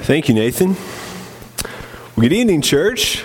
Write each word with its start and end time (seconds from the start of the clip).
Thank 0.00 0.28
you, 0.28 0.34
Nathan. 0.34 0.70
Well, 2.16 2.22
good 2.22 2.32
evening, 2.32 2.62
church. 2.62 3.22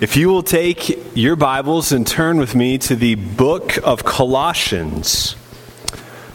If 0.00 0.16
you 0.16 0.28
will 0.28 0.42
take 0.42 1.16
your 1.16 1.36
Bibles 1.36 1.90
and 1.92 2.06
turn 2.06 2.38
with 2.38 2.54
me 2.54 2.76
to 2.78 2.94
the 2.94 3.14
book 3.14 3.78
of 3.78 4.04
Colossians, 4.04 5.36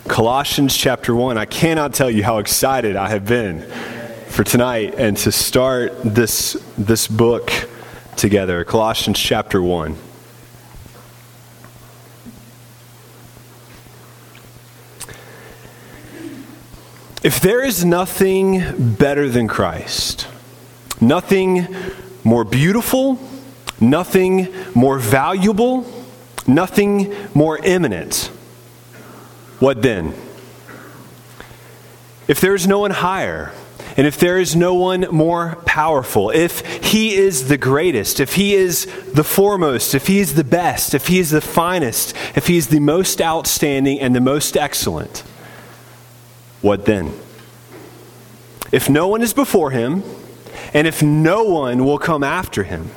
Colossians 0.07 0.75
chapter 0.75 1.13
1. 1.13 1.37
I 1.37 1.45
cannot 1.45 1.93
tell 1.93 2.09
you 2.09 2.23
how 2.23 2.39
excited 2.39 2.95
I 2.95 3.09
have 3.09 3.25
been 3.25 3.61
for 4.29 4.43
tonight 4.43 4.95
and 4.97 5.15
to 5.17 5.31
start 5.31 5.93
this, 6.03 6.53
this 6.77 7.07
book 7.07 7.51
together. 8.15 8.63
Colossians 8.63 9.19
chapter 9.19 9.61
1. 9.61 9.95
If 17.23 17.39
there 17.39 17.63
is 17.63 17.85
nothing 17.85 18.95
better 18.95 19.29
than 19.29 19.47
Christ, 19.47 20.27
nothing 20.99 21.73
more 22.25 22.43
beautiful, 22.43 23.17
nothing 23.79 24.53
more 24.75 24.99
valuable, 24.99 25.85
nothing 26.45 27.15
more 27.33 27.57
imminent, 27.59 28.29
what 29.59 29.81
then? 29.81 30.13
If 32.27 32.41
there 32.41 32.55
is 32.55 32.67
no 32.67 32.79
one 32.79 32.91
higher, 32.91 33.53
and 33.95 34.05
if 34.05 34.17
there 34.17 34.37
is 34.37 34.53
no 34.53 34.73
one 34.73 35.07
more 35.09 35.55
powerful, 35.65 36.29
if 36.29 36.83
he 36.83 37.15
is 37.15 37.47
the 37.47 37.57
greatest, 37.57 38.19
if 38.19 38.33
he 38.33 38.53
is 38.53 38.85
the 39.13 39.23
foremost, 39.23 39.95
if 39.95 40.07
he 40.07 40.19
is 40.19 40.33
the 40.33 40.43
best, 40.43 40.93
if 40.93 41.07
he 41.07 41.19
is 41.19 41.29
the 41.29 41.39
finest, 41.39 42.13
if 42.35 42.47
he 42.47 42.57
is 42.57 42.67
the 42.67 42.81
most 42.81 43.21
outstanding 43.21 44.01
and 44.01 44.13
the 44.13 44.19
most 44.19 44.57
excellent, 44.57 45.23
what 46.63 46.85
then? 46.85 47.13
If 48.71 48.89
no 48.89 49.07
one 49.07 49.21
is 49.21 49.33
before 49.33 49.69
him, 49.69 50.01
and 50.73 50.87
if 50.87 51.03
no 51.03 51.43
one 51.43 51.85
will 51.85 51.99
come 51.99 52.23
after 52.23 52.63
him, 52.63 52.89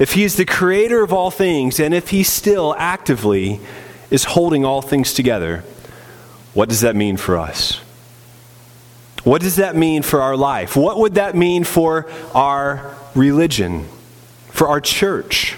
if 0.00 0.14
he 0.14 0.24
is 0.24 0.36
the 0.36 0.46
creator 0.46 1.04
of 1.04 1.12
all 1.12 1.30
things, 1.30 1.78
and 1.78 1.94
if 1.94 2.08
he 2.08 2.22
still 2.22 2.74
actively 2.78 3.60
is 4.10 4.24
holding 4.24 4.64
all 4.64 4.80
things 4.80 5.12
together, 5.12 5.62
what 6.54 6.68
does 6.68 6.80
that 6.80 6.96
mean 6.96 7.18
for 7.18 7.36
us? 7.36 7.80
What 9.24 9.42
does 9.42 9.56
that 9.56 9.76
mean 9.76 10.02
for 10.02 10.22
our 10.22 10.36
life? 10.36 10.74
What 10.74 10.98
would 10.98 11.14
that 11.14 11.36
mean 11.36 11.64
for 11.64 12.10
our 12.34 12.96
religion, 13.14 13.86
for 14.48 14.68
our 14.68 14.80
church? 14.80 15.52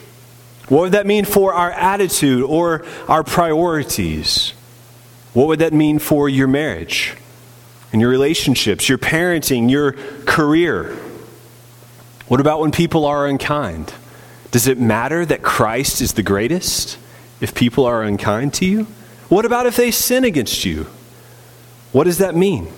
What 0.68 0.80
would 0.80 0.92
that 0.92 1.06
mean 1.06 1.24
for 1.24 1.54
our 1.54 1.70
attitude 1.70 2.42
or 2.42 2.84
our 3.06 3.22
priorities? 3.22 4.54
What 5.32 5.48
would 5.48 5.60
that 5.60 5.72
mean 5.72 5.98
for 5.98 6.28
your 6.28 6.48
marriage 6.48 7.14
and 7.92 8.00
your 8.00 8.10
relationships, 8.10 8.88
your 8.88 8.98
parenting, 8.98 9.70
your 9.70 9.92
career? 10.26 10.96
What 12.28 12.40
about 12.40 12.60
when 12.60 12.72
people 12.72 13.04
are 13.04 13.26
unkind? 13.26 13.92
Does 14.50 14.66
it 14.66 14.78
matter 14.78 15.24
that 15.24 15.42
Christ 15.42 16.00
is 16.00 16.12
the 16.12 16.22
greatest 16.22 16.98
if 17.40 17.54
people 17.54 17.84
are 17.86 18.02
unkind 18.02 18.54
to 18.54 18.66
you? 18.66 18.86
What 19.28 19.44
about 19.44 19.66
if 19.66 19.76
they 19.76 19.90
sin 19.90 20.24
against 20.24 20.64
you? 20.64 20.86
What 21.92 22.04
does 22.04 22.18
that 22.18 22.34
mean? 22.34 22.68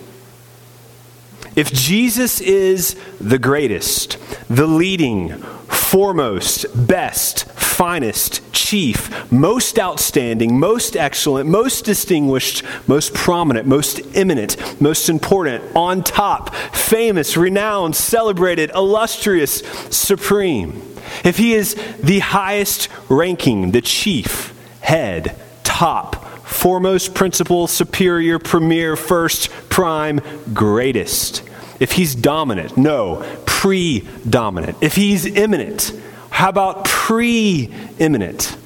If 1.55 1.71
Jesus 1.71 2.41
is 2.41 2.95
the 3.19 3.39
greatest, 3.39 4.17
the 4.49 4.67
leading, 4.67 5.41
foremost, 5.67 6.65
best, 6.87 7.45
finest, 7.51 8.41
chief, 8.53 9.31
most 9.31 9.77
outstanding, 9.77 10.57
most 10.57 10.95
excellent, 10.95 11.49
most 11.49 11.85
distinguished, 11.85 12.63
most 12.87 13.13
prominent, 13.13 13.67
most 13.67 13.99
eminent, 14.15 14.81
most 14.81 15.09
important, 15.09 15.63
on 15.75 16.03
top, 16.03 16.55
famous, 16.73 17.35
renowned, 17.35 17.95
celebrated, 17.95 18.71
illustrious, 18.73 19.59
supreme. 19.89 20.81
If 21.23 21.37
he 21.37 21.53
is 21.53 21.75
the 22.01 22.19
highest 22.19 22.89
ranking, 23.09 23.71
the 23.71 23.81
chief, 23.81 24.53
head, 24.81 25.39
top, 25.63 26.25
foremost, 26.45 27.13
principal, 27.13 27.67
superior, 27.67 28.39
premier, 28.39 28.95
first, 28.95 29.49
prime, 29.69 30.21
greatest. 30.53 31.43
If 31.79 31.93
he's 31.93 32.15
dominant, 32.15 32.77
no, 32.77 33.25
predominant. 33.45 34.77
If 34.81 34.95
he's 34.95 35.25
imminent, 35.25 35.91
how 36.29 36.49
about 36.49 36.85
preeminent? 36.85 38.57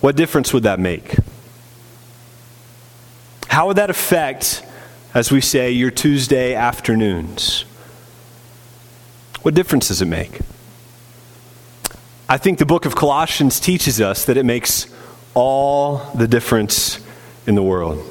What 0.00 0.16
difference 0.16 0.52
would 0.52 0.64
that 0.64 0.80
make? 0.80 1.16
How 3.48 3.66
would 3.66 3.76
that 3.76 3.90
affect, 3.90 4.64
as 5.14 5.30
we 5.30 5.40
say, 5.40 5.70
your 5.70 5.90
Tuesday 5.90 6.54
afternoons? 6.54 7.64
What 9.42 9.54
difference 9.54 9.88
does 9.88 10.00
it 10.00 10.06
make? 10.06 10.40
I 12.28 12.38
think 12.38 12.58
the 12.58 12.66
book 12.66 12.86
of 12.86 12.96
Colossians 12.96 13.60
teaches 13.60 14.00
us 14.00 14.24
that 14.24 14.36
it 14.36 14.46
makes 14.46 14.86
all 15.34 15.98
the 16.14 16.26
difference 16.26 16.98
in 17.46 17.54
the 17.54 17.62
world. 17.62 18.08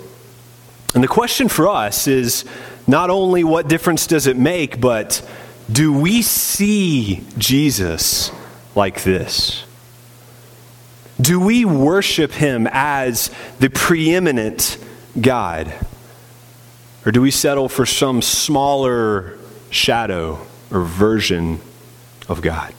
And 0.94 1.04
the 1.04 1.08
question 1.08 1.48
for 1.48 1.68
us 1.68 2.08
is 2.08 2.46
not 2.88 3.10
only 3.10 3.44
what 3.44 3.68
difference 3.68 4.08
does 4.08 4.28
it 4.28 4.38
make, 4.38 4.80
but 4.82 5.28
do 5.72 5.94
we 5.94 6.22
see 6.22 7.24
Jesus 7.38 8.32
like 8.76 9.04
this? 9.04 9.64
Do 11.20 11.40
we 11.40 11.66
worship 11.66 12.32
him 12.32 12.68
as 12.72 13.30
the 13.60 13.70
preeminent 13.70 14.78
God? 15.20 15.74
Or 17.06 17.12
do 17.12 17.22
we 17.22 17.32
settle 17.32 17.70
for 17.70 17.86
some 17.86 18.22
smaller 18.22 19.38
shadow 19.70 20.46
or 20.72 20.82
version 20.82 21.60
of 22.28 22.42
God? 22.42 22.74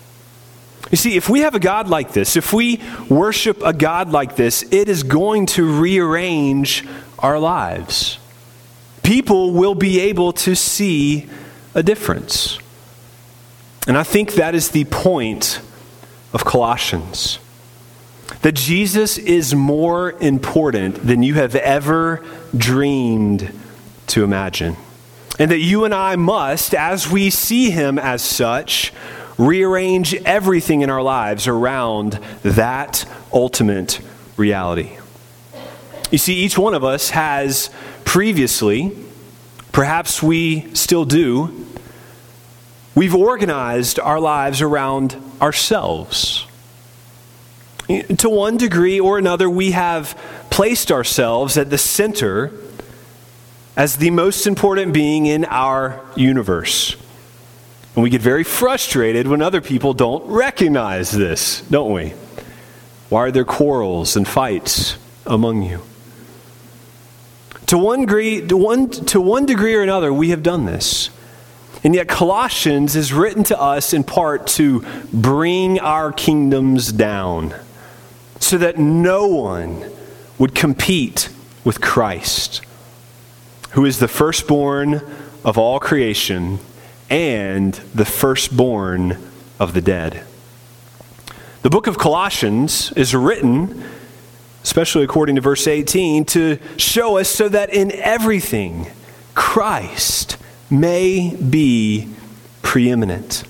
You 0.91 0.97
see, 0.97 1.17
if 1.17 1.29
we 1.29 1.41
have 1.41 1.55
a 1.55 1.61
God 1.61 1.89
like 1.89 2.13
this, 2.13 2.37
if 2.37 2.53
we 2.53 2.81
worship 3.09 3.63
a 3.65 3.73
God 3.73 4.11
like 4.11 4.37
this, 4.37 4.63
it 4.71 4.89
is 4.89 5.03
going 5.05 5.47
to 5.47 5.81
rearrange 5.81 6.85
our 7.19 7.39
lives. 7.39 8.19
People 9.03 9.53
will 9.53 9.75
be 9.75 10.01
able 10.01 10.33
to 10.33 10.55
see 10.55 11.29
a 11.75 11.83
difference. 11.83 12.59
And 13.87 13.99
I 13.99 14.03
think 14.05 14.35
that 14.35 14.55
is 14.55 14.71
the 14.71 14.85
point 14.85 15.61
of 16.33 16.45
Colossians. 16.45 17.39
That 18.43 18.53
Jesus 18.53 19.19
is 19.19 19.55
more 19.55 20.13
important 20.13 21.07
than 21.07 21.23
you 21.23 21.35
have 21.35 21.55
ever 21.57 22.25
dreamed 22.57 23.53
to 24.09 24.25
imagine. 24.25 24.77
And 25.39 25.51
that 25.51 25.59
you 25.59 25.85
and 25.85 25.95
I 25.95 26.17
must, 26.17 26.75
as 26.75 27.11
we 27.11 27.31
see 27.31 27.71
him 27.71 27.99
as 27.99 28.23
such, 28.23 28.93
rearrange 29.39 30.15
everything 30.15 30.83
in 30.83 30.91
our 30.91 31.03
lives 31.03 31.47
around 31.47 32.19
that 32.43 33.05
ultimate 33.33 34.01
reality. 34.37 34.99
You 36.11 36.19
see, 36.19 36.35
each 36.35 36.59
one 36.59 36.75
of 36.75 36.85
us 36.85 37.11
has 37.11 37.71
previously, 38.05 38.97
perhaps 39.73 40.23
we 40.23 40.75
still 40.75 41.05
do, 41.05 41.67
we've 42.95 43.15
organized 43.15 43.99
our 43.99 44.21
lives 44.21 44.61
around 44.61 45.17
ourselves. 45.41 46.47
To 48.19 48.29
one 48.31 48.57
degree 48.57 49.01
or 49.01 49.19
another, 49.19 49.51
we 49.51 49.73
have 49.73 50.19
placed 50.51 50.93
ourselves 50.93 51.57
at 51.57 51.71
the 51.71 51.79
center 51.79 52.53
as 53.77 53.97
the 53.97 54.11
most 54.11 54.47
important 54.47 54.93
being 54.93 55.27
in 55.27 55.45
our 55.47 56.01
universe. 56.15 56.97
And 57.95 58.03
we 58.03 58.11
get 58.11 58.21
very 58.23 58.45
frustrated 58.45 59.27
when 59.27 59.43
other 59.43 59.61
people 59.61 59.93
don't 59.95 60.27
recognize 60.27 61.11
this, 61.11 61.63
don't 61.63 61.93
we? 61.93 62.11
Why 63.09 63.21
are 63.21 63.31
there 63.31 63.45
quarrels 63.45 64.17
and 64.17 64.27
fights 64.27 64.97
among 65.27 65.63
you? 65.63 65.83
To 67.73 67.79
one, 67.79 68.01
degree, 68.01 68.47
to, 68.49 68.55
one, 68.55 68.91
to 68.91 69.19
one 69.19 69.47
degree 69.47 69.75
or 69.75 69.81
another, 69.81 70.13
we 70.13 70.29
have 70.29 70.43
done 70.43 70.67
this. 70.67 71.09
And 71.83 71.95
yet, 71.95 72.07
Colossians 72.07 72.95
is 72.95 73.15
written 73.15 73.45
to 73.45 73.59
us 73.59 73.95
in 73.95 74.05
part 74.05 74.47
to 74.59 74.85
bring 75.11 75.81
our 75.81 76.13
kingdoms 76.13 76.93
down 76.93 77.55
so 78.39 78.59
that 78.59 78.77
no 78.77 79.27
one 79.27 79.91
would 80.37 80.55
compete 80.55 81.31
with 81.65 81.81
Christ, 81.81 82.61
who 83.71 83.87
is 83.87 84.01
the 84.01 84.07
firstborn 84.07 85.01
of 85.43 85.57
all 85.57 85.81
creation 85.81 86.59
and 87.09 87.73
the 87.95 88.05
firstborn 88.05 89.17
of 89.59 89.73
the 89.73 89.81
dead. 89.81 90.25
The 91.63 91.71
book 91.71 91.87
of 91.87 91.97
Colossians 91.97 92.93
is 92.97 93.15
written, 93.15 93.83
especially 94.73 95.05
according 95.05 95.37
to 95.37 95.43
verse 95.43 95.67
18, 95.67 96.25
to 96.25 96.59
show 96.79 97.19
us 97.19 97.29
so 97.29 97.47
that 97.47 97.75
in 97.75 97.93
everything 97.93 98.87
Christ 99.35 100.39
may 100.71 101.37
be 101.37 102.09
preeminent. 102.63 103.45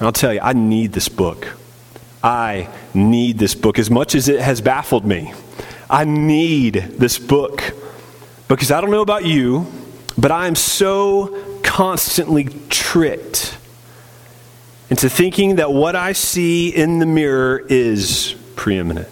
I'll 0.00 0.10
tell 0.10 0.32
you, 0.32 0.40
I 0.40 0.54
need 0.54 0.92
this 0.92 1.10
book. 1.10 1.48
I 2.22 2.70
need 2.94 3.36
this 3.36 3.54
book 3.54 3.78
as 3.78 3.90
much 3.90 4.14
as 4.14 4.26
it 4.26 4.40
has 4.40 4.62
baffled 4.62 5.04
me. 5.04 5.34
I 5.90 6.06
need 6.06 6.76
this 6.96 7.18
book 7.18 7.62
because 8.48 8.70
I 8.70 8.80
don't 8.80 8.90
know 8.90 9.02
about 9.02 9.26
you, 9.26 9.66
but 10.16 10.30
I 10.30 10.46
am 10.46 10.54
so 10.54 11.60
constantly 11.62 12.44
tricked 12.70 13.58
into 14.88 15.10
thinking 15.10 15.56
that 15.56 15.74
what 15.74 15.94
I 15.94 16.14
see 16.14 16.70
in 16.70 17.00
the 17.00 17.06
mirror 17.06 17.62
is 17.68 18.34
preeminent. 18.56 19.08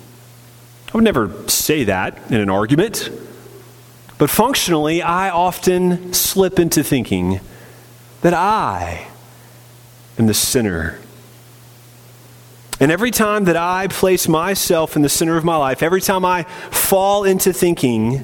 I 0.93 0.99
would 0.99 1.05
never 1.05 1.49
say 1.49 1.85
that 1.85 2.19
in 2.31 2.39
an 2.39 2.51
argument, 2.51 3.09
but 4.19 4.29
functionally, 4.29 5.01
I 5.01 5.31
often 5.31 6.13
slip 6.13 6.59
into 6.59 6.85
thinking 6.85 7.41
that 8.21 8.35
I 8.35 9.07
am 10.19 10.27
the 10.27 10.35
sinner. 10.35 10.99
And 12.79 12.93
every 12.93 13.11
time 13.11 13.45
that 13.45 13.57
I 13.57 13.87
place 13.89 14.29
myself 14.29 14.95
in 14.95 15.01
the 15.01 15.09
center 15.09 15.39
of 15.39 15.45
my 15.45 15.57
life, 15.57 15.83
every 15.83 16.03
time 16.03 16.27
I 16.27 16.43
fall 16.71 17.25
into 17.25 17.55
thinking, 17.55 18.23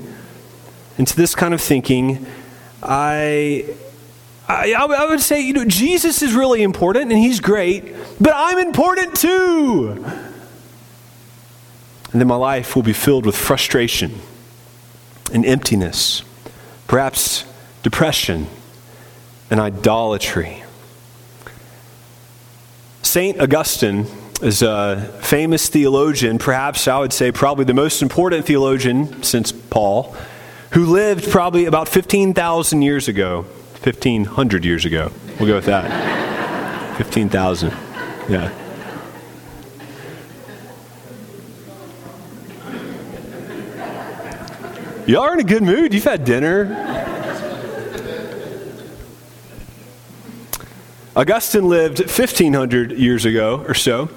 into 0.99 1.17
this 1.17 1.35
kind 1.35 1.55
of 1.55 1.63
thinking, 1.63 2.27
I 2.83 3.75
I, 4.47 4.73
I, 4.73 5.07
would 5.07 5.21
say, 5.21 5.41
you 5.41 5.53
know, 5.53 5.65
Jesus 5.65 6.23
is 6.23 6.35
really 6.35 6.63
important 6.63 7.13
and 7.13 7.21
he's 7.21 7.39
great, 7.41 7.95
but 8.19 8.33
I'm 8.35 8.59
important 8.59 9.15
too. 9.15 10.05
And 12.13 12.21
then 12.21 12.29
my 12.29 12.37
life 12.37 12.75
will 12.75 12.83
be 12.83 12.93
filled 12.93 13.27
with 13.27 13.37
frustration 13.37 14.21
and 15.33 15.45
emptiness, 15.45 16.23
perhaps 16.87 17.45
depression 17.83 18.47
and 19.51 19.61
idolatry. 19.61 20.63
St. 23.03 23.41
Augustine 23.41 24.07
is 24.43 24.63
a 24.63 25.13
famous 25.21 25.69
theologian, 25.69 26.39
perhaps 26.39 26.89
I 26.89 26.99
would 26.99 27.13
say 27.13 27.33
probably 27.33 27.65
the 27.65 27.75
most 27.75 28.03
important 28.03 28.47
theologian 28.47 29.23
since 29.23 29.53
Paul, 29.53 30.17
who 30.73 30.87
lived 30.87 31.31
probably 31.31 31.65
about 31.65 31.89
15,000 31.89 32.83
years 32.83 33.09
ago. 33.09 33.47
1,500 33.83 34.65
years 34.65 34.85
ago. 34.85 35.13
We'll 35.39 35.49
go 35.49 35.55
with 35.55 35.67
that. 35.67 36.97
15,000. 36.99 37.71
Yeah. 38.29 38.68
Y'all 45.09 45.23
are 45.23 45.33
in 45.33 45.41
a 45.41 45.43
good 45.43 45.63
mood. 45.63 45.95
You've 45.95 46.05
had 46.05 46.23
dinner. 46.27 46.67
Augustine 51.17 51.67
lived 51.67 52.01
1,500 52.01 52.93
years 52.93 53.25
ago 53.25 53.65
or 53.67 53.73
so. 53.73 54.11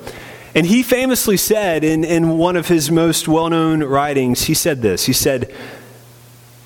And 0.53 0.65
he 0.65 0.83
famously 0.83 1.38
said 1.38 1.85
in, 1.85 2.03
in 2.03 2.38
one 2.38 2.57
of 2.57 2.67
his 2.67 2.91
most 2.91 3.29
well 3.29 3.49
known 3.49 3.81
writings, 3.85 4.43
he 4.43 4.53
said 4.53 4.81
this 4.81 5.05
He 5.05 5.13
said, 5.13 5.55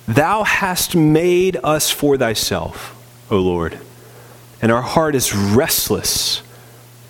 Thou 0.07 0.41
hast 0.41 0.95
made 0.95 1.57
us 1.63 1.91
for 1.91 2.17
thyself, 2.17 2.95
O 3.29 3.37
Lord, 3.37 3.77
and 4.59 4.71
our 4.71 4.81
heart 4.81 5.13
is 5.13 5.35
restless 5.35 6.41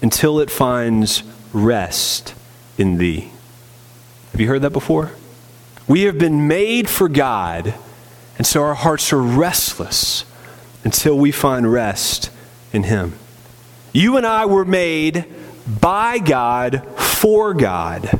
until 0.01 0.41
it 0.41 0.51
finds 0.51 1.23
rest 1.53 2.35
in 2.77 2.97
thee. 2.97 3.31
Have 4.33 4.41
you 4.41 4.49
heard 4.49 4.63
that 4.63 4.73
before? 4.73 5.13
We 5.87 6.03
have 6.03 6.17
been 6.17 6.47
made 6.47 6.89
for 6.89 7.07
God, 7.07 7.75
and 8.37 8.47
so 8.47 8.63
our 8.63 8.73
hearts 8.73 9.13
are 9.13 9.21
restless 9.21 10.25
until 10.83 11.17
we 11.17 11.31
find 11.31 11.71
rest 11.71 12.31
in 12.73 12.83
Him. 12.83 13.13
You 13.93 14.17
and 14.17 14.25
I 14.25 14.45
were 14.45 14.65
made 14.65 15.25
by 15.79 16.17
God 16.17 16.83
for 16.97 17.53
God. 17.53 18.19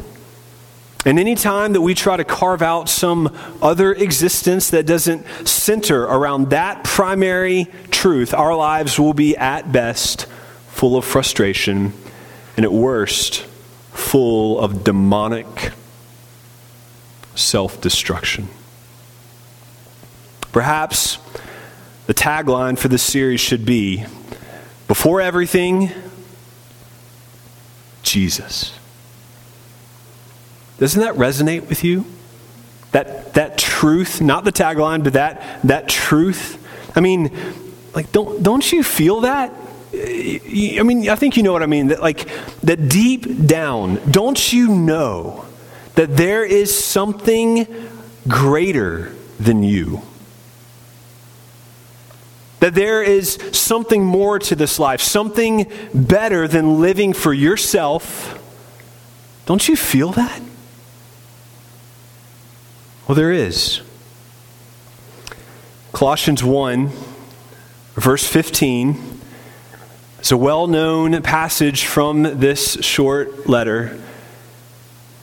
And 1.06 1.20
any 1.20 1.36
time 1.36 1.74
that 1.74 1.82
we 1.82 1.94
try 1.94 2.18
to 2.18 2.24
carve 2.24 2.62
out 2.62 2.90
some 2.90 3.36
other 3.62 3.94
existence 3.94 4.72
that 4.72 4.86
doesn't 4.86 5.26
center 5.48 6.04
around 6.04 6.52
that 6.52 6.84
primary 6.84 7.68
truth, 7.92 8.34
our 8.34 8.56
lives 8.56 9.00
will 9.00 9.14
be 9.14 9.38
at 9.38 9.72
best 9.72 10.26
full 10.70 10.98
of 10.98 11.06
frustration 11.06 11.94
and 12.58 12.66
at 12.66 12.72
worst 12.72 13.42
full 13.92 14.60
of 14.60 14.84
demonic 14.84 15.72
self 17.36 17.80
destruction. 17.82 18.48
Perhaps 20.52 21.18
the 22.08 22.14
tagline 22.14 22.78
for 22.78 22.88
this 22.88 23.04
series 23.04 23.42
should 23.42 23.66
be 23.66 24.06
Before 24.88 25.20
everything, 25.20 25.90
Jesus. 28.04 28.78
Doesn't 30.78 31.02
that 31.02 31.16
resonate 31.16 31.68
with 31.68 31.84
you? 31.84 32.06
That, 32.92 33.34
that 33.34 33.58
truth, 33.58 34.22
not 34.22 34.46
the 34.46 34.52
tagline, 34.52 35.04
but 35.04 35.14
that, 35.14 35.62
that 35.64 35.90
truth. 35.90 36.62
I 36.96 37.02
mean, 37.02 37.36
like, 37.94 38.12
don't, 38.12 38.42
don't 38.44 38.72
you 38.72 38.84
feel 38.84 39.22
that? 39.22 39.54
I 39.94 40.82
mean, 40.84 41.10
I 41.10 41.16
think 41.16 41.38
you 41.38 41.44
know 41.44 41.54
what 41.54 41.64
I 41.64 41.68
mean. 41.68 41.88
That, 41.88 42.02
like, 42.02 42.30
that 42.62 42.90
deep 42.90 43.46
down, 43.48 44.00
don't 44.12 44.54
you 44.54 44.68
know 44.68 45.46
that 45.96 46.18
there 46.18 46.44
is 46.44 46.78
something 46.78 47.68
greater 48.28 49.14
than 49.40 49.64
you? 49.64 50.02
That 52.60 52.74
there 52.74 53.04
is 53.04 53.38
something 53.52 54.04
more 54.04 54.40
to 54.40 54.56
this 54.56 54.80
life, 54.80 55.02
something 55.02 55.72
better 55.94 56.48
than 56.48 56.80
living 56.80 57.14
for 57.14 57.34
yourself. 57.34 58.42
Don't 59.46 59.68
you 59.68 59.76
feel 59.76 60.12
that? 60.12 60.42
Well, 63.08 63.16
there 63.16 63.32
is. 63.32 63.82
Colossians 65.94 66.44
1, 66.44 66.90
verse 67.94 68.28
15, 68.28 69.22
is 70.20 70.32
a 70.32 70.38
well 70.38 70.66
known 70.66 71.22
passage 71.22 71.86
from 71.86 72.24
this 72.24 72.74
short 72.82 73.48
letter. 73.48 74.02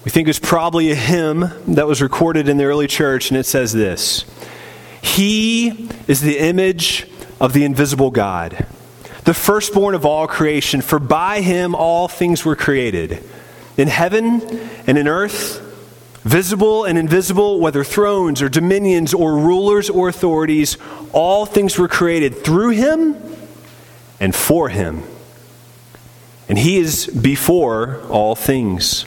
We 0.04 0.10
think 0.10 0.28
it's 0.28 0.38
probably 0.38 0.90
a 0.90 0.94
hymn 0.94 1.44
that 1.68 1.86
was 1.86 2.02
recorded 2.02 2.48
in 2.48 2.56
the 2.56 2.64
early 2.64 2.86
church, 2.86 3.30
and 3.30 3.38
it 3.38 3.46
says 3.46 3.72
this 3.72 4.24
He 5.00 5.88
is 6.08 6.20
the 6.20 6.38
image 6.38 7.06
of 7.40 7.52
the 7.52 7.64
invisible 7.64 8.10
God, 8.10 8.66
the 9.24 9.34
firstborn 9.34 9.94
of 9.94 10.04
all 10.04 10.26
creation, 10.26 10.80
for 10.80 10.98
by 10.98 11.40
him 11.40 11.74
all 11.74 12.08
things 12.08 12.44
were 12.44 12.56
created, 12.56 13.22
in 13.76 13.88
heaven 13.88 14.42
and 14.86 14.98
in 14.98 15.06
earth 15.08 15.68
Visible 16.24 16.84
and 16.84 16.96
invisible, 16.96 17.58
whether 17.58 17.82
thrones 17.82 18.42
or 18.42 18.48
dominions 18.48 19.12
or 19.12 19.36
rulers 19.36 19.90
or 19.90 20.08
authorities, 20.08 20.76
all 21.12 21.46
things 21.46 21.76
were 21.76 21.88
created 21.88 22.44
through 22.44 22.70
him 22.70 23.16
and 24.20 24.34
for 24.34 24.68
him. 24.68 25.02
And 26.48 26.56
he 26.56 26.78
is 26.78 27.06
before 27.08 28.02
all 28.08 28.36
things. 28.36 29.06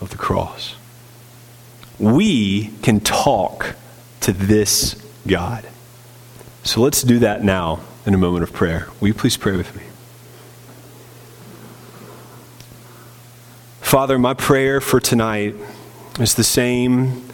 of 0.00 0.10
the 0.10 0.16
cross. 0.16 0.76
We 1.98 2.68
can 2.82 3.00
talk 3.00 3.74
to 4.20 4.32
this 4.32 4.94
God. 5.26 5.66
So 6.62 6.80
let's 6.80 7.02
do 7.02 7.18
that 7.20 7.42
now 7.42 7.80
in 8.06 8.14
a 8.14 8.18
moment 8.18 8.42
of 8.42 8.52
prayer. 8.52 8.88
Will 9.00 9.08
you 9.08 9.14
please 9.14 9.36
pray 9.36 9.56
with 9.56 9.74
me? 9.74 9.82
Father, 13.80 14.18
my 14.18 14.34
prayer 14.34 14.80
for 14.80 15.00
tonight 15.00 15.54
is 16.20 16.34
the 16.34 16.44
same 16.44 17.26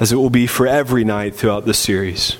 as 0.00 0.10
it 0.10 0.16
will 0.16 0.30
be 0.30 0.46
for 0.46 0.66
every 0.66 1.04
night 1.04 1.34
throughout 1.34 1.66
this 1.66 1.78
series. 1.78 2.36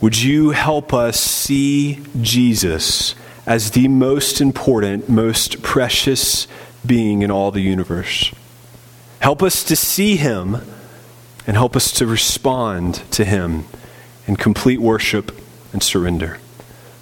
Would 0.00 0.20
you 0.20 0.50
help 0.50 0.92
us 0.92 1.20
see 1.20 2.02
Jesus 2.20 3.14
as 3.46 3.70
the 3.70 3.86
most 3.88 4.40
important, 4.40 5.08
most 5.08 5.62
precious 5.62 6.48
being 6.84 7.22
in 7.22 7.30
all 7.30 7.50
the 7.50 7.60
universe? 7.60 8.32
Help 9.20 9.42
us 9.42 9.62
to 9.64 9.76
see 9.76 10.16
him 10.16 10.56
and 11.46 11.56
help 11.56 11.76
us 11.76 11.92
to 11.92 12.06
respond 12.06 12.96
to 13.12 13.24
him 13.24 13.64
in 14.26 14.36
complete 14.36 14.80
worship 14.80 15.32
and 15.72 15.82
surrender. 15.82 16.38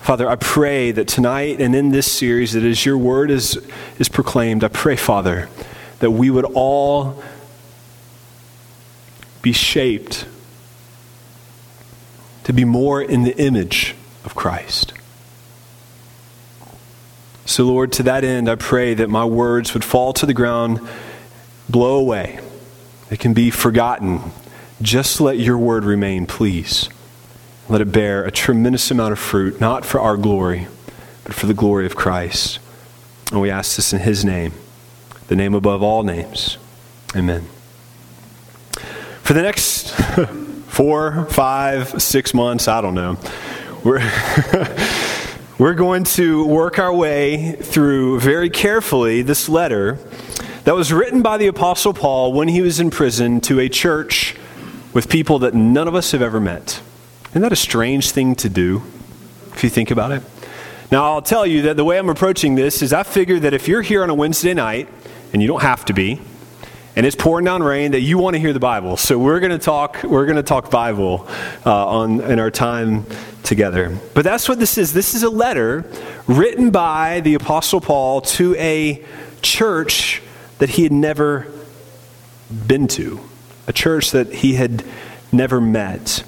Father, 0.00 0.28
I 0.28 0.37
pray 0.37 0.92
that 0.92 1.08
tonight 1.08 1.60
and 1.60 1.75
in 1.75 1.90
this 1.90 2.10
series, 2.10 2.54
that 2.54 2.64
as 2.64 2.87
your 2.87 2.96
word 2.96 3.30
is, 3.30 3.58
is 3.99 4.08
proclaimed, 4.08 4.64
I 4.64 4.68
pray, 4.68 4.96
Father, 4.96 5.49
that 5.99 6.10
we 6.10 6.30
would 6.30 6.46
all 6.54 7.22
be 9.42 9.52
shaped 9.52 10.26
to 12.44 12.52
be 12.52 12.64
more 12.64 13.02
in 13.02 13.22
the 13.22 13.37
image 13.37 13.94
of 14.25 14.34
Christ. 14.34 14.92
So, 17.50 17.64
Lord, 17.64 17.90
to 17.95 18.04
that 18.04 18.23
end, 18.23 18.49
I 18.49 18.54
pray 18.54 18.95
that 18.95 19.11
my 19.11 19.25
words 19.25 19.75
would 19.75 19.83
fall 19.83 20.12
to 20.12 20.25
the 20.25 20.33
ground, 20.33 20.78
blow 21.69 21.99
away. 21.99 22.38
They 23.09 23.16
can 23.16 23.35
be 23.35 23.50
forgotten. 23.50 24.21
Just 24.80 25.21
let 25.21 25.37
your 25.37 25.59
word 25.59 25.83
remain, 25.83 26.26
please. 26.26 26.88
Let 27.69 27.80
it 27.80 27.90
bear 27.90 28.25
a 28.25 28.30
tremendous 28.30 28.92
amount 28.92 29.11
of 29.11 29.19
fruit, 29.19 29.61
not 29.61 29.85
for 29.85 30.00
our 30.00 30.16
glory, 30.16 30.69
but 31.25 31.35
for 31.35 31.47
the 31.47 31.52
glory 31.52 31.87
of 31.87 31.97
Christ. 31.97 32.61
And 33.33 33.40
we 33.40 33.50
ask 33.50 33.75
this 33.75 33.92
in 33.92 33.99
his 33.99 34.25
name, 34.25 34.52
the 35.26 35.35
name 35.35 35.52
above 35.52 35.83
all 35.83 36.04
names. 36.04 36.57
Amen. 37.16 37.49
For 39.25 39.33
the 39.33 39.42
next 39.42 39.90
four, 40.69 41.25
five, 41.25 42.00
six 42.00 42.33
months, 42.33 42.69
I 42.69 42.80
don't 42.80 42.95
know, 42.95 43.19
we're, 43.83 43.99
we're 45.60 45.74
going 45.74 46.04
to 46.04 46.46
work 46.46 46.78
our 46.78 46.90
way 46.90 47.52
through 47.52 48.18
very 48.18 48.48
carefully 48.48 49.20
this 49.20 49.46
letter 49.46 49.98
that 50.64 50.74
was 50.74 50.90
written 50.90 51.20
by 51.20 51.36
the 51.36 51.48
Apostle 51.48 51.92
Paul 51.92 52.32
when 52.32 52.48
he 52.48 52.62
was 52.62 52.80
in 52.80 52.88
prison 52.88 53.42
to 53.42 53.60
a 53.60 53.68
church 53.68 54.34
with 54.94 55.10
people 55.10 55.40
that 55.40 55.52
none 55.52 55.86
of 55.86 55.94
us 55.94 56.12
have 56.12 56.22
ever 56.22 56.40
met. 56.40 56.80
Isn't 57.28 57.42
that 57.42 57.52
a 57.52 57.56
strange 57.56 58.10
thing 58.10 58.34
to 58.36 58.48
do 58.48 58.82
if 59.52 59.62
you 59.62 59.68
think 59.68 59.90
about 59.90 60.12
it? 60.12 60.22
Now, 60.90 61.04
I'll 61.04 61.20
tell 61.20 61.46
you 61.46 61.60
that 61.62 61.76
the 61.76 61.84
way 61.84 61.98
I'm 61.98 62.08
approaching 62.08 62.54
this 62.54 62.80
is 62.80 62.94
I 62.94 63.02
figure 63.02 63.38
that 63.40 63.52
if 63.52 63.68
you're 63.68 63.82
here 63.82 64.02
on 64.02 64.08
a 64.08 64.14
Wednesday 64.14 64.54
night, 64.54 64.88
and 65.34 65.42
you 65.42 65.46
don't 65.46 65.60
have 65.60 65.84
to 65.84 65.92
be, 65.92 66.22
and 66.97 67.06
it's 67.06 67.16
pouring 67.16 67.44
down 67.44 67.62
rain, 67.62 67.92
that 67.92 68.00
you 68.00 68.18
want 68.18 68.35
to 68.35 68.40
hear 68.40 68.52
the 68.52 68.61
Bible. 68.61 68.97
So 68.97 69.18
we're 69.18 69.40
going 69.40 69.52
to 69.52 69.59
talk. 69.59 70.02
We're 70.02 70.26
going 70.26 70.37
to 70.37 70.42
talk 70.42 70.70
Bible 70.70 71.26
uh, 71.64 71.87
on 71.87 72.20
in 72.20 72.38
our 72.38 72.50
time 72.50 73.06
together. 73.42 73.97
But 74.14 74.25
that's 74.25 74.49
what 74.49 74.59
this 74.59 74.76
is. 74.76 74.92
This 74.92 75.14
is 75.14 75.23
a 75.23 75.30
letter 75.30 75.90
written 76.26 76.70
by 76.70 77.20
the 77.20 77.35
Apostle 77.35 77.80
Paul 77.80 78.20
to 78.23 78.54
a 78.56 79.04
church 79.42 80.23
that 80.59 80.70
he 80.70 80.82
had 80.82 80.92
never 80.92 81.47
been 82.66 82.88
to, 82.88 83.20
a 83.66 83.73
church 83.73 84.11
that 84.11 84.32
he 84.32 84.54
had 84.54 84.85
never 85.32 85.61
met. 85.61 86.25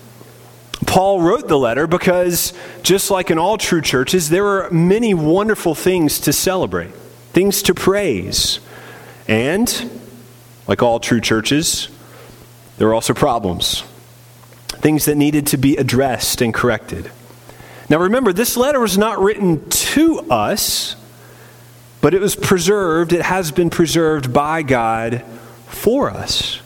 Paul 0.86 1.20
wrote 1.20 1.48
the 1.48 1.58
letter 1.58 1.86
because, 1.86 2.52
just 2.82 3.10
like 3.10 3.30
in 3.30 3.38
all 3.38 3.58
true 3.58 3.80
churches, 3.80 4.30
there 4.30 4.46
are 4.46 4.70
many 4.70 5.14
wonderful 5.14 5.74
things 5.74 6.20
to 6.20 6.32
celebrate, 6.32 6.94
things 7.32 7.62
to 7.62 7.74
praise. 7.74 8.60
And, 9.28 10.01
like 10.66 10.82
all 10.82 11.00
true 11.00 11.20
churches, 11.20 11.88
there 12.78 12.86
were 12.86 12.94
also 12.94 13.14
problems, 13.14 13.82
things 14.68 15.04
that 15.04 15.16
needed 15.16 15.46
to 15.48 15.56
be 15.56 15.76
addressed 15.76 16.40
and 16.40 16.54
corrected. 16.54 17.10
Now, 17.88 17.98
remember, 17.98 18.32
this 18.32 18.56
letter 18.56 18.80
was 18.80 18.96
not 18.96 19.18
written 19.18 19.68
to 19.68 20.20
us, 20.30 20.96
but 22.00 22.14
it 22.14 22.20
was 22.20 22.34
preserved, 22.34 23.12
it 23.12 23.22
has 23.22 23.52
been 23.52 23.68
preserved 23.68 24.32
by 24.32 24.62
God 24.62 25.22
for 25.66 26.10
us. 26.10 26.61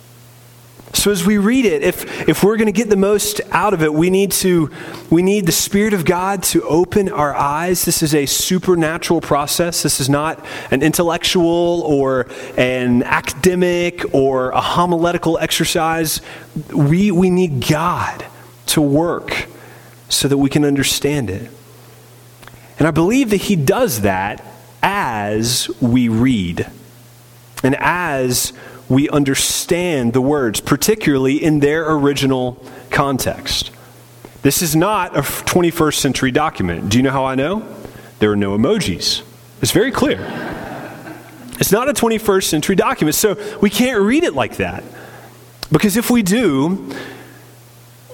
So 0.93 1.11
as 1.11 1.26
we 1.26 1.37
read 1.38 1.64
it, 1.64 1.83
if, 1.83 2.28
if 2.28 2.43
we're 2.43 2.57
going 2.57 2.66
to 2.66 2.73
get 2.73 2.88
the 2.88 2.97
most 2.97 3.40
out 3.50 3.75
of 3.75 3.83
it, 3.83 3.93
we 3.93 4.09
need 4.09 4.33
to 4.33 4.71
we 5.11 5.23
need 5.23 5.47
the 5.47 5.52
Spirit 5.52 5.93
of 5.93 6.05
God 6.05 6.43
to 6.45 6.62
open 6.62 7.09
our 7.09 7.35
eyes. 7.35 7.85
This 7.85 8.02
is 8.02 8.14
a 8.14 8.26
supernatural 8.26 9.21
process. 9.21 9.83
This 9.83 10.00
is 10.00 10.09
not 10.09 10.45
an 10.71 10.83
intellectual 10.83 11.83
or 11.85 12.28
an 12.57 13.02
academic 13.02 14.14
or 14.14 14.50
a 14.50 14.61
homiletical 14.61 15.38
exercise. 15.38 16.21
We 16.73 17.11
we 17.11 17.31
need 17.31 17.66
God 17.69 18.25
to 18.66 18.81
work 18.81 19.47
so 20.09 20.28
that 20.28 20.38
we 20.38 20.49
can 20.49 20.64
understand 20.64 21.31
it. 21.31 21.50
And 22.78 22.87
I 22.87 22.90
believe 22.90 23.31
that 23.31 23.43
He 23.43 23.57
does 23.57 24.02
that 24.02 24.45
as 24.83 25.69
we 25.81 26.09
read. 26.09 26.66
And 27.62 27.76
as 27.81 28.52
we 28.88 29.09
understand 29.09 30.12
the 30.12 30.21
words, 30.21 30.61
particularly 30.61 31.43
in 31.43 31.61
their 31.61 31.90
original 31.90 32.62
context. 32.90 33.71
This 34.43 34.62
is 34.62 34.76
not 34.76 35.16
a 35.16 35.23
21st 35.23 35.95
century 35.95 36.31
document. 36.31 36.88
Do 36.88 36.99
you 36.99 37.02
know 37.02 37.11
how 37.11 37.25
I 37.25 37.35
know? 37.35 37.66
There 38.21 38.31
are 38.31 38.37
no 38.37 38.57
emojis. 38.57 39.23
It's 39.61 39.73
very 39.73 39.90
clear. 39.90 40.21
It's 41.59 41.73
not 41.73 41.88
a 41.88 41.93
21st 41.93 42.45
century 42.45 42.76
document, 42.76 43.14
so 43.14 43.37
we 43.61 43.71
can't 43.71 44.00
read 44.00 44.25
it 44.25 44.35
like 44.35 44.57
that. 44.57 44.85
Because 45.73 45.97
if 45.97 46.11
we 46.11 46.23
do, 46.23 46.95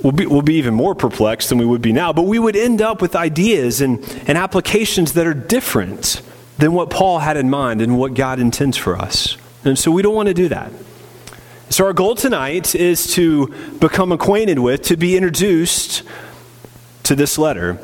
we'll 0.02 0.12
be, 0.12 0.26
we'll 0.26 0.43
be 0.43 0.55
even 0.55 0.75
more 0.75 0.95
perplexed 0.95 1.49
than 1.49 1.59
we 1.59 1.67
would 1.67 1.83
be 1.83 1.93
now, 1.93 2.12
but 2.12 2.23
we 2.23 2.38
would 2.38 2.57
end 2.57 2.81
up 2.81 3.02
with 3.02 3.14
ideas 3.14 3.81
and, 3.81 3.99
and 4.26 4.38
applications 4.38 5.12
that 5.14 5.26
are 5.26 5.35
different 5.35 6.23
than 6.59 6.73
what 6.73 6.88
Paul 6.88 7.19
had 7.19 7.37
in 7.37 7.50
mind 7.50 7.83
and 7.83 7.99
what 7.99 8.14
God 8.14 8.38
intends 8.38 8.76
for 8.76 8.97
us. 8.97 9.37
And 9.64 9.78
so 9.78 9.90
we 9.90 10.02
don't 10.02 10.14
want 10.14 10.28
to 10.28 10.35
do 10.35 10.49
that. 10.49 10.73
So, 11.73 11.87
our 11.87 11.95
goal 11.95 12.14
tonight 12.14 12.75
is 12.75 13.14
to 13.14 13.47
become 13.81 14.12
acquainted 14.12 14.59
with, 14.59 14.83
to 14.83 14.97
be 14.99 15.16
introduced 15.16 16.02
to 17.04 17.14
this 17.14 17.38
letter. 17.38 17.78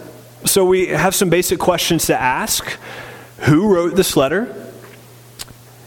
So, 0.44 0.66
we 0.66 0.88
have 0.88 1.14
some 1.14 1.30
basic 1.30 1.58
questions 1.58 2.04
to 2.06 2.20
ask. 2.20 2.78
Who 3.38 3.74
wrote 3.74 3.96
this 3.96 4.14
letter? 4.14 4.54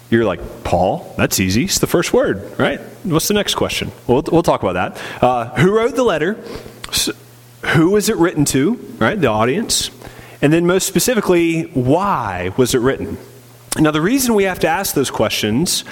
You're 0.09 0.25
like, 0.25 0.63
Paul, 0.63 1.13
that's 1.15 1.39
easy. 1.39 1.65
It's 1.65 1.77
the 1.77 1.85
first 1.85 2.11
word, 2.11 2.57
right? 2.57 2.79
What's 3.03 3.27
the 3.27 3.35
next 3.35 3.53
question? 3.53 3.91
We'll, 4.07 4.23
we'll 4.31 4.41
talk 4.41 4.63
about 4.63 4.73
that. 4.95 5.23
Uh, 5.23 5.49
who 5.61 5.71
wrote 5.71 5.95
the 5.95 6.03
letter? 6.03 6.33
Who 7.75 7.91
was 7.91 8.09
it 8.09 8.17
written 8.17 8.45
to, 8.45 8.73
right? 8.97 9.19
The 9.19 9.27
audience. 9.27 9.91
And 10.41 10.51
then, 10.51 10.65
most 10.65 10.87
specifically, 10.87 11.65
why 11.73 12.51
was 12.57 12.73
it 12.73 12.79
written? 12.79 13.19
Now, 13.79 13.91
the 13.91 14.01
reason 14.01 14.35
we 14.35 14.43
have 14.43 14.59
to 14.59 14.67
ask 14.67 14.95
those 14.95 15.09
questions 15.09 15.85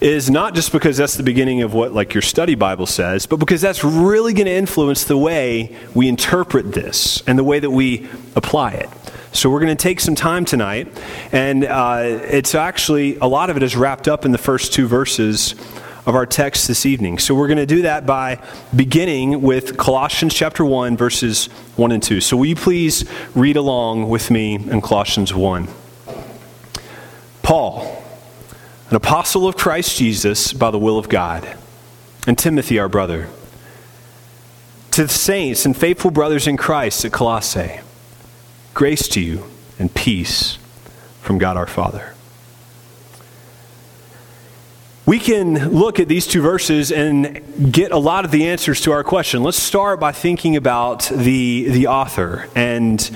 is 0.00 0.30
not 0.30 0.54
just 0.54 0.72
because 0.72 0.96
that's 0.96 1.16
the 1.16 1.22
beginning 1.22 1.60
of 1.60 1.74
what 1.74 1.92
like 1.92 2.14
your 2.14 2.22
study 2.22 2.54
Bible 2.54 2.86
says, 2.86 3.26
but 3.26 3.36
because 3.36 3.60
that's 3.60 3.84
really 3.84 4.32
going 4.32 4.46
to 4.46 4.52
influence 4.52 5.04
the 5.04 5.18
way 5.18 5.76
we 5.94 6.08
interpret 6.08 6.72
this 6.72 7.22
and 7.26 7.38
the 7.38 7.44
way 7.44 7.58
that 7.58 7.70
we 7.70 8.08
apply 8.36 8.72
it. 8.72 8.88
So 9.32 9.50
we're 9.50 9.60
going 9.60 9.76
to 9.76 9.82
take 9.82 10.00
some 10.00 10.14
time 10.14 10.46
tonight, 10.46 10.88
and 11.30 11.64
uh, 11.64 12.00
it's 12.04 12.54
actually 12.54 13.16
a 13.16 13.26
lot 13.26 13.50
of 13.50 13.58
it 13.58 13.62
is 13.62 13.76
wrapped 13.76 14.08
up 14.08 14.24
in 14.24 14.32
the 14.32 14.38
first 14.38 14.72
two 14.72 14.86
verses 14.86 15.54
of 16.06 16.14
our 16.14 16.24
text 16.24 16.66
this 16.68 16.86
evening. 16.86 17.18
So 17.18 17.34
we're 17.34 17.48
going 17.48 17.58
to 17.58 17.66
do 17.66 17.82
that 17.82 18.06
by 18.06 18.42
beginning 18.74 19.42
with 19.42 19.76
Colossians 19.76 20.32
chapter 20.32 20.64
1 20.64 20.96
verses 20.96 21.46
1 21.76 21.92
and 21.92 22.02
2. 22.02 22.22
So 22.22 22.38
will 22.38 22.46
you 22.46 22.56
please 22.56 23.04
read 23.34 23.56
along 23.56 24.08
with 24.08 24.30
me 24.30 24.54
in 24.54 24.80
Colossians 24.80 25.34
1? 25.34 25.68
Paul, 27.46 28.02
an 28.90 28.96
apostle 28.96 29.46
of 29.46 29.56
Christ 29.56 29.96
Jesus 29.96 30.52
by 30.52 30.72
the 30.72 30.80
will 30.80 30.98
of 30.98 31.08
God, 31.08 31.46
and 32.26 32.36
Timothy, 32.36 32.80
our 32.80 32.88
brother, 32.88 33.28
to 34.90 35.02
the 35.04 35.08
saints 35.08 35.64
and 35.64 35.76
faithful 35.76 36.10
brothers 36.10 36.48
in 36.48 36.56
Christ 36.56 37.04
at 37.04 37.12
Colossae, 37.12 37.78
grace 38.74 39.06
to 39.10 39.20
you 39.20 39.44
and 39.78 39.94
peace 39.94 40.58
from 41.20 41.38
God 41.38 41.56
our 41.56 41.68
Father. 41.68 42.14
We 45.06 45.20
can 45.20 45.70
look 45.70 46.00
at 46.00 46.08
these 46.08 46.26
two 46.26 46.42
verses 46.42 46.90
and 46.90 47.72
get 47.72 47.92
a 47.92 47.96
lot 47.96 48.24
of 48.24 48.32
the 48.32 48.48
answers 48.48 48.80
to 48.80 48.90
our 48.90 49.04
question. 49.04 49.44
Let's 49.44 49.56
start 49.56 50.00
by 50.00 50.10
thinking 50.10 50.56
about 50.56 51.08
the, 51.14 51.68
the 51.68 51.86
author. 51.86 52.48
And 52.56 53.08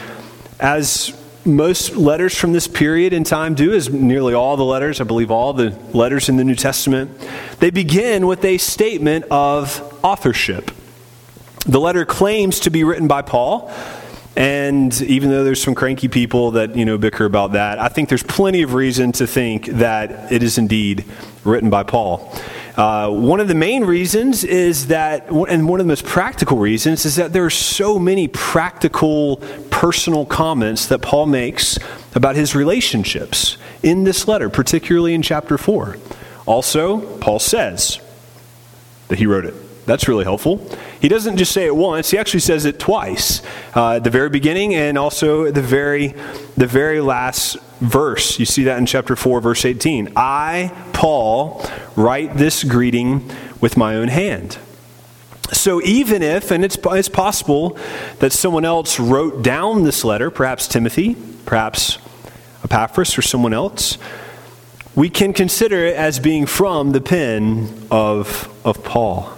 as 0.60 1.20
most 1.44 1.97
letters 1.97 2.37
from 2.37 2.52
this 2.52 2.68
period 2.68 3.12
in 3.12 3.25
time 3.25 3.54
do, 3.54 3.73
as 3.73 3.88
nearly 3.90 4.35
all 4.35 4.56
the 4.56 4.64
letters, 4.64 5.00
I 5.00 5.04
believe 5.04 5.30
all 5.30 5.52
the 5.52 5.70
letters 5.92 6.28
in 6.28 6.37
the 6.37 6.44
New 6.44 6.54
Testament, 6.54 7.11
they 7.61 7.70
begin 7.70 8.26
with 8.26 8.44
a 8.44 8.59
statement 8.59 9.25
of 9.30 9.99
authorship. 10.04 10.70
The 11.66 11.80
letter 11.80 12.04
claims 12.04 12.61
to 12.61 12.70
be 12.70 12.85
written 12.85 13.09
by 13.09 13.23
Paul, 13.23 13.73
and 14.37 14.99
even 15.02 15.30
though 15.30 15.44
there's 15.44 15.62
some 15.62 15.75
cranky 15.75 16.09
people 16.09 16.52
that 16.52 16.76
you 16.76 16.85
know 16.85 16.99
bicker 16.99 17.25
about 17.25 17.52
that, 17.52 17.78
I 17.78 17.88
think 17.88 18.09
there's 18.09 18.23
plenty 18.23 18.62
of 18.62 18.75
reason 18.75 19.12
to 19.12 19.26
think 19.26 19.66
that 19.66 20.32
it 20.32 20.42
is 20.42 20.59
indeed 20.59 21.04
written 21.44 21.70
by 21.70 21.82
Paul. 21.82 22.35
Uh, 22.77 23.11
one 23.11 23.41
of 23.41 23.49
the 23.49 23.55
main 23.55 23.85
reasons 23.85 24.45
is 24.45 24.89
that, 24.89 25.29
and 25.31 25.69
one 25.69 25.81
of 25.81 25.87
the 25.87 25.91
most 25.91 26.05
practical 26.05 26.59
reasons, 26.59 27.05
is 27.05 27.17
that 27.17 27.33
there 27.33 27.45
are 27.45 27.50
so 27.50 27.99
many 27.99 28.29
practical, 28.29 29.37
personal 29.71 30.25
comments 30.25 30.87
that 30.87 31.00
Paul 31.00 31.27
makes 31.27 31.79
about 32.15 32.37
his 32.37 32.55
relationships 32.55 33.57
in 33.83 34.05
this 34.05 34.29
letter, 34.29 34.49
particularly 34.49 35.15
in 35.15 35.23
chapter 35.23 35.59
4. 35.59 35.97
Also, 36.47 37.00
Paul 37.19 37.39
says 37.39 38.00
that 39.09 39.19
he 39.19 39.27
wrote 39.27 39.45
it. 39.45 39.55
That's 39.87 40.07
really 40.07 40.25
helpful. 40.25 40.65
He 41.00 41.09
doesn't 41.09 41.37
just 41.37 41.53
say 41.53 41.67
it 41.67 41.75
once, 41.75 42.11
he 42.11 42.19
actually 42.19 42.41
says 42.41 42.65
it 42.65 42.79
twice 42.79 43.43
uh, 43.75 43.95
at 43.95 44.05
the 44.05 44.11
very 44.11 44.29
beginning 44.29 44.75
and 44.75 44.97
also 44.97 45.47
at 45.47 45.55
the 45.55 45.62
very, 45.62 46.15
the 46.57 46.67
very 46.67 47.00
last 47.00 47.57
verse. 47.80 48.38
You 48.38 48.46
see 48.46 48.64
that 48.64 48.78
in 48.78 48.87
chapter 48.87 49.16
4, 49.16 49.40
verse 49.40 49.64
18. 49.64 50.12
I, 50.16 50.72
Paul, 50.92 51.64
write 51.96 52.37
this 52.37 52.64
greeting 52.64 53.30
with 53.60 53.76
my 53.76 53.96
own 53.96 54.08
hand. 54.08 54.58
So, 55.52 55.82
even 55.82 56.22
if, 56.22 56.52
and 56.52 56.64
it's, 56.64 56.78
it's 56.82 57.08
possible 57.08 57.76
that 58.20 58.32
someone 58.32 58.64
else 58.64 59.00
wrote 59.00 59.42
down 59.42 59.82
this 59.82 60.04
letter, 60.04 60.30
perhaps 60.30 60.68
Timothy, 60.68 61.16
perhaps 61.44 61.99
Epaphras, 62.62 63.18
or 63.18 63.22
someone 63.22 63.52
else, 63.52 63.99
we 64.94 65.10
can 65.10 65.32
consider 65.32 65.87
it 65.87 65.96
as 65.96 66.20
being 66.20 66.46
from 66.46 66.92
the 66.92 67.00
pen 67.00 67.87
of, 67.90 68.49
of 68.64 68.84
Paul. 68.84 69.37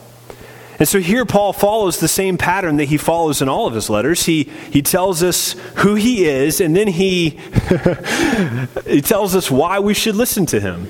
And 0.79 0.89
so 0.89 0.99
here 0.99 1.25
Paul 1.25 1.53
follows 1.53 2.01
the 2.01 2.09
same 2.09 2.39
pattern 2.39 2.77
that 2.79 2.87
he 2.87 2.97
follows 2.97 3.43
in 3.43 3.49
all 3.49 3.67
of 3.67 3.75
his 3.75 3.91
letters. 3.91 4.25
He, 4.25 4.45
he 4.71 4.83
tells 4.83 5.23
us 5.23 5.53
who 5.77 5.95
he 5.95 6.25
is, 6.25 6.61
and 6.61 6.75
then 6.75 6.89
he, 6.89 7.31
he 8.87 9.01
tells 9.01 9.37
us 9.37 9.51
why 9.51 9.79
we 9.79 9.95
should 9.95 10.17
listen 10.17 10.47
to 10.47 10.61
him. 10.61 10.89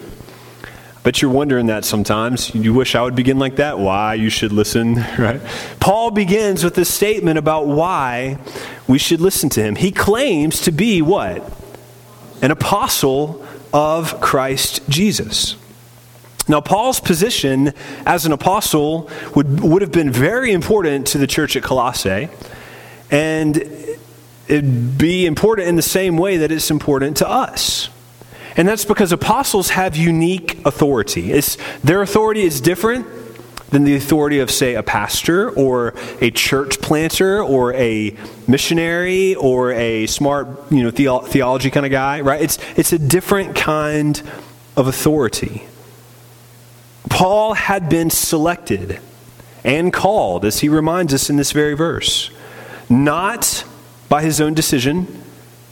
But 1.03 1.21
you're 1.21 1.33
wondering 1.33 1.67
that 1.67 1.85
sometimes. 1.85 2.55
You 2.55 2.73
wish 2.73 2.95
I 2.95 3.03
would 3.03 3.17
begin 3.17 3.39
like 3.39 3.57
that. 3.57 3.79
Why 3.79 4.15
you 4.15 4.31
should 4.31 4.53
listen, 4.53 4.95
right? 5.19 5.41
Paul 5.81 6.13
begins 6.13 6.63
with 6.63 6.79
a 6.79 6.85
statement 6.85 7.39
about 7.39 7.67
why 7.67 8.39
we 8.87 8.99
should 8.99 9.21
listen 9.21 9.49
to 9.51 9.63
him. 9.63 9.75
He 9.75 9.91
claims 9.91 10.61
to 10.63 10.73
be 10.73 11.03
what? 11.03 11.59
An 12.41 12.51
apostle 12.51 13.45
of 13.73 14.21
Christ 14.21 14.89
Jesus. 14.89 15.57
Now, 16.49 16.61
Paul's 16.61 17.01
position 17.01 17.73
as 18.05 18.27
an 18.27 18.33
apostle 18.33 19.09
would, 19.35 19.61
would 19.61 19.83
have 19.83 19.93
been 19.93 20.11
very 20.11 20.53
important 20.53 21.07
to 21.09 21.19
the 21.19 21.27
church 21.27 21.57
at 21.57 21.63
Colossae, 21.63 22.29
and 23.11 23.57
it'd 24.49 24.99
be 24.99 25.27
important 25.27 25.69
in 25.69 25.77
the 25.77 25.83
same 25.83 26.17
way 26.17 26.39
that 26.39 26.51
it's 26.51 26.71
important 26.71 27.17
to 27.19 27.29
us. 27.29 27.89
And 28.57 28.69
that's 28.69 28.85
because 28.85 29.13
apostles 29.13 29.71
have 29.71 29.97
unique 29.97 30.65
authority. 30.67 31.33
It's, 31.33 31.57
their 31.81 32.03
authority 32.03 32.43
is 32.43 32.61
different 32.61 33.07
than 33.71 33.85
the 33.85 33.97
authority 33.97 34.39
of, 34.39 34.51
say, 34.51 34.75
a 34.75 34.83
pastor 34.83 35.51
or 35.51 35.95
a 36.21 36.31
church 36.31 36.81
planter 36.81 37.43
or 37.43 37.73
a 37.73 38.15
missionary 38.47 39.35
or 39.37 39.73
a 39.73 40.07
smart, 40.07 40.47
you 40.71 40.83
know, 40.83 40.91
theo- 40.91 41.21
theology 41.21 41.71
kind 41.71 41.87
of 41.87 41.93
guy, 41.93 42.21
right? 42.21 42.43
It's, 42.43 42.59
it's 42.77 42.93
a 42.93 42.99
different 42.99 43.57
kind 43.57 44.23
of 44.77 44.87
authority. 44.87 45.67
Paul 47.11 47.55
had 47.55 47.89
been 47.89 48.11
selected 48.11 49.01
and 49.65 49.93
called, 49.93 50.45
as 50.45 50.61
he 50.61 50.69
reminds 50.69 51.15
us 51.15 51.31
in 51.31 51.37
this 51.37 51.53
very 51.53 51.75
verse, 51.75 52.31
not 52.89 53.65
by 54.09 54.23
his 54.23 54.41
own 54.41 54.55
decision. 54.55 55.23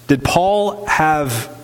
Did 0.07 0.25
Paul 0.25 0.87
have. 0.87 1.57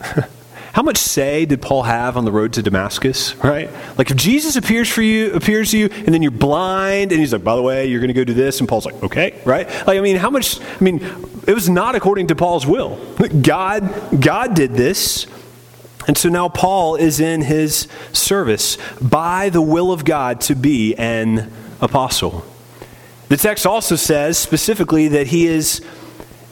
How 0.72 0.80
much 0.80 0.96
say 0.96 1.44
did 1.44 1.60
Paul 1.60 1.82
have 1.82 2.16
on 2.16 2.24
the 2.24 2.32
road 2.32 2.54
to 2.54 2.62
Damascus, 2.62 3.36
right? 3.44 3.68
Like 3.98 4.10
if 4.10 4.16
Jesus 4.16 4.56
appears 4.56 4.88
for 4.88 5.02
you, 5.02 5.34
appears 5.34 5.72
to 5.72 5.78
you, 5.78 5.90
and 5.92 6.14
then 6.14 6.22
you're 6.22 6.30
blind, 6.30 7.12
and 7.12 7.20
he's 7.20 7.34
like, 7.34 7.44
by 7.44 7.56
the 7.56 7.60
way, 7.60 7.84
you're 7.84 8.00
going 8.00 8.08
to 8.08 8.14
go 8.14 8.24
do 8.24 8.32
this, 8.32 8.58
and 8.58 8.66
Paul's 8.66 8.86
like, 8.86 9.02
okay, 9.02 9.38
right? 9.44 9.68
Like, 9.86 9.98
I 9.98 10.00
mean, 10.00 10.16
how 10.16 10.30
much, 10.30 10.62
I 10.62 10.82
mean, 10.82 11.04
it 11.46 11.52
was 11.52 11.68
not 11.68 11.94
according 11.94 12.28
to 12.28 12.34
Paul's 12.34 12.66
will. 12.66 12.98
God, 13.42 14.18
God 14.18 14.54
did 14.54 14.72
this. 14.72 15.26
And 16.06 16.18
so 16.18 16.28
now 16.28 16.48
Paul 16.48 16.96
is 16.96 17.20
in 17.20 17.42
his 17.42 17.86
service 18.12 18.76
by 19.00 19.50
the 19.50 19.62
will 19.62 19.92
of 19.92 20.04
God 20.04 20.40
to 20.42 20.54
be 20.54 20.94
an 20.96 21.52
apostle. 21.80 22.44
The 23.28 23.36
text 23.36 23.66
also 23.66 23.96
says 23.96 24.36
specifically 24.36 25.08
that 25.08 25.28
he 25.28 25.46
is 25.46 25.80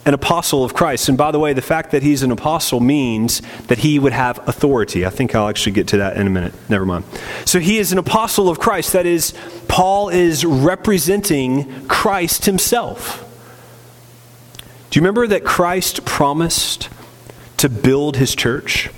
an 0.06 0.14
apostle 0.14 0.64
of 0.64 0.72
Christ. 0.72 1.08
And 1.08 1.18
by 1.18 1.30
the 1.30 1.38
way, 1.38 1.52
the 1.52 1.62
fact 1.62 1.90
that 1.90 2.02
he's 2.02 2.22
an 2.22 2.30
apostle 2.30 2.80
means 2.80 3.42
that 3.66 3.78
he 3.78 3.98
would 3.98 4.12
have 4.12 4.46
authority. 4.48 5.04
I 5.04 5.10
think 5.10 5.34
I'll 5.34 5.48
actually 5.48 5.72
get 5.72 5.88
to 5.88 5.98
that 5.98 6.16
in 6.16 6.26
a 6.26 6.30
minute. 6.30 6.54
Never 6.68 6.86
mind. 6.86 7.04
So 7.44 7.58
he 7.58 7.78
is 7.78 7.92
an 7.92 7.98
apostle 7.98 8.48
of 8.48 8.58
Christ. 8.58 8.94
That 8.94 9.04
is, 9.04 9.34
Paul 9.68 10.08
is 10.08 10.44
representing 10.44 11.86
Christ 11.86 12.46
himself. 12.46 13.26
Do 14.88 14.98
you 14.98 15.02
remember 15.02 15.26
that 15.26 15.44
Christ 15.44 16.04
promised 16.04 16.88
to 17.58 17.68
build 17.68 18.16
his 18.16 18.34
church? 18.34 18.88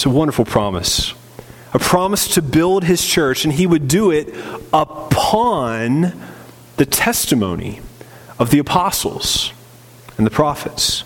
It's 0.00 0.06
a 0.06 0.08
wonderful 0.08 0.46
promise. 0.46 1.12
A 1.74 1.78
promise 1.78 2.26
to 2.28 2.40
build 2.40 2.84
his 2.84 3.04
church, 3.04 3.44
and 3.44 3.52
he 3.52 3.66
would 3.66 3.86
do 3.86 4.10
it 4.10 4.34
upon 4.72 6.14
the 6.78 6.86
testimony 6.86 7.82
of 8.38 8.50
the 8.50 8.60
apostles 8.60 9.52
and 10.16 10.26
the 10.26 10.30
prophets. 10.30 11.04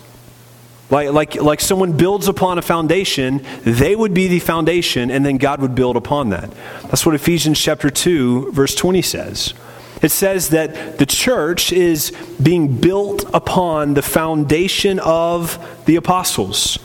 Like, 0.89 1.11
like, 1.11 1.35
like 1.35 1.59
someone 1.59 1.97
builds 1.97 2.29
upon 2.29 2.57
a 2.57 2.61
foundation, 2.61 3.45
they 3.65 3.97
would 3.97 4.13
be 4.13 4.29
the 4.29 4.39
foundation, 4.39 5.11
and 5.11 5.25
then 5.25 5.39
God 5.39 5.59
would 5.59 5.75
build 5.75 5.97
upon 5.97 6.29
that. 6.29 6.49
That's 6.83 7.05
what 7.05 7.15
Ephesians 7.15 7.59
chapter 7.59 7.89
2, 7.89 8.53
verse 8.53 8.75
20 8.75 9.01
says. 9.01 9.53
It 10.01 10.11
says 10.11 10.51
that 10.51 10.99
the 10.99 11.05
church 11.05 11.73
is 11.73 12.13
being 12.41 12.79
built 12.79 13.25
upon 13.33 13.95
the 13.95 14.01
foundation 14.01 14.99
of 14.99 15.83
the 15.85 15.97
apostles 15.97 16.79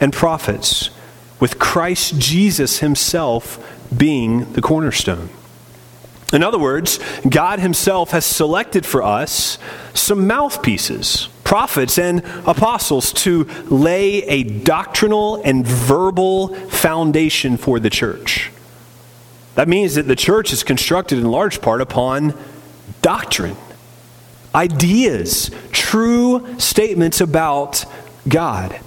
and 0.00 0.12
prophets 0.12 0.90
with 1.40 1.58
Christ 1.58 2.18
Jesus 2.18 2.78
himself 2.78 3.58
being 3.96 4.52
the 4.52 4.62
cornerstone. 4.62 5.28
In 6.32 6.42
other 6.42 6.58
words, 6.58 6.98
God 7.28 7.60
himself 7.60 8.10
has 8.10 8.24
selected 8.24 8.84
for 8.84 9.02
us 9.02 9.58
some 9.94 10.26
mouthpieces, 10.26 11.28
prophets 11.44 11.98
and 11.98 12.24
apostles, 12.44 13.12
to 13.12 13.44
lay 13.66 14.22
a 14.24 14.42
doctrinal 14.42 15.40
and 15.44 15.64
verbal 15.64 16.54
foundation 16.54 17.56
for 17.56 17.78
the 17.78 17.90
church. 17.90 18.50
That 19.54 19.68
means 19.68 19.94
that 19.94 20.08
the 20.08 20.16
church 20.16 20.52
is 20.52 20.64
constructed 20.64 21.18
in 21.18 21.30
large 21.30 21.60
part 21.60 21.80
upon 21.80 22.34
doctrine, 23.00 23.56
ideas, 24.54 25.50
true 25.70 26.58
statements 26.58 27.20
about 27.20 27.84
God. 28.26 28.80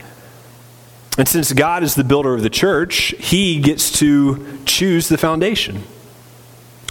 And 1.17 1.27
since 1.27 1.51
God 1.51 1.83
is 1.83 1.95
the 1.95 2.03
builder 2.03 2.33
of 2.33 2.43
the 2.43 2.49
church, 2.49 3.15
he 3.17 3.59
gets 3.59 3.91
to 3.99 4.59
choose 4.65 5.09
the 5.09 5.17
foundation. 5.17 5.83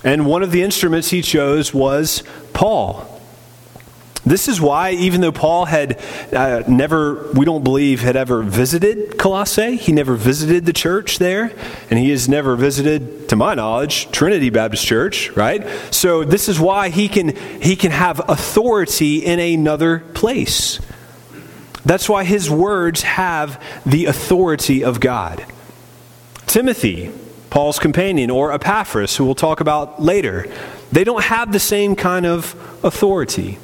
And 0.03 0.27
one 0.27 0.43
of 0.43 0.51
the 0.51 0.63
instruments 0.63 1.11
he 1.11 1.23
chose 1.23 1.73
was 1.73 2.23
Paul. 2.53 3.13
This 4.25 4.49
is 4.49 4.61
why, 4.61 4.91
even 4.91 5.21
though 5.21 5.31
Paul 5.31 5.67
had 5.67 6.03
uh, 6.33 6.65
never, 6.67 7.31
we 7.33 7.45
don't 7.45 7.63
believe, 7.63 8.01
had 8.01 8.17
ever 8.17 8.43
visited 8.43 9.19
Colossae, 9.19 9.77
he 9.77 9.93
never 9.93 10.17
visited 10.17 10.67
the 10.67 10.73
church 10.73 11.19
there, 11.19 11.53
and 11.91 11.99
he 12.01 12.11
has 12.11 12.29
never 12.29 12.57
visited, 12.57 13.29
to 13.29 13.37
my 13.37 13.55
knowledge, 13.55 14.11
Trinity 14.11 14.51
Baptist 14.51 14.85
Church, 14.85 15.31
right? 15.37 15.65
So 15.93 16.25
this 16.25 16.49
is 16.49 16.59
why 16.59 16.89
he 16.89 17.09
can, 17.09 17.37
he 17.63 17.77
can 17.77 17.93
have 17.93 18.21
authority 18.29 19.25
in 19.25 19.39
another 19.39 20.01
place. 20.01 20.81
That's 21.87 22.09
why 22.09 22.25
his 22.25 22.51
words 22.51 23.03
have 23.03 23.63
the 23.87 24.07
authority 24.07 24.83
of 24.83 24.99
God. 24.99 25.47
Timothy, 26.47 27.13
Paul's 27.49 27.79
companion, 27.79 28.29
or 28.29 28.53
Epaphras, 28.53 29.17
who 29.17 29.25
we'll 29.25 29.37
talk 29.37 29.61
about 29.61 30.03
later, 30.03 30.53
they 30.91 31.05
don't 31.05 31.23
have 31.23 31.53
the 31.53 31.61
same 31.61 31.95
kind 31.95 32.27
of 32.27 32.57
authority. 32.83 33.59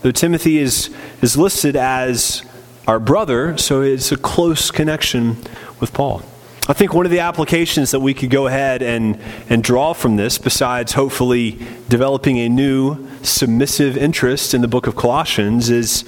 Though 0.00 0.12
Timothy 0.12 0.58
is, 0.58 0.88
is 1.20 1.36
listed 1.36 1.76
as 1.76 2.42
our 2.88 2.98
brother, 2.98 3.58
so 3.58 3.82
it's 3.82 4.10
a 4.10 4.16
close 4.16 4.70
connection 4.70 5.36
with 5.78 5.92
Paul. 5.92 6.22
I 6.68 6.72
think 6.72 6.94
one 6.94 7.04
of 7.04 7.12
the 7.12 7.18
applications 7.18 7.90
that 7.90 8.00
we 8.00 8.14
could 8.14 8.30
go 8.30 8.46
ahead 8.46 8.82
and, 8.82 9.20
and 9.50 9.62
draw 9.62 9.92
from 9.92 10.16
this, 10.16 10.38
besides 10.38 10.92
hopefully 10.92 11.58
developing 11.88 12.38
a 12.38 12.48
new 12.48 13.08
submissive 13.22 13.96
interest 13.98 14.54
in 14.54 14.62
the 14.62 14.68
book 14.68 14.86
of 14.86 14.96
Colossians, 14.96 15.68
is 15.68 16.04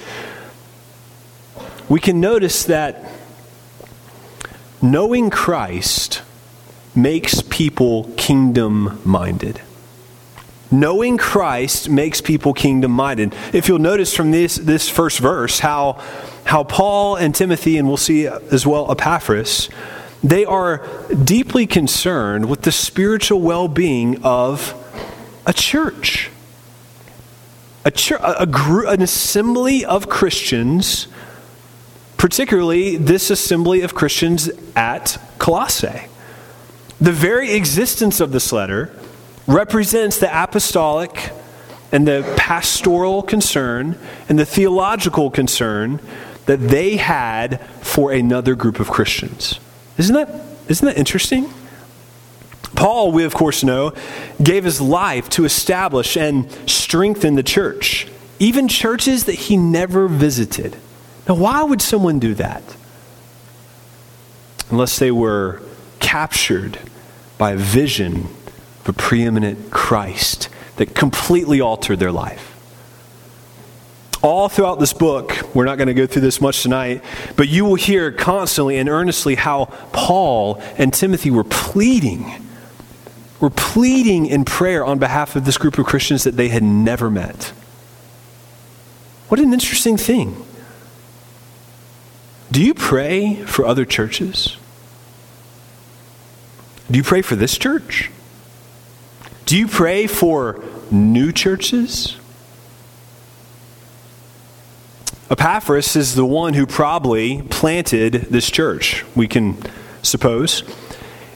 we 1.87 1.99
can 1.99 2.19
notice 2.19 2.63
that 2.65 3.03
knowing 4.81 5.29
Christ 5.29 6.21
makes 6.95 7.41
people 7.41 8.11
kingdom 8.17 9.01
minded. 9.03 9.61
Knowing 10.71 11.17
Christ 11.17 11.89
makes 11.89 12.21
people 12.21 12.53
kingdom 12.53 12.91
minded. 12.91 13.35
If 13.53 13.67
you'll 13.67 13.79
notice 13.79 14.15
from 14.15 14.31
this, 14.31 14.55
this 14.55 14.89
first 14.89 15.19
verse 15.19 15.59
how, 15.59 16.01
how 16.43 16.63
Paul 16.63 17.15
and 17.15 17.35
Timothy, 17.35 17.77
and 17.77 17.87
we'll 17.87 17.97
see 17.97 18.25
as 18.27 18.65
well 18.65 18.91
Epaphras, 18.91 19.69
they 20.23 20.43
are 20.43 20.85
deeply 21.23 21.67
concerned 21.67 22.49
with 22.49 22.63
the 22.63 22.71
spiritual 22.71 23.41
well 23.41 23.67
being 23.67 24.23
of 24.23 24.73
a 25.45 25.53
church. 25.53 26.31
A, 27.83 27.91
church, 27.91 28.19
a, 28.21 28.43
a, 28.43 28.87
an 28.87 29.03
assembly 29.03 29.85
of 29.85 30.09
Christians 30.09 31.07
particularly 32.25 32.97
this 32.97 33.29
assembly 33.29 33.81
of 33.81 33.93
Christians 33.93 34.49
at 34.75 35.21
Colossae. 35.37 36.07
The 36.99 37.11
very 37.11 37.53
existence 37.53 38.19
of 38.19 38.31
this 38.31 38.51
letter 38.51 38.91
represents 39.45 40.17
the 40.17 40.43
apostolic 40.43 41.31
and 41.91 42.07
the 42.07 42.33
pastoral 42.35 43.21
concern 43.21 43.99
and 44.27 44.39
the 44.39 44.45
theological 44.45 45.29
concern 45.29 45.99
that 46.47 46.57
they 46.57 46.95
had 46.95 47.61
for 47.83 48.11
another 48.11 48.55
group 48.55 48.79
of 48.79 48.89
Christians. 48.89 49.59
Isn't 49.99 50.15
that, 50.15 50.47
isn't 50.67 50.83
that 50.83 50.97
interesting? 50.97 51.53
Paul, 52.75 53.11
we 53.11 53.23
of 53.23 53.35
course 53.35 53.63
know, 53.63 53.93
gave 54.41 54.63
his 54.63 54.81
life 54.81 55.29
to 55.29 55.45
establish 55.45 56.17
and 56.17 56.51
strengthen 56.67 57.35
the 57.35 57.43
church, 57.43 58.07
even 58.39 58.67
churches 58.67 59.25
that 59.25 59.35
he 59.35 59.57
never 59.57 60.07
visited. 60.07 60.75
Now, 61.27 61.35
why 61.35 61.63
would 61.63 61.81
someone 61.81 62.19
do 62.19 62.33
that? 62.35 62.63
Unless 64.69 64.99
they 64.99 65.11
were 65.11 65.61
captured 65.99 66.79
by 67.37 67.51
a 67.51 67.57
vision 67.57 68.27
of 68.81 68.89
a 68.89 68.93
preeminent 68.93 69.71
Christ 69.71 70.49
that 70.77 70.93
completely 70.93 71.61
altered 71.61 71.99
their 71.99 72.11
life. 72.11 72.51
All 74.21 74.49
throughout 74.49 74.79
this 74.79 74.93
book, 74.93 75.35
we're 75.53 75.65
not 75.65 75.77
going 75.77 75.87
to 75.87 75.93
go 75.93 76.07
through 76.07 76.23
this 76.23 76.41
much 76.41 76.63
tonight, 76.63 77.03
but 77.35 77.47
you 77.47 77.63
will 77.63 77.75
hear 77.75 78.11
constantly 78.11 78.77
and 78.77 78.89
earnestly 78.89 79.35
how 79.35 79.65
Paul 79.93 80.61
and 80.77 80.91
Timothy 80.91 81.29
were 81.29 81.43
pleading, 81.43 82.33
were 83.39 83.51
pleading 83.51 84.25
in 84.25 84.43
prayer 84.43 84.83
on 84.83 84.97
behalf 84.97 85.35
of 85.35 85.45
this 85.45 85.57
group 85.57 85.77
of 85.77 85.85
Christians 85.85 86.23
that 86.23 86.37
they 86.37 86.49
had 86.49 86.63
never 86.63 87.11
met. 87.11 87.53
What 89.27 89.39
an 89.39 89.53
interesting 89.53 89.97
thing. 89.97 90.43
Do 92.51 92.63
you 92.63 92.73
pray 92.73 93.35
for 93.45 93.65
other 93.65 93.85
churches? 93.85 94.57
Do 96.89 96.97
you 96.97 97.03
pray 97.03 97.21
for 97.21 97.35
this 97.35 97.57
church? 97.57 98.11
Do 99.45 99.57
you 99.57 99.67
pray 99.67 100.07
for 100.07 100.63
new 100.91 101.31
churches? 101.31 102.17
Epaphras 105.29 105.95
is 105.95 106.13
the 106.13 106.25
one 106.25 106.53
who 106.53 106.67
probably 106.67 107.41
planted 107.43 108.13
this 108.29 108.49
church, 108.51 109.03
we 109.15 109.27
can 109.27 109.57
suppose. 110.03 110.63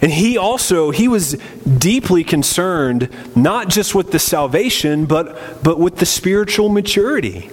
And 0.01 0.11
he 0.11 0.37
also 0.37 0.91
he 0.91 1.07
was 1.07 1.33
deeply 1.77 2.23
concerned 2.23 3.09
not 3.35 3.67
just 3.67 3.93
with 3.93 4.11
the 4.11 4.19
salvation 4.19 5.05
but 5.05 5.61
but 5.61 5.77
with 5.77 5.97
the 5.97 6.05
spiritual 6.05 6.69
maturity 6.69 7.49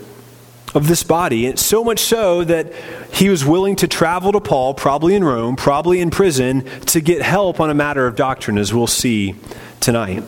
of 0.77 0.89
this 0.89 1.03
body. 1.03 1.47
And 1.47 1.59
so 1.59 1.83
much 1.83 2.01
so 2.01 2.45
that 2.45 2.71
he 3.11 3.31
was 3.31 3.47
willing 3.47 3.77
to 3.77 3.89
travel 3.89 4.31
to 4.33 4.41
Paul, 4.41 4.75
probably 4.75 5.15
in 5.15 5.25
Rome, 5.25 5.57
probably 5.57 6.01
in 6.01 6.11
prison, 6.11 6.65
to 6.83 7.01
get 7.01 7.23
help 7.23 7.59
on 7.61 7.71
a 7.71 7.75
matter 7.75 8.07
of 8.07 8.15
doctrine, 8.15 8.59
as 8.59 8.75
we'll 8.75 8.87
see 8.87 9.35
tonight. 9.81 10.23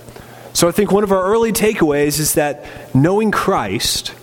So 0.54 0.66
I 0.66 0.72
think 0.72 0.90
one 0.90 1.04
of 1.04 1.12
our 1.12 1.22
early 1.22 1.52
takeaways 1.52 2.18
is 2.18 2.32
that 2.34 2.64
knowing 2.94 3.30
Christ 3.30 4.14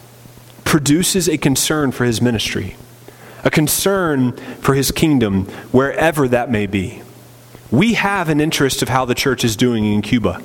produces 0.63 1.29
a 1.29 1.37
concern 1.37 1.91
for 1.91 2.05
his 2.05 2.21
ministry, 2.23 2.75
a 3.43 3.51
concern 3.51 4.31
for 4.61 4.73
his 4.73 4.89
kingdom, 4.89 5.45
wherever 5.71 6.27
that 6.27 6.49
may 6.49 6.65
be. 6.65 7.03
We 7.69 7.93
have 7.93 8.29
an 8.29 8.41
interest 8.41 8.81
of 8.81 8.89
how 8.89 9.05
the 9.05 9.13
church 9.13 9.43
is 9.43 9.55
doing 9.55 9.85
in 9.85 10.01
Cuba 10.01 10.41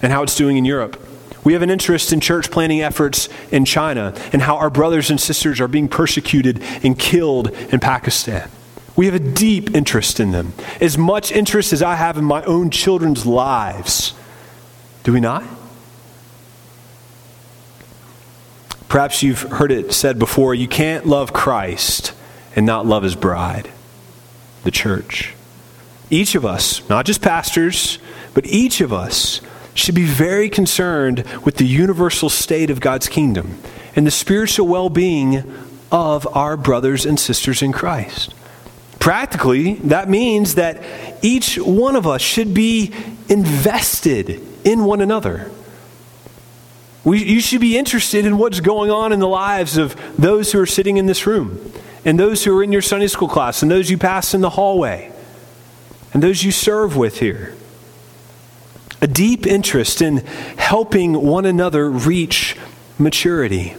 and 0.00 0.12
how 0.12 0.22
it's 0.22 0.36
doing 0.36 0.56
in 0.56 0.64
Europe. 0.64 1.04
We 1.48 1.54
have 1.54 1.62
an 1.62 1.70
interest 1.70 2.12
in 2.12 2.20
church 2.20 2.50
planting 2.50 2.82
efforts 2.82 3.30
in 3.50 3.64
China 3.64 4.12
and 4.34 4.42
how 4.42 4.58
our 4.58 4.68
brothers 4.68 5.08
and 5.08 5.18
sisters 5.18 5.62
are 5.62 5.66
being 5.66 5.88
persecuted 5.88 6.62
and 6.82 6.98
killed 6.98 7.48
in 7.72 7.80
Pakistan. 7.80 8.50
We 8.96 9.06
have 9.06 9.14
a 9.14 9.18
deep 9.18 9.74
interest 9.74 10.20
in 10.20 10.30
them, 10.30 10.52
as 10.78 10.98
much 10.98 11.32
interest 11.32 11.72
as 11.72 11.82
I 11.82 11.94
have 11.94 12.18
in 12.18 12.24
my 12.26 12.42
own 12.42 12.68
children's 12.68 13.24
lives. 13.24 14.12
Do 15.04 15.14
we 15.14 15.20
not? 15.20 15.42
Perhaps 18.90 19.22
you've 19.22 19.40
heard 19.40 19.72
it 19.72 19.94
said 19.94 20.18
before 20.18 20.54
you 20.54 20.68
can't 20.68 21.06
love 21.06 21.32
Christ 21.32 22.12
and 22.56 22.66
not 22.66 22.84
love 22.84 23.04
his 23.04 23.16
bride, 23.16 23.70
the 24.64 24.70
church. 24.70 25.32
Each 26.10 26.34
of 26.34 26.44
us, 26.44 26.86
not 26.90 27.06
just 27.06 27.22
pastors, 27.22 27.98
but 28.34 28.44
each 28.44 28.82
of 28.82 28.92
us 28.92 29.40
should 29.78 29.94
be 29.94 30.04
very 30.04 30.48
concerned 30.48 31.24
with 31.44 31.56
the 31.56 31.66
universal 31.66 32.28
state 32.28 32.70
of 32.70 32.80
God's 32.80 33.08
kingdom 33.08 33.58
and 33.94 34.06
the 34.06 34.10
spiritual 34.10 34.66
well 34.66 34.88
being 34.88 35.42
of 35.90 36.26
our 36.36 36.56
brothers 36.56 37.06
and 37.06 37.18
sisters 37.18 37.62
in 37.62 37.72
Christ. 37.72 38.34
Practically, 38.98 39.74
that 39.74 40.08
means 40.08 40.56
that 40.56 40.82
each 41.22 41.56
one 41.56 41.96
of 41.96 42.06
us 42.06 42.20
should 42.20 42.52
be 42.52 42.92
invested 43.28 44.42
in 44.64 44.84
one 44.84 45.00
another. 45.00 45.50
We, 47.04 47.24
you 47.24 47.40
should 47.40 47.60
be 47.60 47.78
interested 47.78 48.26
in 48.26 48.36
what's 48.38 48.60
going 48.60 48.90
on 48.90 49.12
in 49.12 49.20
the 49.20 49.28
lives 49.28 49.78
of 49.78 49.96
those 50.18 50.52
who 50.52 50.60
are 50.60 50.66
sitting 50.66 50.96
in 50.96 51.06
this 51.06 51.26
room, 51.26 51.72
and 52.04 52.18
those 52.18 52.44
who 52.44 52.58
are 52.58 52.62
in 52.62 52.72
your 52.72 52.82
Sunday 52.82 53.06
school 53.06 53.28
class, 53.28 53.62
and 53.62 53.70
those 53.70 53.88
you 53.88 53.96
pass 53.96 54.34
in 54.34 54.40
the 54.40 54.50
hallway, 54.50 55.10
and 56.12 56.22
those 56.22 56.42
you 56.42 56.52
serve 56.52 56.96
with 56.96 57.20
here. 57.20 57.54
A 59.00 59.06
deep 59.06 59.46
interest 59.46 60.02
in 60.02 60.18
helping 60.56 61.14
one 61.14 61.46
another 61.46 61.90
reach 61.90 62.56
maturity. 62.98 63.76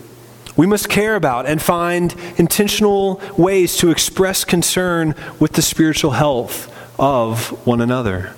We 0.56 0.66
must 0.66 0.90
care 0.90 1.16
about 1.16 1.46
and 1.46 1.62
find 1.62 2.16
intentional 2.38 3.22
ways 3.38 3.78
to 3.78 3.92
express 3.92 4.44
concern 4.44 5.16
with 5.40 5.54
the 5.54 5.62
spiritual 5.62 6.12
health 6.12 6.74
of 7.00 7.50
one 7.66 7.82
another. 7.82 8.34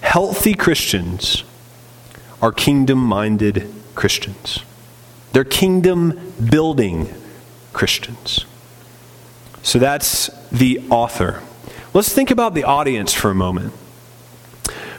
Healthy 0.00 0.54
Christians 0.54 1.44
are 2.40 2.52
kingdom 2.52 2.98
minded 2.98 3.72
Christians. 3.94 4.60
They're 5.32 5.44
kingdom 5.44 6.32
building 6.50 7.12
Christians. 7.72 8.44
So 9.62 9.78
that's 9.78 10.28
the 10.50 10.80
author. 10.90 11.42
Let's 11.92 12.12
think 12.12 12.30
about 12.30 12.54
the 12.54 12.64
audience 12.64 13.12
for 13.12 13.30
a 13.30 13.34
moment. 13.34 13.72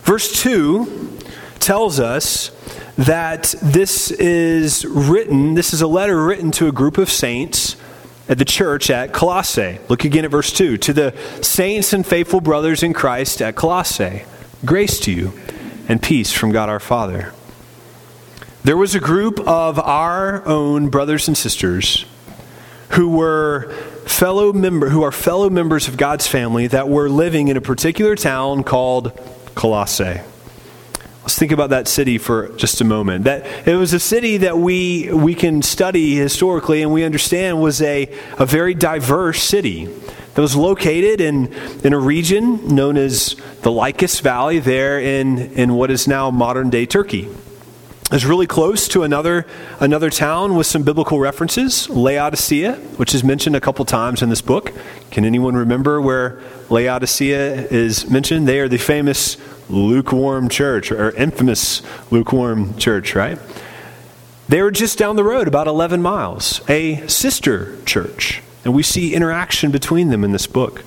Verse 0.09 0.41
2 0.41 1.19
tells 1.59 1.99
us 1.99 2.49
that 2.97 3.53
this 3.61 4.09
is 4.09 4.83
written, 4.83 5.53
this 5.53 5.71
is 5.71 5.83
a 5.83 5.87
letter 5.87 6.25
written 6.25 6.49
to 6.53 6.67
a 6.67 6.71
group 6.71 6.97
of 6.97 7.11
saints 7.11 7.75
at 8.27 8.39
the 8.39 8.43
church 8.43 8.89
at 8.89 9.13
Colossae. 9.13 9.77
Look 9.87 10.05
again 10.05 10.25
at 10.25 10.31
verse 10.31 10.51
2. 10.51 10.77
To 10.79 10.93
the 10.93 11.15
saints 11.43 11.93
and 11.93 12.03
faithful 12.03 12.41
brothers 12.41 12.81
in 12.81 12.91
Christ 12.91 13.39
at 13.39 13.55
Colossae, 13.55 14.23
grace 14.65 14.99
to 15.01 15.11
you 15.11 15.31
and 15.87 16.01
peace 16.01 16.33
from 16.33 16.51
God 16.51 16.69
our 16.69 16.79
Father. 16.79 17.31
There 18.63 18.77
was 18.77 18.95
a 18.95 18.99
group 18.99 19.39
of 19.41 19.77
our 19.77 20.43
own 20.47 20.89
brothers 20.89 21.27
and 21.27 21.37
sisters 21.37 22.03
who 22.93 23.09
were 23.09 23.71
fellow 24.07 24.51
member 24.53 24.89
who 24.89 25.03
are 25.03 25.11
fellow 25.11 25.51
members 25.51 25.87
of 25.87 25.97
God's 25.97 26.25
family 26.25 26.65
that 26.65 26.89
were 26.89 27.09
living 27.09 27.47
in 27.47 27.57
a 27.57 27.61
particular 27.61 28.15
town 28.15 28.63
called 28.63 29.11
Colossae. 29.55 30.21
Let's 31.21 31.37
think 31.37 31.51
about 31.51 31.69
that 31.71 31.87
city 31.87 32.17
for 32.17 32.49
just 32.55 32.81
a 32.81 32.83
moment. 32.83 33.25
That 33.25 33.67
it 33.67 33.75
was 33.75 33.93
a 33.93 33.99
city 33.99 34.37
that 34.37 34.57
we 34.57 35.11
we 35.11 35.35
can 35.35 35.61
study 35.61 36.15
historically 36.15 36.81
and 36.81 36.91
we 36.91 37.03
understand 37.03 37.61
was 37.61 37.81
a, 37.81 38.11
a 38.37 38.45
very 38.45 38.73
diverse 38.73 39.41
city 39.43 39.85
that 40.39 40.41
was 40.41 40.55
located 40.55 41.19
in, 41.21 41.53
in 41.83 41.93
a 41.93 41.99
region 41.99 42.73
known 42.73 42.97
as 42.97 43.35
the 43.61 43.71
Lycus 43.71 44.21
Valley 44.21 44.59
there 44.59 44.99
in, 44.99 45.37
in 45.53 45.73
what 45.73 45.91
is 45.91 46.07
now 46.07 46.31
modern 46.31 46.69
day 46.69 46.85
Turkey. 46.85 47.27
It's 48.11 48.25
really 48.25 48.47
close 48.47 48.87
to 48.87 49.03
another, 49.03 49.45
another 49.79 50.09
town 50.09 50.55
with 50.55 50.65
some 50.65 50.81
biblical 50.81 51.19
references, 51.19 51.87
Laodicea, 51.89 52.73
which 52.97 53.13
is 53.13 53.23
mentioned 53.23 53.55
a 53.55 53.61
couple 53.61 53.85
times 53.85 54.23
in 54.23 54.29
this 54.29 54.41
book. 54.41 54.73
Can 55.11 55.25
anyone 55.25 55.55
remember 55.55 56.01
where 56.01 56.41
Laodicea 56.71 57.67
is 57.67 58.09
mentioned? 58.09 58.47
They 58.47 58.59
are 58.61 58.67
the 58.67 58.79
famous 58.79 59.37
lukewarm 59.69 60.49
church, 60.49 60.91
or 60.91 61.11
infamous 61.11 61.83
lukewarm 62.09 62.75
church, 62.77 63.13
right? 63.13 63.37
They 64.47 64.63
were 64.63 64.71
just 64.71 64.97
down 64.97 65.15
the 65.15 65.23
road, 65.23 65.47
about 65.47 65.67
11 65.67 66.01
miles, 66.01 66.67
a 66.67 67.07
sister 67.07 67.77
church. 67.85 68.41
And 68.65 68.73
we 68.73 68.81
see 68.81 69.13
interaction 69.13 69.69
between 69.69 70.09
them 70.09 70.23
in 70.23 70.31
this 70.31 70.47
book. 70.47 70.83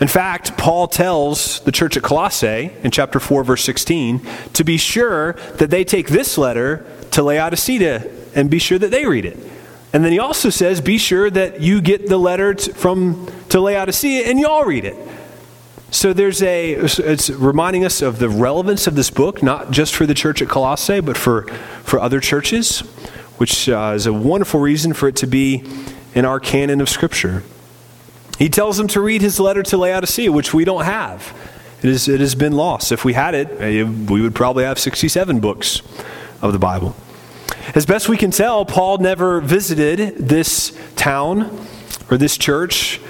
In 0.00 0.08
fact, 0.08 0.58
Paul 0.58 0.88
tells 0.88 1.60
the 1.60 1.72
church 1.72 1.96
at 1.96 2.02
Colossae 2.02 2.72
in 2.82 2.90
chapter 2.90 3.20
4, 3.20 3.44
verse 3.44 3.64
16, 3.64 4.26
to 4.54 4.64
be 4.64 4.76
sure 4.76 5.34
that 5.56 5.70
they 5.70 5.84
take 5.84 6.08
this 6.08 6.36
letter 6.36 6.84
to 7.12 7.22
Laodicea 7.22 8.10
and 8.34 8.50
be 8.50 8.58
sure 8.58 8.78
that 8.78 8.90
they 8.90 9.06
read 9.06 9.24
it. 9.24 9.38
And 9.92 10.04
then 10.04 10.10
he 10.10 10.18
also 10.18 10.50
says, 10.50 10.80
be 10.80 10.98
sure 10.98 11.30
that 11.30 11.60
you 11.60 11.80
get 11.80 12.08
the 12.08 12.18
letter 12.18 12.54
to, 12.54 12.74
from 12.74 13.30
to 13.50 13.60
Laodicea 13.60 14.24
and 14.28 14.40
y'all 14.40 14.64
read 14.64 14.84
it. 14.84 14.96
So 15.92 16.12
there's 16.12 16.42
a 16.42 16.72
it's 16.72 17.30
reminding 17.30 17.84
us 17.84 18.02
of 18.02 18.18
the 18.18 18.28
relevance 18.28 18.88
of 18.88 18.96
this 18.96 19.10
book, 19.10 19.44
not 19.44 19.70
just 19.70 19.94
for 19.94 20.06
the 20.06 20.14
church 20.14 20.42
at 20.42 20.48
Colossae, 20.48 20.98
but 20.98 21.16
for 21.16 21.46
for 21.84 22.00
other 22.00 22.18
churches, 22.18 22.80
which 23.38 23.68
uh, 23.68 23.92
is 23.94 24.06
a 24.06 24.12
wonderful 24.12 24.58
reason 24.58 24.92
for 24.92 25.06
it 25.06 25.14
to 25.16 25.28
be 25.28 25.62
in 26.12 26.24
our 26.24 26.40
canon 26.40 26.80
of 26.80 26.88
Scripture. 26.88 27.44
He 28.38 28.48
tells 28.48 28.76
them 28.76 28.88
to 28.88 29.00
read 29.00 29.22
his 29.22 29.38
letter 29.38 29.62
to 29.64 29.76
Laodicea, 29.76 30.32
which 30.32 30.52
we 30.52 30.64
don't 30.64 30.84
have. 30.84 31.36
It, 31.82 31.90
is, 31.90 32.08
it 32.08 32.20
has 32.20 32.34
been 32.34 32.52
lost. 32.52 32.92
If 32.92 33.04
we 33.04 33.12
had 33.12 33.34
it, 33.34 33.48
eh, 33.60 33.82
we 33.82 34.20
would 34.20 34.34
probably 34.34 34.64
have 34.64 34.78
67 34.78 35.40
books 35.40 35.82
of 36.42 36.52
the 36.52 36.58
Bible. 36.58 36.96
As 37.74 37.86
best 37.86 38.08
we 38.08 38.16
can 38.16 38.30
tell, 38.30 38.64
Paul 38.64 38.98
never 38.98 39.40
visited 39.40 40.16
this 40.16 40.76
town 40.96 41.66
or 42.10 42.16
this 42.16 42.36
church 42.36 43.00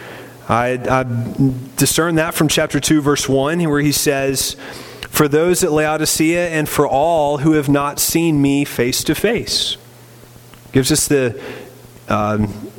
I, 0.49 0.73
I 0.73 1.05
discern 1.77 2.17
that 2.17 2.35
from 2.35 2.49
chapter 2.49 2.79
2, 2.79 3.01
verse 3.01 3.29
1, 3.29 3.63
where 3.65 3.81
he 3.81 3.93
says, 3.93 4.57
For 5.09 5.27
those 5.27 5.65
at 5.65 5.73
Laodicea 5.73 6.49
and 6.51 6.69
for 6.69 6.87
all 6.87 7.39
who 7.39 7.53
have 7.53 7.69
not 7.69 7.99
seen 7.99 8.43
me 8.43 8.65
face 8.65 9.03
to 9.05 9.15
face. 9.15 9.77
Gives 10.73 10.93
us 10.93 11.09
the. 11.09 11.41
Um, 12.09 12.71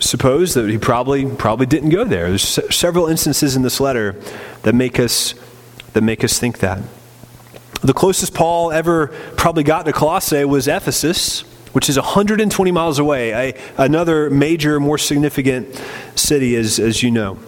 suppose 0.00 0.54
that 0.54 0.68
he 0.68 0.78
probably 0.78 1.26
probably 1.26 1.66
didn't 1.66 1.90
go 1.90 2.04
there. 2.04 2.28
There's 2.28 2.74
several 2.74 3.06
instances 3.06 3.56
in 3.56 3.62
this 3.62 3.80
letter 3.80 4.20
that 4.62 4.74
make 4.74 4.98
us 4.98 5.34
that 5.92 6.02
make 6.02 6.22
us 6.22 6.38
think 6.38 6.58
that. 6.58 6.80
The 7.82 7.94
closest 7.94 8.34
Paul 8.34 8.72
ever 8.72 9.08
probably 9.36 9.62
got 9.62 9.84
to 9.86 9.92
Colossae 9.92 10.44
was 10.44 10.66
Ephesus, 10.66 11.42
which 11.72 11.88
is 11.88 11.96
120 11.96 12.70
miles 12.70 12.98
away, 12.98 13.30
a, 13.30 13.60
another 13.76 14.30
major, 14.30 14.80
more 14.80 14.98
significant 14.98 15.80
city, 16.14 16.56
as, 16.56 16.78
as 16.78 17.02
you 17.02 17.10
know. 17.10 17.38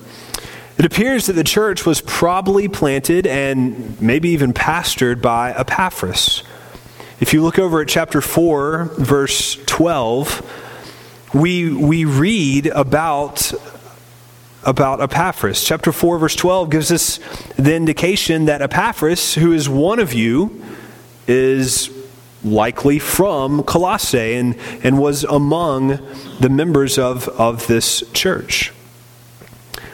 It 0.77 0.85
appears 0.85 1.27
that 1.27 1.33
the 1.33 1.45
church 1.45 1.85
was 1.85 2.01
probably 2.01 2.69
planted 2.69 3.27
and 3.27 4.01
maybe 4.01 4.29
even 4.29 4.53
pastored 4.53 5.21
by 5.21 5.53
Epaphras. 5.53 6.45
If 7.21 7.33
you 7.33 7.43
look 7.43 7.59
over 7.59 7.81
at 7.81 7.89
chapter 7.89 8.21
4, 8.21 8.85
verse 8.99 9.57
12, 9.67 10.68
we, 11.35 11.75
we 11.75 12.05
read 12.05 12.67
about 12.67 13.53
about 14.65 15.01
Epaphras. 15.01 15.65
Chapter 15.65 15.93
4, 15.93 16.19
verse 16.19 16.37
12 16.37 16.69
gives 16.69 16.93
us 16.93 17.19
the 17.57 17.75
indication 17.75 18.47
that 18.47 18.61
Epaphras, 18.61 19.35
who 19.35 19.53
is 19.53 19.69
one 19.69 19.99
of 19.99 20.13
you, 20.13 20.63
is 21.27 21.91
likely 22.45 22.99
from 22.99 23.63
Colossae 23.63 24.35
and, 24.35 24.57
and 24.83 24.99
was 24.99 25.25
among 25.25 25.99
the 26.41 26.49
members 26.51 26.99
of, 26.99 27.29
of 27.29 27.67
this 27.67 28.03
church. 28.13 28.73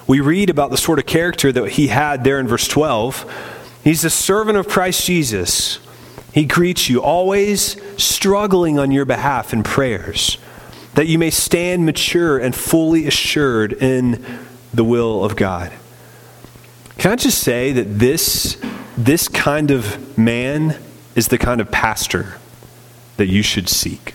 We 0.06 0.20
read 0.20 0.50
about 0.50 0.70
the 0.70 0.76
sort 0.76 0.98
of 0.98 1.06
character 1.06 1.52
that 1.52 1.72
he 1.72 1.88
had 1.88 2.24
there 2.24 2.38
in 2.38 2.46
verse 2.46 2.68
12. 2.68 3.80
He's 3.84 4.04
a 4.04 4.10
servant 4.10 4.58
of 4.58 4.68
Christ 4.68 5.06
Jesus. 5.06 5.78
He 6.32 6.44
greets 6.44 6.88
you, 6.90 7.00
always 7.00 7.80
struggling 8.02 8.78
on 8.78 8.90
your 8.90 9.04
behalf 9.04 9.52
in 9.52 9.62
prayers, 9.62 10.36
that 10.94 11.06
you 11.06 11.18
may 11.18 11.30
stand 11.30 11.84
mature 11.84 12.38
and 12.38 12.54
fully 12.54 13.06
assured 13.06 13.72
in 13.72 14.24
the 14.72 14.84
will 14.84 15.24
of 15.24 15.36
God. 15.36 15.72
Can 16.98 17.12
I 17.12 17.16
just 17.16 17.40
say 17.40 17.72
that 17.72 17.98
this, 17.98 18.60
this 18.96 19.28
kind 19.28 19.70
of 19.70 20.16
man 20.16 20.78
is 21.14 21.28
the 21.28 21.38
kind 21.38 21.60
of 21.60 21.70
pastor 21.70 22.38
that 23.16 23.26
you 23.26 23.42
should 23.42 23.68
seek? 23.68 24.14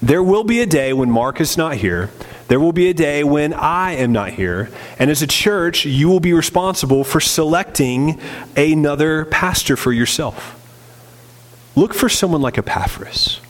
There 0.00 0.22
will 0.22 0.44
be 0.44 0.60
a 0.60 0.66
day 0.66 0.92
when 0.92 1.10
Mark 1.10 1.40
is 1.40 1.56
not 1.56 1.76
here. 1.76 2.10
There 2.48 2.60
will 2.60 2.72
be 2.72 2.88
a 2.88 2.94
day 2.94 3.24
when 3.24 3.52
I 3.52 3.92
am 3.92 4.12
not 4.12 4.30
here. 4.30 4.70
And 4.98 5.10
as 5.10 5.22
a 5.22 5.26
church, 5.26 5.84
you 5.84 6.08
will 6.08 6.20
be 6.20 6.32
responsible 6.32 7.04
for 7.04 7.20
selecting 7.20 8.20
another 8.56 9.24
pastor 9.26 9.76
for 9.76 9.92
yourself. 9.92 10.54
Look 11.74 11.94
for 11.94 12.08
someone 12.08 12.40
like 12.40 12.56
Epaphras. 12.56 13.40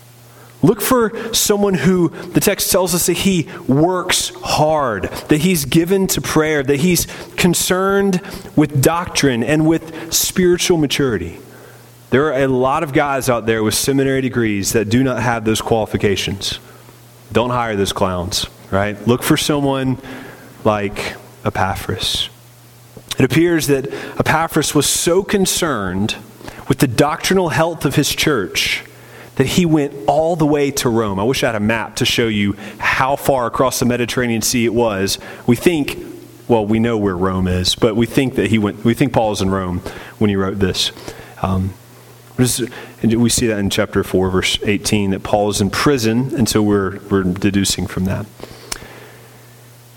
Look 0.60 0.80
for 0.80 1.32
someone 1.32 1.74
who 1.74 2.08
the 2.08 2.40
text 2.40 2.72
tells 2.72 2.94
us 2.94 3.06
that 3.06 3.18
he 3.18 3.48
works 3.68 4.32
hard, 4.42 5.04
that 5.04 5.38
he's 5.38 5.64
given 5.64 6.08
to 6.08 6.20
prayer, 6.20 6.64
that 6.64 6.80
he's 6.80 7.06
concerned 7.36 8.20
with 8.56 8.82
doctrine 8.82 9.44
and 9.44 9.68
with 9.68 10.12
spiritual 10.12 10.76
maturity. 10.76 11.38
There 12.10 12.32
are 12.32 12.42
a 12.42 12.48
lot 12.48 12.82
of 12.82 12.92
guys 12.92 13.28
out 13.28 13.46
there 13.46 13.62
with 13.62 13.74
seminary 13.74 14.20
degrees 14.20 14.72
that 14.72 14.88
do 14.88 15.04
not 15.04 15.22
have 15.22 15.44
those 15.44 15.60
qualifications. 15.60 16.58
Don't 17.30 17.50
hire 17.50 17.76
those 17.76 17.92
clowns, 17.92 18.46
right? 18.72 19.06
Look 19.06 19.22
for 19.22 19.36
someone 19.36 19.98
like 20.64 21.14
Epaphras. 21.44 22.30
It 23.16 23.24
appears 23.24 23.68
that 23.68 23.92
Epaphras 24.18 24.74
was 24.74 24.86
so 24.86 25.22
concerned 25.22 26.16
with 26.68 26.78
the 26.78 26.86
doctrinal 26.88 27.50
health 27.50 27.84
of 27.84 27.94
his 27.94 28.08
church 28.14 28.82
that 29.38 29.46
he 29.46 29.64
went 29.64 29.94
all 30.08 30.34
the 30.34 30.44
way 30.44 30.72
to 30.72 30.88
Rome. 30.88 31.20
I 31.20 31.22
wish 31.22 31.44
I 31.44 31.46
had 31.46 31.54
a 31.54 31.60
map 31.60 31.96
to 31.96 32.04
show 32.04 32.26
you 32.26 32.54
how 32.78 33.14
far 33.14 33.46
across 33.46 33.78
the 33.78 33.86
Mediterranean 33.86 34.42
Sea 34.42 34.64
it 34.64 34.74
was. 34.74 35.20
We 35.46 35.54
think, 35.54 35.96
well, 36.48 36.66
we 36.66 36.80
know 36.80 36.98
where 36.98 37.16
Rome 37.16 37.46
is, 37.46 37.76
but 37.76 37.94
we 37.94 38.04
think 38.04 38.34
that 38.34 38.50
he 38.50 38.58
went, 38.58 38.84
we 38.84 38.94
think 38.94 39.12
Paul 39.12 39.30
is 39.30 39.40
in 39.40 39.50
Rome 39.50 39.78
when 40.18 40.28
he 40.28 40.34
wrote 40.34 40.58
this. 40.58 40.90
Um, 41.40 41.72
we 42.36 43.28
see 43.28 43.46
that 43.46 43.58
in 43.58 43.70
chapter 43.70 44.02
4, 44.02 44.30
verse 44.30 44.58
18, 44.62 45.12
that 45.12 45.22
Paul 45.22 45.50
is 45.50 45.60
in 45.60 45.70
prison, 45.70 46.34
and 46.34 46.48
so 46.48 46.60
we're, 46.60 46.98
we're 47.08 47.22
deducing 47.22 47.86
from 47.86 48.06
that. 48.06 48.26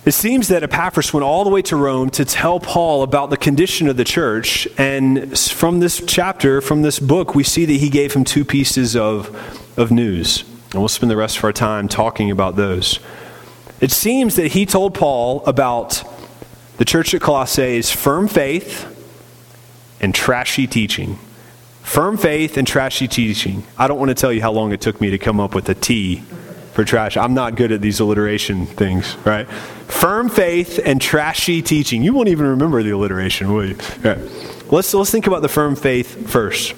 It 0.04 0.14
seems 0.14 0.48
that 0.48 0.64
Epaphras 0.64 1.14
went 1.14 1.24
all 1.24 1.44
the 1.44 1.52
way 1.52 1.62
to 1.64 1.76
Rome 1.76 2.10
to 2.12 2.26
tell 2.26 2.60
Paul 2.60 3.04
about 3.04 3.30
the 3.30 3.38
condition 3.38 3.88
of 3.88 3.98
the 3.98 4.04
church. 4.04 4.68
And 4.76 5.38
from 5.38 5.80
this 5.80 6.04
chapter, 6.08 6.60
from 6.60 6.82
this 6.82 7.00
book, 7.00 7.36
we 7.36 7.44
see 7.44 7.66
that 7.66 7.74
he 7.74 7.88
gave 7.88 8.14
him 8.14 8.24
two 8.24 8.44
pieces 8.44 8.96
of, 8.96 9.30
of 9.78 9.92
news. 9.92 10.44
And 10.72 10.82
we'll 10.82 10.88
spend 10.88 11.12
the 11.12 11.18
rest 11.18 11.38
of 11.38 11.44
our 11.44 11.54
time 11.54 11.88
talking 11.88 12.32
about 12.32 12.56
those. 12.56 13.00
It 13.80 13.92
seems 13.92 14.38
that 14.38 14.54
he 14.54 14.66
told 14.66 14.96
Paul 14.96 15.44
about 15.46 16.04
the 16.78 16.86
church 16.86 17.14
at 17.14 17.22
Colossae's 17.22 17.92
firm 17.92 18.28
faith 18.28 18.88
and 20.02 20.16
trashy 20.16 20.66
teaching. 20.66 21.20
Firm 21.84 22.18
faith 22.18 22.58
and 22.58 22.66
trashy 22.66 23.08
teaching. 23.08 23.64
I 23.78 23.88
don't 23.88 24.00
want 24.00 24.10
to 24.10 24.16
tell 24.16 24.34
you 24.34 24.42
how 24.42 24.52
long 24.52 24.72
it 24.72 24.82
took 24.82 25.00
me 25.00 25.12
to 25.12 25.20
come 25.20 25.40
up 25.40 25.54
with 25.54 25.70
a 25.70 25.76
T 25.76 26.24
for 26.74 26.84
trash. 26.84 27.18
I'm 27.18 27.34
not 27.34 27.56
good 27.56 27.72
at 27.72 27.82
these 27.82 28.00
alliteration 28.00 28.66
things, 28.66 29.16
right? 29.26 29.48
Firm 29.48 30.30
faith 30.30 30.80
and 30.84 31.02
trashy 31.02 31.62
teaching. 31.62 32.02
You 32.02 32.14
won't 32.14 32.30
even 32.30 32.46
remember 32.46 32.82
the 32.82 32.92
alliteration, 32.92 33.54
will 33.54 33.66
you? 33.66 33.78
Let's, 34.70 34.94
let's 34.94 35.12
think 35.12 35.28
about 35.28 35.42
the 35.42 35.50
firm 35.50 35.76
faith 35.76 36.30
first. 36.30 36.74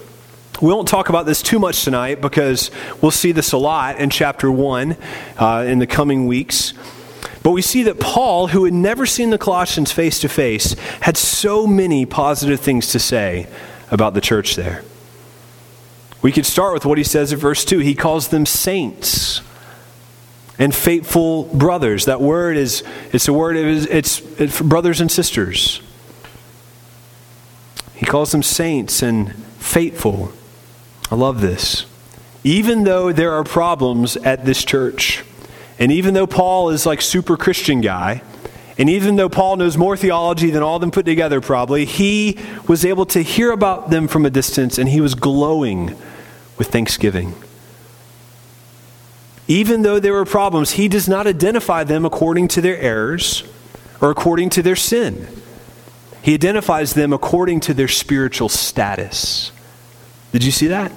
We 0.61 0.73
won't 0.73 0.87
talk 0.87 1.09
about 1.09 1.25
this 1.25 1.41
too 1.41 1.59
much 1.59 1.83
tonight 1.83 2.21
because 2.21 2.71
we'll 3.01 3.11
see 3.11 3.31
this 3.31 3.51
a 3.51 3.57
lot 3.57 3.99
in 3.99 4.09
chapter 4.09 4.51
1 4.51 4.97
uh, 5.37 5.65
in 5.67 5.79
the 5.79 5.87
coming 5.87 6.25
weeks. 6.25 6.73
But 7.43 7.51
we 7.51 7.61
see 7.61 7.83
that 7.83 7.99
Paul, 7.99 8.47
who 8.47 8.63
had 8.63 8.73
never 8.73 9.05
seen 9.05 9.29
the 9.29 9.37
Colossians 9.37 9.91
face 9.91 10.19
to 10.21 10.29
face, 10.29 10.73
had 11.01 11.17
so 11.17 11.67
many 11.67 12.05
positive 12.05 12.59
things 12.59 12.91
to 12.93 12.99
say 12.99 13.47
about 13.91 14.13
the 14.13 14.21
church 14.21 14.55
there. 14.55 14.83
We 16.21 16.31
could 16.31 16.45
start 16.45 16.73
with 16.73 16.85
what 16.85 16.97
he 16.97 17.03
says 17.03 17.33
in 17.33 17.39
verse 17.39 17.65
2. 17.65 17.79
He 17.79 17.93
calls 17.93 18.29
them 18.29 18.45
saints 18.45 19.41
and 20.59 20.73
faithful 20.73 21.43
brothers. 21.45 22.05
That 22.05 22.21
word 22.21 22.57
is 22.57 22.83
it's 23.11 23.27
a 23.27 23.33
word 23.33 23.55
it's, 23.55 23.85
it's, 23.85 24.39
it's 24.39 24.61
brothers 24.61 25.01
and 25.01 25.11
sisters. 25.11 25.81
He 27.95 28.05
calls 28.05 28.31
them 28.31 28.43
saints 28.43 29.01
and 29.01 29.33
faithful. 29.59 30.33
I 31.09 31.15
love 31.15 31.41
this. 31.41 31.85
Even 32.43 32.83
though 32.83 33.13
there 33.13 33.31
are 33.33 33.43
problems 33.43 34.17
at 34.17 34.45
this 34.45 34.65
church, 34.65 35.23
and 35.79 35.91
even 35.91 36.13
though 36.13 36.27
Paul 36.27 36.69
is 36.69 36.85
like 36.85 37.01
super 37.01 37.37
Christian 37.37 37.79
guy, 37.79 38.21
and 38.77 38.89
even 38.89 39.15
though 39.15 39.29
Paul 39.29 39.57
knows 39.57 39.77
more 39.77 39.95
theology 39.95 40.49
than 40.49 40.63
all 40.63 40.75
of 40.75 40.81
them 40.81 40.91
put 40.91 41.05
together, 41.05 41.39
probably, 41.41 41.85
he 41.85 42.39
was 42.67 42.83
able 42.83 43.05
to 43.07 43.21
hear 43.21 43.51
about 43.51 43.89
them 43.89 44.07
from 44.07 44.25
a 44.25 44.29
distance 44.29 44.77
and 44.77 44.89
he 44.89 44.99
was 44.99 45.15
glowing 45.15 45.95
with 46.57 46.67
thanksgiving. 46.69 47.35
Even 49.47 49.81
though 49.81 49.99
there 49.99 50.13
were 50.13 50.25
problems, 50.25 50.71
he 50.71 50.87
does 50.87 51.07
not 51.07 51.27
identify 51.27 51.83
them 51.83 52.05
according 52.05 52.47
to 52.49 52.61
their 52.61 52.77
errors 52.77 53.43
or 54.01 54.09
according 54.09 54.49
to 54.51 54.61
their 54.61 54.75
sin. 54.75 55.27
He 56.21 56.33
identifies 56.33 56.93
them 56.93 57.11
according 57.11 57.59
to 57.61 57.73
their 57.73 57.89
spiritual 57.89 58.47
status. 58.47 59.51
Did 60.31 60.43
you 60.43 60.51
see 60.51 60.67
that? 60.67 60.91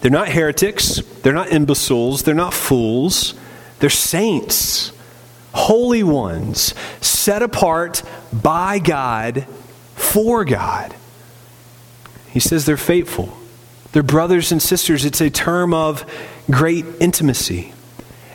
They're 0.00 0.10
not 0.10 0.28
heretics, 0.28 1.02
they're 1.22 1.32
not 1.32 1.48
imbeciles, 1.50 2.22
they're 2.22 2.34
not 2.34 2.54
fools, 2.54 3.34
they're 3.80 3.90
saints, 3.90 4.92
holy 5.52 6.02
ones, 6.02 6.74
set 7.00 7.42
apart 7.42 8.02
by 8.32 8.78
God 8.78 9.46
for 9.96 10.44
God. 10.44 10.94
He 12.30 12.40
says 12.40 12.64
they're 12.64 12.76
faithful. 12.76 13.36
They're 13.92 14.02
brothers 14.04 14.52
and 14.52 14.62
sisters. 14.62 15.04
It's 15.04 15.20
a 15.20 15.30
term 15.30 15.74
of 15.74 16.06
great 16.50 16.84
intimacy. 17.00 17.72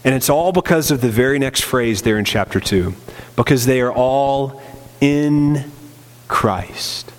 And 0.04 0.14
it's 0.14 0.30
all 0.30 0.52
because 0.52 0.92
of 0.92 1.02
the 1.02 1.10
very 1.10 1.40
next 1.40 1.62
phrase 1.62 2.04
there 2.04 2.18
in 2.18 2.26
chapter 2.26 2.60
2 2.60 2.94
because 3.36 3.66
they 3.66 3.82
are 3.82 3.92
all 3.92 4.62
in 5.02 5.72
Christ. 6.28 7.12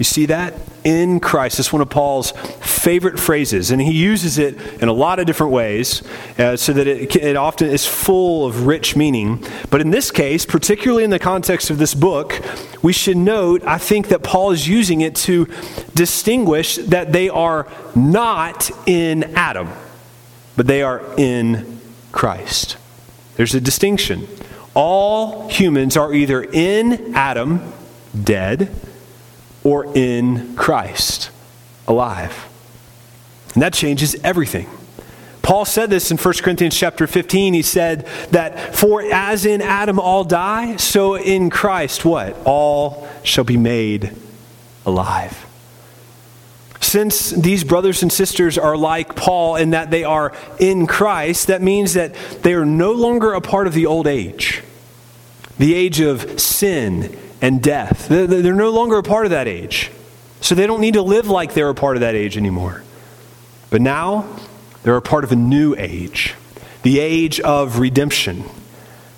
You 0.00 0.04
see 0.04 0.24
that? 0.26 0.54
In 0.82 1.20
Christ. 1.20 1.58
It's 1.58 1.74
one 1.74 1.82
of 1.82 1.90
Paul's 1.90 2.30
favorite 2.30 3.20
phrases, 3.20 3.70
and 3.70 3.82
he 3.82 3.92
uses 3.92 4.38
it 4.38 4.58
in 4.80 4.88
a 4.88 4.94
lot 4.94 5.18
of 5.18 5.26
different 5.26 5.52
ways 5.52 6.02
uh, 6.38 6.56
so 6.56 6.72
that 6.72 6.86
it, 6.86 7.14
it 7.16 7.36
often 7.36 7.68
is 7.68 7.86
full 7.86 8.46
of 8.46 8.66
rich 8.66 8.96
meaning. 8.96 9.44
But 9.68 9.82
in 9.82 9.90
this 9.90 10.10
case, 10.10 10.46
particularly 10.46 11.04
in 11.04 11.10
the 11.10 11.18
context 11.18 11.68
of 11.68 11.76
this 11.76 11.92
book, 11.92 12.40
we 12.82 12.94
should 12.94 13.18
note, 13.18 13.62
I 13.66 13.76
think, 13.76 14.08
that 14.08 14.22
Paul 14.22 14.52
is 14.52 14.66
using 14.66 15.02
it 15.02 15.14
to 15.16 15.46
distinguish 15.94 16.76
that 16.76 17.12
they 17.12 17.28
are 17.28 17.68
not 17.94 18.70
in 18.88 19.24
Adam, 19.36 19.68
but 20.60 20.66
they 20.66 20.82
are 20.82 21.00
in 21.16 21.80
Christ. 22.12 22.76
There's 23.36 23.54
a 23.54 23.62
distinction. 23.62 24.28
All 24.74 25.48
humans 25.48 25.96
are 25.96 26.12
either 26.12 26.42
in 26.42 27.14
Adam, 27.14 27.72
dead, 28.22 28.70
or 29.64 29.90
in 29.96 30.54
Christ, 30.56 31.30
alive. 31.88 32.46
And 33.54 33.62
that 33.62 33.72
changes 33.72 34.14
everything. 34.22 34.68
Paul 35.40 35.64
said 35.64 35.88
this 35.88 36.10
in 36.10 36.18
1 36.18 36.34
Corinthians 36.42 36.76
chapter 36.76 37.06
15. 37.06 37.54
He 37.54 37.62
said 37.62 38.06
that 38.30 38.76
for 38.76 39.00
as 39.00 39.46
in 39.46 39.62
Adam 39.62 39.98
all 39.98 40.24
die, 40.24 40.76
so 40.76 41.16
in 41.16 41.48
Christ 41.48 42.04
what? 42.04 42.36
All 42.44 43.08
shall 43.22 43.44
be 43.44 43.56
made 43.56 44.14
alive. 44.84 45.46
Since 46.90 47.30
these 47.30 47.62
brothers 47.62 48.02
and 48.02 48.12
sisters 48.12 48.58
are 48.58 48.76
like 48.76 49.14
Paul 49.14 49.54
in 49.54 49.70
that 49.70 49.92
they 49.92 50.02
are 50.02 50.32
in 50.58 50.88
Christ, 50.88 51.46
that 51.46 51.62
means 51.62 51.94
that 51.94 52.16
they 52.42 52.52
are 52.52 52.64
no 52.64 52.90
longer 52.90 53.32
a 53.32 53.40
part 53.40 53.68
of 53.68 53.74
the 53.74 53.86
old 53.86 54.08
age, 54.08 54.60
the 55.56 55.72
age 55.72 56.00
of 56.00 56.40
sin 56.40 57.16
and 57.40 57.62
death. 57.62 58.08
They're 58.08 58.52
no 58.52 58.70
longer 58.70 58.98
a 58.98 59.04
part 59.04 59.24
of 59.24 59.30
that 59.30 59.46
age. 59.46 59.92
So 60.40 60.56
they 60.56 60.66
don't 60.66 60.80
need 60.80 60.94
to 60.94 61.02
live 61.02 61.28
like 61.28 61.54
they're 61.54 61.68
a 61.68 61.76
part 61.76 61.96
of 61.96 62.00
that 62.00 62.16
age 62.16 62.36
anymore. 62.36 62.82
But 63.70 63.82
now 63.82 64.26
they're 64.82 64.96
a 64.96 65.00
part 65.00 65.22
of 65.22 65.30
a 65.30 65.36
new 65.36 65.76
age, 65.78 66.34
the 66.82 66.98
age 66.98 67.38
of 67.38 67.78
redemption 67.78 68.42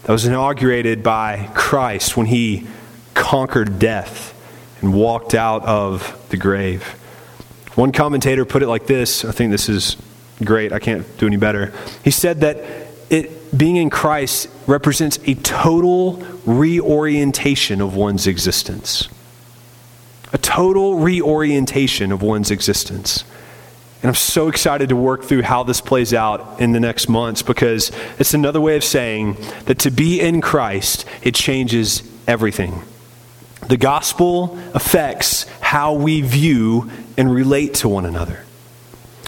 that 0.03 0.13
was 0.13 0.27
inaugurated 0.27 1.03
by 1.03 1.49
Christ 1.55 2.19
when 2.19 2.27
he 2.27 2.67
conquered 3.15 3.79
death 3.79 4.35
and 4.83 4.93
walked 4.93 5.33
out 5.35 5.65
of 5.65 6.23
the 6.29 6.37
grave. 6.37 6.99
One 7.75 7.93
commentator 7.93 8.45
put 8.45 8.63
it 8.63 8.69
like 8.69 8.87
this 8.87 9.25
I 9.25 9.33
think 9.33 9.51
this 9.51 9.69
is 9.69 9.97
great, 10.45 10.73
I 10.73 10.79
can't 10.79 11.07
do 11.19 11.27
any 11.27 11.37
better. 11.37 11.73
He 12.05 12.11
said 12.11 12.41
that 12.41 12.59
it, 13.11 13.57
being 13.57 13.77
in 13.77 13.91
Christ 13.91 14.49
represents 14.67 15.19
a 15.27 15.35
total 15.35 16.17
reorientation 16.47 17.81
of 17.81 17.95
one's 17.95 18.27
existence. 18.27 19.09
A 20.33 20.39
total 20.39 20.97
reorientation 20.97 22.11
of 22.11 22.23
one's 22.23 22.51
existence. 22.51 23.25
And 24.03 24.09
I'm 24.09 24.15
so 24.15 24.49
excited 24.49 24.89
to 24.89 24.97
work 24.97 25.23
through 25.23 25.43
how 25.43 25.63
this 25.63 25.81
plays 25.81 26.13
out 26.13 26.61
in 26.61 26.73
the 26.73 26.81
next 26.81 27.09
months 27.09 27.43
because 27.43 27.93
it's 28.19 28.35
another 28.35 28.61
way 28.61 28.77
of 28.77 28.83
saying 28.83 29.37
that 29.67 29.79
to 29.81 29.91
be 29.91 30.21
in 30.21 30.41
Christ, 30.41 31.05
it 31.23 31.35
changes 31.35 32.03
everything. 32.27 32.83
The 33.69 33.77
gospel 33.77 34.59
affects 34.75 35.45
how 35.61 35.95
we 35.95 36.21
view 36.21 36.91
and 37.17 37.33
relate 37.33 37.75
to 37.75 37.89
one 37.89 38.07
another. 38.07 38.45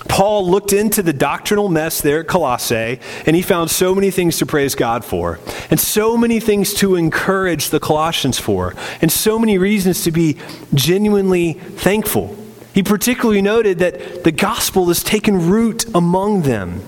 Paul 0.08 0.48
looked 0.50 0.72
into 0.72 1.02
the 1.02 1.12
doctrinal 1.12 1.68
mess 1.68 2.00
there 2.00 2.20
at 2.20 2.28
Colossae, 2.28 3.00
and 3.26 3.34
he 3.34 3.42
found 3.42 3.70
so 3.70 3.94
many 3.94 4.10
things 4.10 4.38
to 4.38 4.46
praise 4.46 4.74
God 4.74 5.04
for, 5.04 5.40
and 5.70 5.80
so 5.80 6.16
many 6.16 6.40
things 6.40 6.74
to 6.74 6.94
encourage 6.94 7.70
the 7.70 7.80
Colossians 7.80 8.38
for, 8.38 8.74
and 9.00 9.10
so 9.10 9.38
many 9.38 9.58
reasons 9.58 10.04
to 10.04 10.12
be 10.12 10.36
genuinely 10.74 11.54
thankful. 11.54 12.36
He 12.74 12.82
particularly 12.82 13.42
noted 13.42 13.78
that 13.78 14.24
the 14.24 14.32
gospel 14.32 14.86
has 14.86 15.02
taken 15.02 15.48
root 15.48 15.86
among 15.94 16.42
them, 16.42 16.82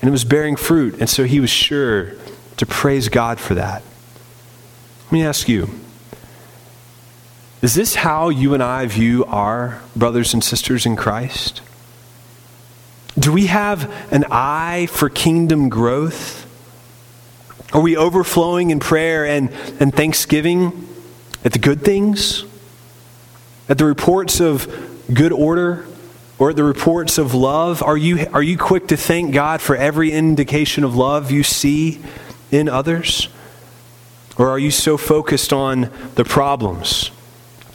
and 0.00 0.08
it 0.08 0.12
was 0.12 0.24
bearing 0.24 0.56
fruit, 0.56 1.00
and 1.00 1.10
so 1.10 1.24
he 1.24 1.40
was 1.40 1.50
sure 1.50 2.12
to 2.58 2.66
praise 2.66 3.08
God 3.08 3.40
for 3.40 3.54
that. 3.54 3.82
Let 5.06 5.12
me 5.12 5.24
ask 5.24 5.48
you 5.48 5.68
is 7.62 7.74
this 7.74 7.94
how 7.94 8.28
you 8.28 8.54
and 8.54 8.62
I 8.62 8.86
view 8.86 9.24
our 9.24 9.82
brothers 9.94 10.34
and 10.34 10.44
sisters 10.44 10.84
in 10.84 10.94
Christ? 10.94 11.62
Do 13.18 13.32
we 13.32 13.46
have 13.46 13.90
an 14.12 14.26
eye 14.30 14.86
for 14.90 15.08
kingdom 15.08 15.70
growth? 15.70 16.44
Are 17.72 17.80
we 17.80 17.96
overflowing 17.96 18.70
in 18.70 18.78
prayer 18.78 19.26
and, 19.26 19.50
and 19.80 19.94
thanksgiving 19.94 20.86
at 21.44 21.52
the 21.52 21.58
good 21.58 21.80
things? 21.80 22.44
At 23.68 23.78
the 23.78 23.86
reports 23.86 24.40
of 24.40 24.68
good 25.12 25.32
order? 25.32 25.86
Or 26.38 26.50
at 26.50 26.56
the 26.56 26.64
reports 26.64 27.16
of 27.16 27.34
love? 27.34 27.82
Are 27.82 27.96
you, 27.96 28.26
are 28.34 28.42
you 28.42 28.58
quick 28.58 28.88
to 28.88 28.96
thank 28.98 29.32
God 29.32 29.62
for 29.62 29.74
every 29.74 30.12
indication 30.12 30.84
of 30.84 30.94
love 30.94 31.30
you 31.30 31.42
see 31.42 32.02
in 32.50 32.68
others? 32.68 33.28
Or 34.36 34.50
are 34.50 34.58
you 34.58 34.70
so 34.70 34.98
focused 34.98 35.54
on 35.54 35.90
the 36.16 36.24
problems? 36.24 37.10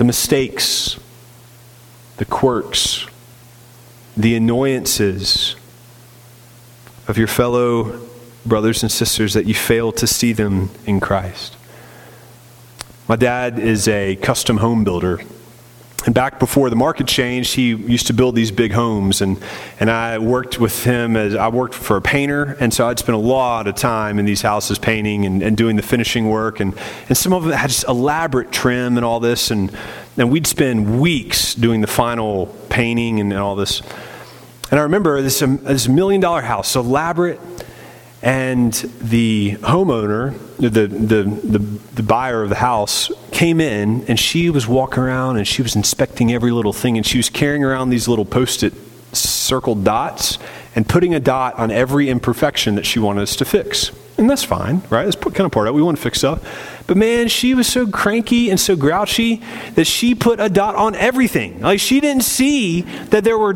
The 0.01 0.05
mistakes, 0.05 0.99
the 2.17 2.25
quirks, 2.25 3.05
the 4.17 4.33
annoyances 4.33 5.55
of 7.07 7.19
your 7.19 7.27
fellow 7.27 8.01
brothers 8.43 8.81
and 8.81 8.91
sisters 8.91 9.35
that 9.35 9.45
you 9.45 9.53
fail 9.53 9.91
to 9.91 10.07
see 10.07 10.33
them 10.33 10.71
in 10.87 10.99
Christ. 10.99 11.55
My 13.07 13.15
dad 13.15 13.59
is 13.59 13.87
a 13.87 14.15
custom 14.15 14.57
home 14.57 14.83
builder 14.83 15.21
and 16.05 16.15
back 16.15 16.39
before 16.39 16.69
the 16.69 16.75
market 16.75 17.07
changed, 17.07 17.53
he 17.53 17.69
used 17.69 18.07
to 18.07 18.13
build 18.13 18.35
these 18.35 18.51
big 18.51 18.71
homes, 18.71 19.21
and, 19.21 19.37
and 19.79 19.89
I 19.89 20.17
worked 20.17 20.59
with 20.59 20.83
him 20.83 21.15
as 21.15 21.35
I 21.35 21.47
worked 21.49 21.75
for 21.75 21.97
a 21.97 22.01
painter, 22.01 22.57
and 22.59 22.73
so 22.73 22.87
I'd 22.87 22.97
spent 22.97 23.15
a 23.15 23.21
lot 23.21 23.67
of 23.67 23.75
time 23.75 24.17
in 24.17 24.25
these 24.25 24.41
houses 24.41 24.79
painting 24.79 25.25
and, 25.25 25.43
and 25.43 25.55
doing 25.55 25.75
the 25.75 25.83
finishing 25.83 26.27
work, 26.29 26.59
and, 26.59 26.75
and 27.07 27.17
some 27.17 27.33
of 27.33 27.43
them 27.43 27.51
had 27.51 27.69
just 27.69 27.87
elaborate 27.87 28.51
trim 28.51 28.97
and 28.97 29.05
all 29.05 29.19
this, 29.19 29.51
and, 29.51 29.71
and 30.17 30.31
we'd 30.31 30.47
spend 30.47 30.99
weeks 30.99 31.53
doing 31.53 31.81
the 31.81 31.87
final 31.87 32.47
painting 32.69 33.19
and, 33.19 33.31
and 33.31 33.41
all 33.41 33.55
this. 33.55 33.81
And 34.71 34.79
I 34.79 34.83
remember 34.83 35.21
this, 35.21 35.41
um, 35.41 35.57
this 35.57 35.87
million 35.87 36.21
dollar 36.21 36.41
house, 36.41 36.75
elaborate, 36.75 37.39
and 38.21 38.71
the 38.73 39.53
homeowner, 39.61 40.37
the, 40.57 40.69
the, 40.69 40.87
the, 40.87 41.57
the, 41.57 42.03
buyer 42.03 42.43
of 42.43 42.49
the 42.49 42.55
house, 42.55 43.11
came 43.31 43.59
in 43.59 44.05
and 44.07 44.19
she 44.19 44.49
was 44.51 44.67
walking 44.67 45.01
around 45.01 45.37
and 45.37 45.47
she 45.47 45.63
was 45.63 45.75
inspecting 45.75 46.31
every 46.31 46.51
little 46.51 46.73
thing 46.73 46.97
and 46.97 47.05
she 47.05 47.17
was 47.17 47.29
carrying 47.29 47.63
around 47.63 47.89
these 47.89 48.07
little 48.07 48.25
post 48.25 48.61
it 48.61 48.73
circled 49.11 49.83
dots 49.83 50.37
and 50.75 50.87
putting 50.87 51.15
a 51.15 51.19
dot 51.19 51.55
on 51.55 51.71
every 51.71 52.09
imperfection 52.09 52.75
that 52.75 52.85
she 52.85 52.99
wanted 52.99 53.23
us 53.23 53.35
to 53.37 53.45
fix. 53.45 53.91
And 54.17 54.29
that's 54.29 54.43
fine, 54.43 54.83
right? 54.89 55.03
That's 55.03 55.15
kind 55.15 55.41
of 55.41 55.51
part 55.51 55.67
of 55.67 55.73
it. 55.73 55.75
We 55.75 55.81
want 55.81 55.97
to 55.97 56.03
fix 56.03 56.19
stuff. 56.19 56.83
But 56.85 56.97
man, 56.97 57.27
she 57.27 57.55
was 57.55 57.67
so 57.67 57.87
cranky 57.87 58.51
and 58.51 58.59
so 58.59 58.75
grouchy 58.75 59.41
that 59.73 59.87
she 59.87 60.13
put 60.13 60.39
a 60.39 60.47
dot 60.47 60.75
on 60.75 60.93
everything. 60.93 61.61
Like 61.61 61.79
she 61.79 61.99
didn't 61.99 62.23
see 62.23 62.81
that 62.81 63.23
there 63.23 63.37
were 63.37 63.53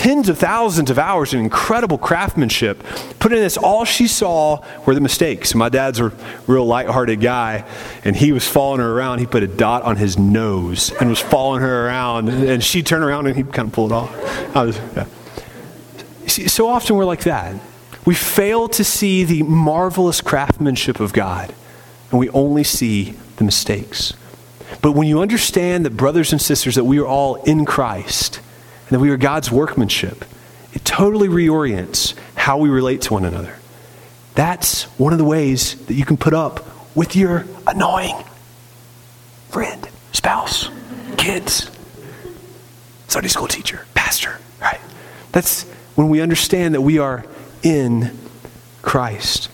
tens 0.00 0.30
of 0.30 0.38
thousands 0.38 0.90
of 0.90 0.98
hours 0.98 1.34
of 1.34 1.40
incredible 1.40 1.98
craftsmanship 1.98 2.82
put 3.18 3.32
in 3.34 3.38
this. 3.38 3.58
All 3.58 3.84
she 3.84 4.06
saw 4.06 4.64
were 4.86 4.94
the 4.94 5.00
mistakes. 5.02 5.54
My 5.54 5.68
dad's 5.68 6.00
a 6.00 6.10
real 6.46 6.64
light-hearted 6.64 7.20
guy, 7.20 7.66
and 8.02 8.16
he 8.16 8.32
was 8.32 8.48
following 8.48 8.80
her 8.80 8.96
around. 8.96 9.18
He 9.18 9.26
put 9.26 9.42
a 9.42 9.46
dot 9.46 9.82
on 9.82 9.96
his 9.96 10.18
nose 10.18 10.90
and 10.98 11.10
was 11.10 11.20
following 11.20 11.60
her 11.60 11.86
around, 11.86 12.30
and 12.30 12.64
she 12.64 12.82
turned 12.82 13.04
around 13.04 13.26
and 13.26 13.36
he 13.36 13.42
kind 13.42 13.68
of 13.68 13.74
pulled 13.74 13.92
it 13.92 13.94
off. 13.94 14.54
Was, 14.54 14.78
yeah. 14.96 15.04
See, 16.26 16.48
so 16.48 16.66
often 16.66 16.96
we're 16.96 17.04
like 17.04 17.24
that. 17.24 17.60
We 18.06 18.14
fail 18.14 18.68
to 18.68 18.82
see 18.82 19.24
the 19.24 19.42
marvelous 19.42 20.22
craftsmanship 20.22 20.98
of 20.98 21.12
God, 21.12 21.54
and 22.10 22.18
we 22.18 22.30
only 22.30 22.64
see 22.64 23.16
the 23.36 23.44
mistakes. 23.44 24.14
But 24.80 24.92
when 24.92 25.06
you 25.08 25.20
understand 25.20 25.84
that, 25.84 25.90
brothers 25.90 26.32
and 26.32 26.40
sisters, 26.40 26.76
that 26.76 26.84
we 26.84 26.98
are 26.98 27.06
all 27.06 27.34
in 27.42 27.66
Christ, 27.66 28.40
and 28.90 28.96
that 28.96 29.00
we 29.00 29.10
are 29.10 29.16
God's 29.16 29.52
workmanship, 29.52 30.24
it 30.72 30.84
totally 30.84 31.28
reorients 31.28 32.14
how 32.34 32.58
we 32.58 32.68
relate 32.68 33.02
to 33.02 33.12
one 33.12 33.24
another. 33.24 33.54
That's 34.34 34.84
one 34.98 35.12
of 35.12 35.18
the 35.20 35.24
ways 35.24 35.76
that 35.86 35.94
you 35.94 36.04
can 36.04 36.16
put 36.16 36.34
up 36.34 36.66
with 36.96 37.14
your 37.14 37.46
annoying 37.68 38.16
friend, 39.48 39.88
spouse, 40.10 40.70
kids, 41.16 41.70
Sunday 43.06 43.28
school 43.28 43.46
teacher, 43.46 43.86
pastor, 43.94 44.38
right? 44.60 44.80
That's 45.30 45.62
when 45.94 46.08
we 46.08 46.20
understand 46.20 46.74
that 46.74 46.80
we 46.80 46.98
are 46.98 47.24
in 47.62 48.18
Christ. 48.82 49.50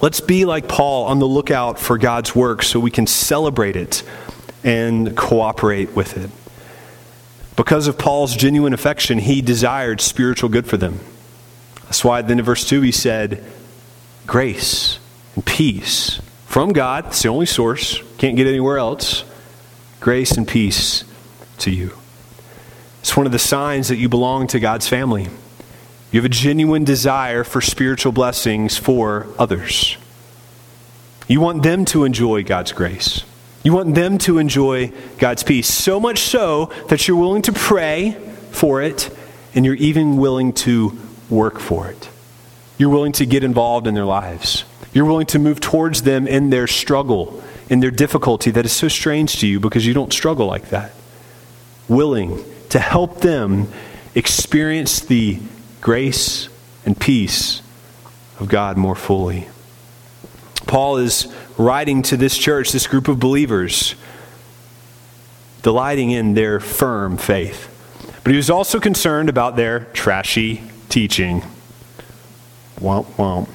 Let's 0.00 0.20
be 0.20 0.44
like 0.44 0.66
Paul 0.66 1.06
on 1.06 1.20
the 1.20 1.26
lookout 1.26 1.78
for 1.78 1.96
God's 1.96 2.34
work 2.34 2.64
so 2.64 2.80
we 2.80 2.90
can 2.90 3.06
celebrate 3.06 3.76
it 3.76 4.02
and 4.64 5.16
cooperate 5.16 5.94
with 5.94 6.16
it. 6.16 6.30
Because 7.58 7.88
of 7.88 7.98
Paul's 7.98 8.36
genuine 8.36 8.72
affection, 8.72 9.18
he 9.18 9.42
desired 9.42 10.00
spiritual 10.00 10.48
good 10.48 10.68
for 10.68 10.76
them. 10.76 11.00
That's 11.86 12.04
why 12.04 12.22
then 12.22 12.38
in 12.38 12.44
verse 12.44 12.64
2 12.68 12.82
he 12.82 12.92
said, 12.92 13.44
Grace 14.28 15.00
and 15.34 15.44
peace 15.44 16.20
from 16.46 16.72
God, 16.72 17.06
it's 17.08 17.20
the 17.20 17.30
only 17.30 17.46
source, 17.46 18.00
can't 18.16 18.36
get 18.36 18.46
anywhere 18.46 18.78
else. 18.78 19.24
Grace 19.98 20.36
and 20.36 20.46
peace 20.46 21.02
to 21.58 21.72
you. 21.72 21.98
It's 23.00 23.16
one 23.16 23.26
of 23.26 23.32
the 23.32 23.40
signs 23.40 23.88
that 23.88 23.96
you 23.96 24.08
belong 24.08 24.46
to 24.48 24.60
God's 24.60 24.86
family. 24.86 25.26
You 26.12 26.20
have 26.20 26.26
a 26.26 26.28
genuine 26.28 26.84
desire 26.84 27.42
for 27.42 27.60
spiritual 27.60 28.12
blessings 28.12 28.76
for 28.76 29.26
others. 29.36 29.96
You 31.26 31.40
want 31.40 31.64
them 31.64 31.84
to 31.86 32.04
enjoy 32.04 32.44
God's 32.44 32.70
grace. 32.70 33.24
You 33.62 33.72
want 33.72 33.94
them 33.94 34.18
to 34.18 34.38
enjoy 34.38 34.92
God's 35.18 35.42
peace. 35.42 35.68
So 35.72 35.98
much 35.98 36.20
so 36.20 36.66
that 36.88 37.08
you're 37.08 37.16
willing 37.16 37.42
to 37.42 37.52
pray 37.52 38.12
for 38.50 38.82
it 38.82 39.10
and 39.54 39.64
you're 39.64 39.74
even 39.74 40.16
willing 40.16 40.52
to 40.52 40.96
work 41.28 41.58
for 41.58 41.88
it. 41.88 42.08
You're 42.78 42.90
willing 42.90 43.12
to 43.12 43.26
get 43.26 43.42
involved 43.42 43.86
in 43.86 43.94
their 43.94 44.04
lives. 44.04 44.64
You're 44.92 45.04
willing 45.04 45.26
to 45.26 45.38
move 45.38 45.60
towards 45.60 46.02
them 46.02 46.26
in 46.26 46.50
their 46.50 46.66
struggle, 46.66 47.42
in 47.68 47.80
their 47.80 47.90
difficulty 47.90 48.50
that 48.52 48.64
is 48.64 48.72
so 48.72 48.88
strange 48.88 49.40
to 49.40 49.46
you 49.46 49.60
because 49.60 49.86
you 49.86 49.94
don't 49.94 50.12
struggle 50.12 50.46
like 50.46 50.70
that. 50.70 50.92
Willing 51.88 52.44
to 52.70 52.78
help 52.78 53.20
them 53.20 53.70
experience 54.14 55.00
the 55.00 55.40
grace 55.80 56.48
and 56.86 56.98
peace 56.98 57.62
of 58.38 58.48
God 58.48 58.76
more 58.76 58.94
fully. 58.94 59.48
Paul 60.66 60.98
is 60.98 61.32
writing 61.58 62.02
to 62.02 62.16
this 62.16 62.38
church, 62.38 62.72
this 62.72 62.86
group 62.86 63.08
of 63.08 63.18
believers, 63.18 63.94
delighting 65.62 66.10
in 66.10 66.34
their 66.34 66.60
firm 66.60 67.18
faith. 67.18 67.74
But 68.22 68.30
he 68.30 68.36
was 68.36 68.48
also 68.48 68.80
concerned 68.80 69.28
about 69.28 69.56
their 69.56 69.80
trashy 69.86 70.62
teaching. 70.88 71.42
Womp 72.80 73.06
womp. 73.16 73.48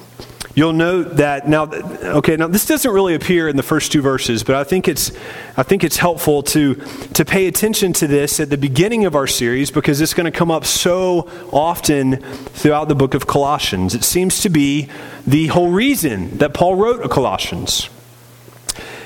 You'll 0.56 0.72
note 0.72 1.16
that 1.16 1.48
now, 1.48 1.64
okay, 1.64 2.36
now 2.36 2.46
this 2.46 2.64
doesn't 2.64 2.90
really 2.92 3.16
appear 3.16 3.48
in 3.48 3.56
the 3.56 3.62
first 3.64 3.90
two 3.90 4.00
verses, 4.00 4.44
but 4.44 4.54
I 4.54 4.62
think 4.62 4.86
it's, 4.86 5.10
I 5.56 5.64
think 5.64 5.82
it's 5.82 5.96
helpful 5.96 6.44
to, 6.44 6.76
to 7.14 7.24
pay 7.24 7.48
attention 7.48 7.92
to 7.94 8.06
this 8.06 8.38
at 8.38 8.50
the 8.50 8.56
beginning 8.56 9.04
of 9.04 9.16
our 9.16 9.26
series 9.26 9.72
because 9.72 10.00
it's 10.00 10.14
going 10.14 10.30
to 10.30 10.36
come 10.36 10.52
up 10.52 10.64
so 10.64 11.28
often 11.52 12.18
throughout 12.18 12.86
the 12.86 12.94
book 12.94 13.14
of 13.14 13.26
Colossians. 13.26 13.96
It 13.96 14.04
seems 14.04 14.42
to 14.42 14.48
be 14.48 14.88
the 15.26 15.48
whole 15.48 15.70
reason 15.70 16.38
that 16.38 16.54
Paul 16.54 16.76
wrote 16.76 17.04
a 17.04 17.08
Colossians. 17.08 17.88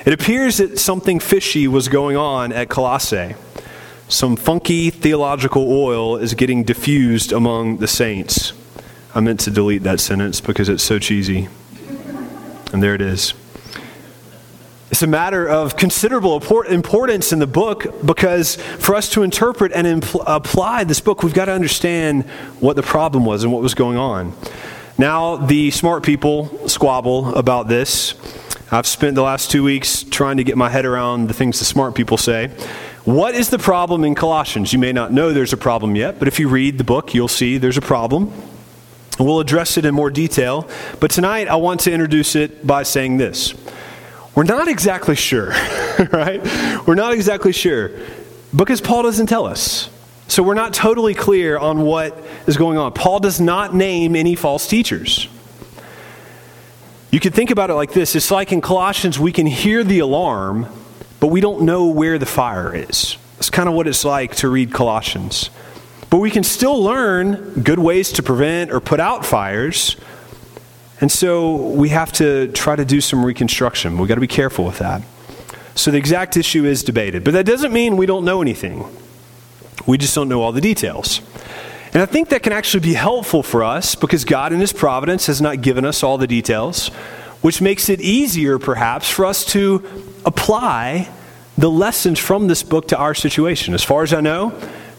It 0.08 0.14
appears 0.14 0.56
that 0.56 0.78
something 0.78 1.20
fishy 1.20 1.68
was 1.68 1.88
going 1.88 2.16
on 2.16 2.50
at 2.50 2.70
Colossae. 2.70 3.34
Some 4.08 4.36
funky 4.36 4.88
theological 4.88 5.70
oil 5.70 6.16
is 6.16 6.32
getting 6.32 6.64
diffused 6.64 7.30
among 7.30 7.76
the 7.76 7.86
saints. 7.86 8.54
I 9.14 9.20
meant 9.20 9.40
to 9.40 9.50
delete 9.50 9.82
that 9.82 10.00
sentence 10.00 10.40
because 10.40 10.70
it's 10.70 10.82
so 10.82 10.98
cheesy. 10.98 11.48
And 12.72 12.82
there 12.82 12.94
it 12.94 13.02
is. 13.02 13.34
It's 14.90 15.02
a 15.02 15.06
matter 15.06 15.46
of 15.46 15.76
considerable 15.76 16.40
importance 16.64 17.30
in 17.34 17.38
the 17.38 17.46
book 17.46 18.02
because 18.02 18.56
for 18.56 18.94
us 18.94 19.10
to 19.10 19.22
interpret 19.22 19.72
and 19.72 19.86
impl- 19.86 20.24
apply 20.26 20.84
this 20.84 21.00
book, 21.00 21.22
we've 21.22 21.34
got 21.34 21.44
to 21.44 21.52
understand 21.52 22.24
what 22.60 22.76
the 22.76 22.82
problem 22.82 23.26
was 23.26 23.44
and 23.44 23.52
what 23.52 23.60
was 23.60 23.74
going 23.74 23.98
on. 23.98 24.32
Now, 24.96 25.36
the 25.36 25.70
smart 25.70 26.02
people 26.02 26.66
squabble 26.66 27.34
about 27.34 27.68
this. 27.68 28.14
I've 28.70 28.86
spent 28.86 29.14
the 29.14 29.22
last 29.22 29.50
two 29.50 29.64
weeks 29.64 30.02
trying 30.02 30.36
to 30.36 30.44
get 30.44 30.58
my 30.58 30.68
head 30.68 30.84
around 30.84 31.28
the 31.28 31.34
things 31.34 31.58
the 31.58 31.64
smart 31.64 31.94
people 31.94 32.18
say. 32.18 32.48
What 33.04 33.34
is 33.34 33.48
the 33.48 33.58
problem 33.58 34.04
in 34.04 34.14
Colossians? 34.14 34.74
You 34.74 34.78
may 34.78 34.92
not 34.92 35.10
know 35.10 35.32
there's 35.32 35.54
a 35.54 35.58
problem 35.58 35.96
yet, 35.96 36.18
but 36.18 36.28
if 36.28 36.38
you 36.38 36.48
read 36.50 36.76
the 36.76 36.84
book, 36.84 37.14
you'll 37.14 37.28
see 37.28 37.56
there's 37.56 37.78
a 37.78 37.82
problem. 37.82 38.30
We'll 39.18 39.40
address 39.40 39.78
it 39.78 39.86
in 39.86 39.94
more 39.94 40.10
detail, 40.10 40.68
but 41.00 41.10
tonight 41.10 41.48
I 41.48 41.56
want 41.56 41.80
to 41.80 41.92
introduce 41.92 42.36
it 42.36 42.66
by 42.66 42.82
saying 42.82 43.16
this. 43.16 43.54
We're 44.34 44.44
not 44.44 44.68
exactly 44.68 45.16
sure, 45.16 45.48
right? 46.12 46.40
We're 46.86 46.94
not 46.94 47.14
exactly 47.14 47.52
sure 47.52 47.92
because 48.54 48.82
Paul 48.82 49.02
doesn't 49.02 49.28
tell 49.28 49.46
us. 49.46 49.88
So 50.28 50.42
we're 50.42 50.52
not 50.52 50.74
totally 50.74 51.14
clear 51.14 51.56
on 51.56 51.80
what 51.80 52.22
is 52.46 52.58
going 52.58 52.76
on. 52.76 52.92
Paul 52.92 53.18
does 53.18 53.40
not 53.40 53.74
name 53.74 54.14
any 54.14 54.34
false 54.34 54.68
teachers. 54.68 55.26
You 57.10 57.20
could 57.20 57.34
think 57.34 57.50
about 57.50 57.70
it 57.70 57.74
like 57.74 57.92
this 57.92 58.14
it's 58.14 58.30
like 58.30 58.52
in 58.52 58.60
Colossians, 58.60 59.18
we 59.18 59.32
can 59.32 59.46
hear 59.46 59.82
the 59.82 60.00
alarm, 60.00 60.66
but 61.20 61.28
we 61.28 61.40
don't 61.40 61.62
know 61.62 61.86
where 61.86 62.18
the 62.18 62.26
fire 62.26 62.74
is. 62.74 63.16
That's 63.36 63.50
kind 63.50 63.68
of 63.68 63.74
what 63.74 63.86
it's 63.86 64.04
like 64.04 64.36
to 64.36 64.48
read 64.48 64.72
Colossians. 64.72 65.50
But 66.10 66.18
we 66.18 66.30
can 66.30 66.42
still 66.42 66.82
learn 66.82 67.62
good 67.62 67.78
ways 67.78 68.12
to 68.12 68.22
prevent 68.22 68.72
or 68.72 68.80
put 68.80 69.00
out 69.00 69.24
fires. 69.24 69.96
And 71.00 71.12
so 71.12 71.54
we 71.56 71.90
have 71.90 72.12
to 72.14 72.48
try 72.52 72.76
to 72.76 72.84
do 72.84 73.00
some 73.00 73.24
reconstruction. 73.24 73.98
We've 73.98 74.08
got 74.08 74.16
to 74.16 74.20
be 74.20 74.26
careful 74.26 74.64
with 74.64 74.78
that. 74.78 75.02
So 75.74 75.90
the 75.90 75.98
exact 75.98 76.36
issue 76.36 76.64
is 76.64 76.82
debated. 76.82 77.24
But 77.24 77.34
that 77.34 77.46
doesn't 77.46 77.72
mean 77.72 77.96
we 77.96 78.06
don't 78.06 78.24
know 78.24 78.42
anything, 78.42 78.84
we 79.86 79.96
just 79.96 80.14
don't 80.14 80.28
know 80.28 80.42
all 80.42 80.52
the 80.52 80.60
details. 80.60 81.20
And 81.92 82.02
I 82.02 82.06
think 82.06 82.28
that 82.28 82.42
can 82.42 82.52
actually 82.52 82.80
be 82.80 82.94
helpful 82.94 83.42
for 83.42 83.64
us 83.64 83.94
because 83.94 84.24
God, 84.24 84.52
in 84.52 84.60
His 84.60 84.72
providence, 84.72 85.26
has 85.26 85.40
not 85.40 85.62
given 85.62 85.84
us 85.84 86.02
all 86.02 86.18
the 86.18 86.26
details, 86.26 86.88
which 87.40 87.60
makes 87.60 87.88
it 87.88 88.00
easier, 88.00 88.58
perhaps, 88.58 89.08
for 89.08 89.24
us 89.24 89.44
to 89.46 89.84
apply 90.24 91.08
the 91.56 91.70
lessons 91.70 92.18
from 92.18 92.46
this 92.46 92.62
book 92.62 92.88
to 92.88 92.96
our 92.98 93.14
situation. 93.14 93.74
As 93.74 93.82
far 93.82 94.02
as 94.02 94.12
I 94.12 94.20
know, 94.20 94.52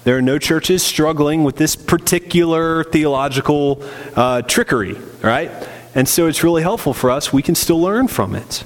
there 0.04 0.18
are 0.18 0.22
no 0.22 0.40
churches 0.40 0.82
struggling 0.82 1.44
with 1.44 1.58
this 1.58 1.76
particular 1.76 2.84
theological 2.86 3.84
uh, 4.16 4.42
trickery, 4.42 4.96
right? 5.22 5.52
And 5.94 6.08
so 6.08 6.28
it's 6.28 6.44
really 6.44 6.62
helpful 6.62 6.94
for 6.94 7.12
us. 7.12 7.32
We 7.32 7.42
can 7.42 7.56
still 7.56 7.80
learn 7.80 8.08
from 8.08 8.36
it. 8.36 8.64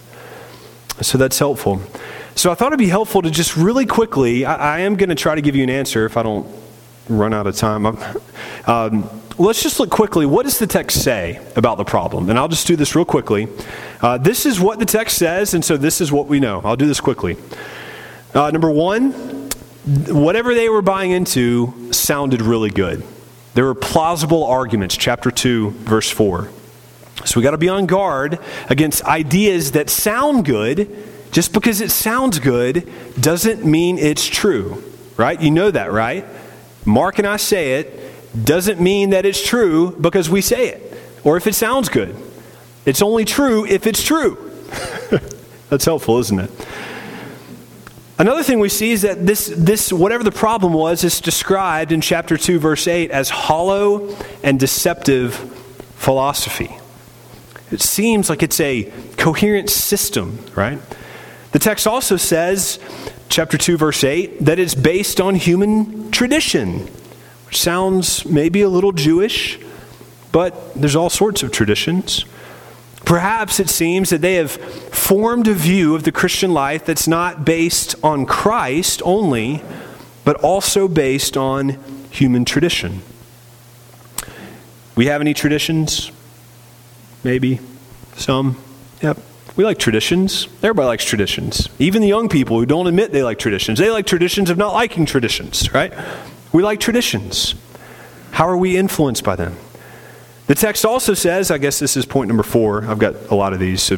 So 1.02 1.18
that's 1.18 1.40
helpful. 1.40 1.82
So 2.36 2.52
I 2.52 2.56
thought 2.56 2.68
it'd 2.68 2.80
be 2.80 2.88
helpful 2.88 3.22
to 3.22 3.30
just 3.30 3.58
really 3.58 3.86
quickly, 3.86 4.46
I, 4.46 4.78
I 4.78 4.80
am 4.80 4.96
going 4.96 5.10
to 5.10 5.16
try 5.16 5.36
to 5.36 5.42
give 5.42 5.56
you 5.56 5.64
an 5.64 5.70
answer 5.70 6.06
if 6.06 6.18
I 6.18 6.24
don't 6.24 6.48
run 7.10 7.34
out 7.34 7.48
of 7.48 7.56
time. 7.56 7.86
Um, 8.66 9.10
let's 9.38 9.62
just 9.62 9.80
look 9.80 9.90
quickly. 9.90 10.26
What 10.26 10.44
does 10.44 10.60
the 10.60 10.68
text 10.68 11.04
say 11.04 11.40
about 11.56 11.78
the 11.78 11.84
problem? 11.84 12.30
And 12.30 12.40
I'll 12.40 12.48
just 12.48 12.68
do 12.68 12.76
this 12.76 12.96
real 12.96 13.06
quickly. 13.06 13.48
Uh, 14.02 14.18
this 14.18 14.46
is 14.46 14.60
what 14.60 14.80
the 14.80 14.86
text 14.86 15.18
says, 15.18 15.54
and 15.54 15.64
so 15.64 15.78
this 15.78 16.02
is 16.02 16.12
what 16.12 16.28
we 16.28 16.40
know. 16.40 16.62
I'll 16.64 16.76
do 16.76 16.88
this 16.88 17.02
quickly. 17.02 17.38
Uh, 18.34 18.52
number 18.52 18.72
one, 18.72 19.12
whatever 20.08 20.54
they 20.54 20.70
were 20.70 20.82
buying 20.82 21.12
into 21.12 21.92
sounded 21.92 22.42
really 22.42 22.70
good. 22.70 23.04
There 23.54 23.66
were 23.66 23.76
plausible 23.76 24.44
arguments, 24.46 24.98
chapter 24.98 25.30
2, 25.30 25.72
verse 25.72 26.10
4. 26.10 26.50
So 27.26 27.40
we 27.40 27.44
got 27.44 27.52
to 27.52 27.58
be 27.58 27.70
on 27.70 27.86
guard 27.86 28.40
against 28.70 29.04
ideas 29.04 29.72
that 29.74 29.90
sound 29.90 30.46
good. 30.46 31.10
Just 31.32 31.52
because 31.52 31.82
it 31.82 31.90
sounds 31.90 32.40
good 32.40 32.92
doesn't 33.20 33.66
mean 33.66 33.98
it's 33.98 34.26
true, 34.26 34.84
right? 35.18 35.40
You 35.40 35.50
know 35.50 35.72
that, 35.72 35.92
right? 35.92 36.26
Mark 36.86 37.20
and 37.20 37.28
I 37.28 37.38
say 37.38 37.80
it 37.80 38.46
doesn't 38.46 38.80
mean 38.80 39.12
that 39.12 39.26
it's 39.26 39.46
true 39.46 39.96
because 40.00 40.30
we 40.30 40.42
say 40.42 40.70
it 40.70 40.94
or 41.24 41.38
if 41.38 41.48
it 41.48 41.56
sounds 41.56 41.90
good. 41.90 42.16
It's 42.86 43.02
only 43.02 43.26
true 43.26 43.66
if 43.66 43.88
it's 43.88 44.04
true. 44.04 44.52
That's 45.70 45.86
helpful, 45.86 46.20
isn't 46.20 46.40
it? 46.40 46.52
Another 48.18 48.44
thing 48.44 48.60
we 48.60 48.70
see 48.70 48.92
is 48.92 49.02
that 49.02 49.26
this, 49.26 49.52
this, 49.56 49.92
whatever 49.92 50.24
the 50.24 50.32
problem 50.32 50.74
was, 50.74 51.04
is 51.04 51.20
described 51.20 51.92
in 51.92 52.00
chapter 52.00 52.38
2, 52.38 52.60
verse 52.60 52.88
8 52.88 53.10
as 53.10 53.30
hollow 53.30 54.16
and 54.44 54.60
deceptive 54.60 55.34
philosophy. 55.96 56.78
It 57.72 57.82
seems 57.82 58.30
like 58.30 58.44
it's 58.44 58.60
a 58.60 58.92
coherent 59.18 59.70
system, 59.70 60.38
right? 60.56 60.80
The 61.54 61.60
text 61.60 61.86
also 61.86 62.18
says, 62.18 62.80
chapter 63.30 63.58
2, 63.58 63.78
verse 63.78 64.04
8, 64.04 64.44
that 64.46 64.58
it's 64.58 64.74
based 64.76 65.22
on 65.22 65.36
human 65.36 66.12
tradition, 66.12 66.80
which 67.46 67.62
sounds 67.62 68.26
maybe 68.26 68.62
a 68.62 68.70
little 68.70 68.92
Jewish, 68.92 69.60
but 70.32 70.74
there's 70.74 70.96
all 70.96 71.12
sorts 71.12 71.44
of 71.44 71.52
traditions. 71.52 72.26
Perhaps 73.06 73.60
it 73.60 73.70
seems 73.70 74.10
that 74.10 74.22
they 74.22 74.34
have 74.36 74.52
formed 74.52 75.48
a 75.48 75.54
view 75.54 75.94
of 75.94 76.04
the 76.04 76.12
Christian 76.12 76.54
life 76.54 76.86
that's 76.86 77.08
not 77.08 77.46
based 77.46 77.96
on 78.04 78.26
Christ 78.26 79.04
only, 79.06 79.62
but 80.26 80.38
also 80.38 80.88
based 80.88 81.38
on 81.38 81.78
human 82.10 82.46
tradition. 82.46 83.02
We 84.96 85.06
have 85.06 85.22
any 85.22 85.36
traditions? 85.36 86.12
Maybe. 87.24 87.60
Some. 88.16 88.58
Yep. 89.02 89.20
We 89.56 89.64
like 89.64 89.78
traditions. 89.78 90.48
Everybody 90.64 90.88
likes 90.88 91.06
traditions. 91.06 91.70
Even 91.78 92.02
the 92.02 92.08
young 92.08 92.28
people 92.28 92.58
who 92.58 92.66
don't 92.66 92.88
admit 92.88 93.12
they 93.12 93.22
like 93.22 93.38
traditions. 93.38 93.78
They 93.78 93.92
like 93.92 94.08
traditions 94.08 94.50
of 94.50 94.58
not 94.58 94.74
liking 94.74 95.06
traditions, 95.06 95.72
right? 95.74 95.94
We 96.52 96.64
like 96.64 96.80
traditions. 96.80 97.54
How 98.32 98.48
are 98.48 98.58
we 98.58 98.78
influenced 98.78 99.24
by 99.24 99.36
them? 99.36 99.56
The 100.48 100.56
text 100.56 100.86
also 100.86 101.14
says, 101.14 101.52
I 101.52 101.60
guess 101.60 101.78
this 101.78 101.96
is 101.96 102.06
point 102.06 102.30
number 102.30 102.44
four. 102.44 102.84
I've 102.86 102.98
got 102.98 103.16
a 103.30 103.36
lot 103.36 103.54
of 103.54 103.60
these. 103.60 103.84
So, 103.84 103.98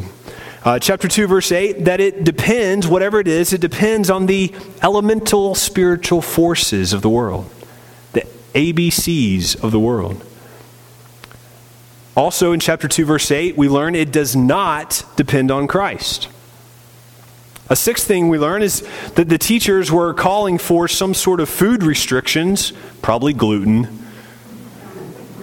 uh, 0.65 0.79
chapter 0.79 1.07
2, 1.07 1.27
verse 1.27 1.51
8, 1.51 1.85
that 1.85 2.01
it 2.01 2.23
depends, 2.23 2.87
whatever 2.87 3.19
it 3.19 3.27
is, 3.27 3.53
it 3.53 3.61
depends 3.61 4.09
on 4.09 4.25
the 4.25 4.53
elemental 4.81 5.55
spiritual 5.55 6.21
forces 6.21 6.91
of 6.91 7.01
the 7.01 7.09
world, 7.09 7.49
the 8.13 8.27
ABCs 8.53 9.63
of 9.63 9.71
the 9.71 9.79
world. 9.79 10.25
Also, 12.15 12.53
in 12.53 12.59
chapter 12.59 12.87
2, 12.87 13.05
verse 13.05 13.29
8, 13.29 13.57
we 13.57 13.67
learn 13.67 13.93
it 13.93 14.11
does 14.11 14.35
not 14.35 15.03
depend 15.15 15.51
on 15.51 15.67
Christ. 15.67 16.29
A 17.67 17.75
sixth 17.75 18.07
thing 18.07 18.29
we 18.29 18.37
learn 18.37 18.61
is 18.61 18.87
that 19.15 19.27
the 19.27 19.37
teachers 19.37 19.91
were 19.91 20.13
calling 20.13 20.57
for 20.57 20.87
some 20.87 21.13
sort 21.13 21.39
of 21.39 21.49
food 21.49 21.83
restrictions, 21.83 22.71
probably 23.01 23.33
gluten 23.33 24.05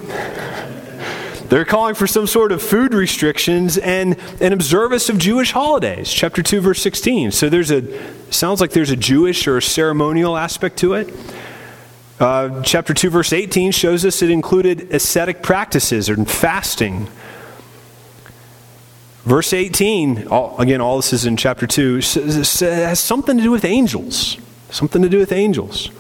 they're 1.49 1.65
calling 1.65 1.95
for 1.95 2.07
some 2.07 2.27
sort 2.27 2.53
of 2.53 2.63
food 2.63 2.95
restrictions 2.95 3.79
and 3.79 4.17
an 4.41 4.53
observance 4.53 5.09
of 5.09 5.19
Jewish 5.19 5.53
holidays. 5.53 6.13
Chapter 6.13 6.43
2, 6.43 6.61
verse 6.61 6.83
16. 6.83 7.31
So 7.33 7.49
there's 7.49 7.71
a, 7.71 7.83
sounds 8.33 8.61
like 8.61 8.71
there's 8.71 8.91
a 8.91 8.97
Jewish 8.97 9.47
or 9.47 9.59
a 9.59 9.63
ceremonial 9.63 10.37
aspect 10.37 10.79
to 10.79 10.95
it. 10.95 11.13
Uh, 12.21 12.63
chapter 12.63 12.95
2, 12.95 13.11
verse 13.11 13.33
18 13.33 13.73
shows 13.73 14.05
us 14.05 14.23
it 14.23 14.31
included 14.31 14.93
ascetic 14.93 15.43
practices 15.43 16.09
and 16.09 16.31
fasting. 16.31 17.09
Verse 19.25 19.53
18, 19.53 20.29
all, 20.29 20.59
again, 20.61 20.81
all 20.81 20.97
this 20.97 21.13
is 21.13 21.27
in 21.27 21.37
chapter 21.37 21.67
2, 21.67 21.97
has 21.97 23.01
something 23.01 23.37
to 23.37 23.43
do 23.43 23.51
with 23.51 23.65
angels. 23.65 24.37
Something 24.71 25.03
to 25.03 25.09
do 25.09 25.19
with 25.19 25.33
angels. 25.33 25.91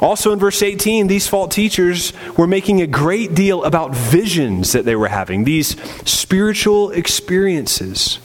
Also 0.00 0.32
in 0.32 0.38
verse 0.38 0.62
18, 0.62 1.06
these 1.06 1.28
false 1.28 1.54
teachers 1.54 2.12
were 2.36 2.46
making 2.46 2.80
a 2.82 2.86
great 2.86 3.34
deal 3.34 3.62
about 3.64 3.94
visions 3.94 4.72
that 4.72 4.84
they 4.84 4.96
were 4.96 5.08
having, 5.08 5.44
these 5.44 5.80
spiritual 6.08 6.90
experiences. 6.90 8.18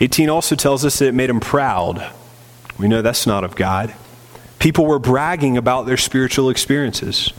18 0.00 0.28
also 0.28 0.56
tells 0.56 0.84
us 0.84 0.98
that 0.98 1.08
it 1.08 1.14
made 1.14 1.30
them 1.30 1.40
proud. 1.40 2.12
We 2.78 2.88
know 2.88 3.02
that's 3.02 3.26
not 3.26 3.44
of 3.44 3.56
God. 3.56 3.94
People 4.58 4.86
were 4.86 4.98
bragging 4.98 5.56
about 5.56 5.86
their 5.86 5.96
spiritual 5.96 6.50
experiences. 6.50 7.32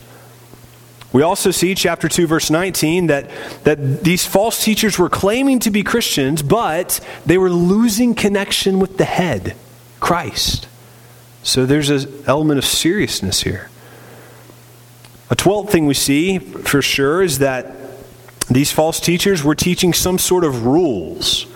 We 1.12 1.22
also 1.22 1.50
see, 1.50 1.74
chapter 1.74 2.08
2, 2.08 2.26
verse 2.26 2.50
19, 2.50 3.06
that, 3.06 3.30
that 3.64 4.04
these 4.04 4.26
false 4.26 4.62
teachers 4.62 4.98
were 4.98 5.08
claiming 5.08 5.58
to 5.60 5.70
be 5.70 5.82
Christians, 5.82 6.42
but 6.42 7.00
they 7.24 7.38
were 7.38 7.50
losing 7.50 8.14
connection 8.14 8.78
with 8.78 8.98
the 8.98 9.04
head, 9.04 9.56
Christ. 10.00 10.68
So 11.42 11.64
there's 11.64 11.88
an 11.88 12.24
element 12.26 12.58
of 12.58 12.66
seriousness 12.66 13.42
here. 13.42 13.70
A 15.30 15.36
twelfth 15.36 15.72
thing 15.72 15.86
we 15.86 15.94
see 15.94 16.38
for 16.38 16.82
sure 16.82 17.22
is 17.22 17.38
that 17.38 17.74
these 18.50 18.72
false 18.72 19.00
teachers 19.00 19.42
were 19.42 19.54
teaching 19.54 19.92
some 19.92 20.18
sort 20.18 20.44
of 20.44 20.64
rules 20.66 21.46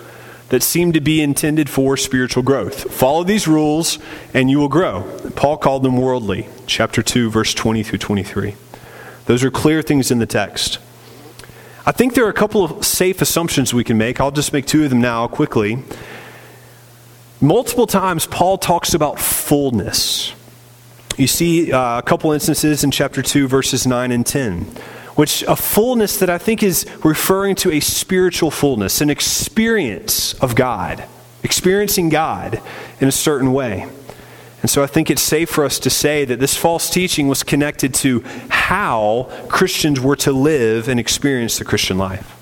that 0.53 0.61
seem 0.61 0.93
to 0.93 1.01
be 1.01 1.19
intended 1.19 1.67
for 1.67 1.97
spiritual 1.97 2.43
growth. 2.43 2.93
Follow 2.93 3.23
these 3.23 3.47
rules 3.47 3.97
and 4.35 4.51
you 4.51 4.59
will 4.59 4.69
grow. 4.69 5.01
Paul 5.35 5.57
called 5.57 5.81
them 5.81 5.97
worldly, 5.97 6.47
chapter 6.67 7.01
2, 7.01 7.31
verse 7.31 7.55
20 7.55 7.81
through 7.81 7.97
23. 7.97 8.55
Those 9.25 9.43
are 9.43 9.49
clear 9.49 9.81
things 9.81 10.11
in 10.11 10.19
the 10.19 10.27
text. 10.27 10.77
I 11.87 11.91
think 11.91 12.13
there 12.13 12.23
are 12.27 12.29
a 12.29 12.33
couple 12.33 12.63
of 12.63 12.85
safe 12.85 13.19
assumptions 13.19 13.73
we 13.73 13.83
can 13.83 13.97
make. 13.97 14.21
I'll 14.21 14.29
just 14.29 14.53
make 14.53 14.67
two 14.67 14.83
of 14.83 14.91
them 14.91 15.01
now 15.01 15.27
quickly. 15.27 15.79
Multiple 17.41 17.87
times, 17.87 18.27
Paul 18.27 18.59
talks 18.59 18.93
about 18.93 19.19
fullness. 19.19 20.35
You 21.17 21.25
see 21.25 21.71
uh, 21.71 21.97
a 21.97 22.03
couple 22.03 22.31
instances 22.31 22.83
in 22.83 22.91
chapter 22.91 23.23
2, 23.23 23.47
verses 23.47 23.87
9 23.87 24.11
and 24.11 24.23
10, 24.23 24.67
which 25.15 25.43
a 25.43 25.55
fullness 25.55 26.17
that 26.17 26.29
I 26.29 26.37
think 26.37 26.63
is 26.63 26.85
referring 27.03 27.55
to 27.57 27.71
a 27.71 27.79
spiritual 27.79 28.51
fullness, 28.51 29.01
an 29.01 29.09
experience 29.09 30.33
of 30.35 30.55
God, 30.55 31.03
experiencing 31.43 32.09
God 32.09 32.61
in 32.99 33.07
a 33.07 33.11
certain 33.11 33.53
way. 33.53 33.87
And 34.61 34.69
so 34.69 34.81
I 34.81 34.87
think 34.87 35.11
it's 35.11 35.21
safe 35.21 35.49
for 35.49 35.65
us 35.65 35.77
to 35.79 35.89
say 35.89 36.23
that 36.23 36.39
this 36.39 36.55
false 36.55 36.89
teaching 36.89 37.27
was 37.27 37.43
connected 37.43 37.93
to 37.95 38.21
how 38.49 39.29
Christians 39.49 39.99
were 39.99 40.15
to 40.17 40.31
live 40.31 40.87
and 40.87 40.99
experience 40.99 41.59
the 41.59 41.65
Christian 41.65 41.97
life. 41.97 42.39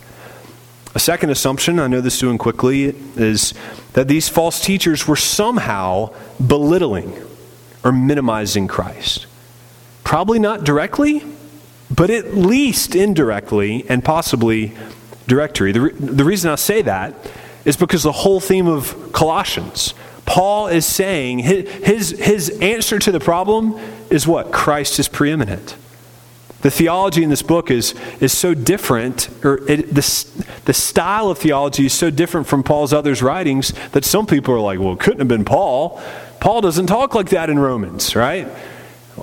A 0.94 1.00
second 1.00 1.32
assumption, 1.32 1.80
I 1.80 1.88
know 1.88 2.00
this 2.00 2.16
is 2.16 2.20
doing 2.20 2.38
quickly, 2.38 2.96
is 3.16 3.54
that 3.94 4.08
these 4.08 4.30
false 4.30 4.64
teachers 4.64 5.08
were 5.08 5.16
somehow 5.16 6.14
belittling 6.46 7.20
or 7.84 7.92
minimizing 7.92 8.68
Christ. 8.68 9.26
Probably 10.04 10.38
not 10.38 10.64
directly, 10.64 11.24
but 11.96 12.10
at 12.10 12.36
least 12.36 12.96
indirectly 12.96 13.86
and 13.90 14.04
possibly 14.04 14.74
directly. 15.28 15.72
The, 15.72 15.82
re- 15.82 15.94
the 15.94 16.24
reason 16.24 16.52
I 16.52 16.56
say 16.56 16.82
that 16.84 17.14
is 17.66 17.76
because 17.78 18.04
the 18.04 18.12
whole 18.12 18.40
theme 18.40 18.68
of 18.68 19.12
Colossians 19.14 19.94
Paul 20.32 20.68
is 20.68 20.86
saying 20.86 21.40
his, 21.40 22.12
his 22.12 22.50
answer 22.62 23.00
to 23.00 23.12
the 23.12 23.20
problem 23.20 23.78
is 24.10 24.26
what? 24.26 24.52
Christ 24.52 24.98
is 24.98 25.10
preeminent. 25.10 25.76
The 26.62 26.72
theology 26.72 27.22
in 27.22 27.30
this 27.30 27.42
book 27.42 27.70
is, 27.70 27.96
is 28.22 28.38
so 28.38 28.54
different, 28.54 29.30
or 29.44 29.58
it, 29.70 29.94
the, 29.94 30.46
the 30.64 30.74
style 30.74 31.30
of 31.30 31.38
theology 31.38 31.88
is 31.88 31.94
so 31.94 32.10
different 32.10 32.48
from 32.48 32.64
Paul's 32.64 32.94
other 32.94 33.14
writings 33.16 33.74
that 33.92 34.06
some 34.06 34.26
people 34.26 34.54
are 34.54 34.60
like, 34.62 34.80
well, 34.80 34.94
it 34.94 35.00
couldn't 35.00 35.20
have 35.20 35.28
been 35.28 35.44
Paul. 35.44 36.02
Paul 36.40 36.62
doesn't 36.62 36.88
talk 36.88 37.14
like 37.14 37.30
that 37.32 37.50
in 37.50 37.60
Romans, 37.60 38.16
right? 38.16 38.48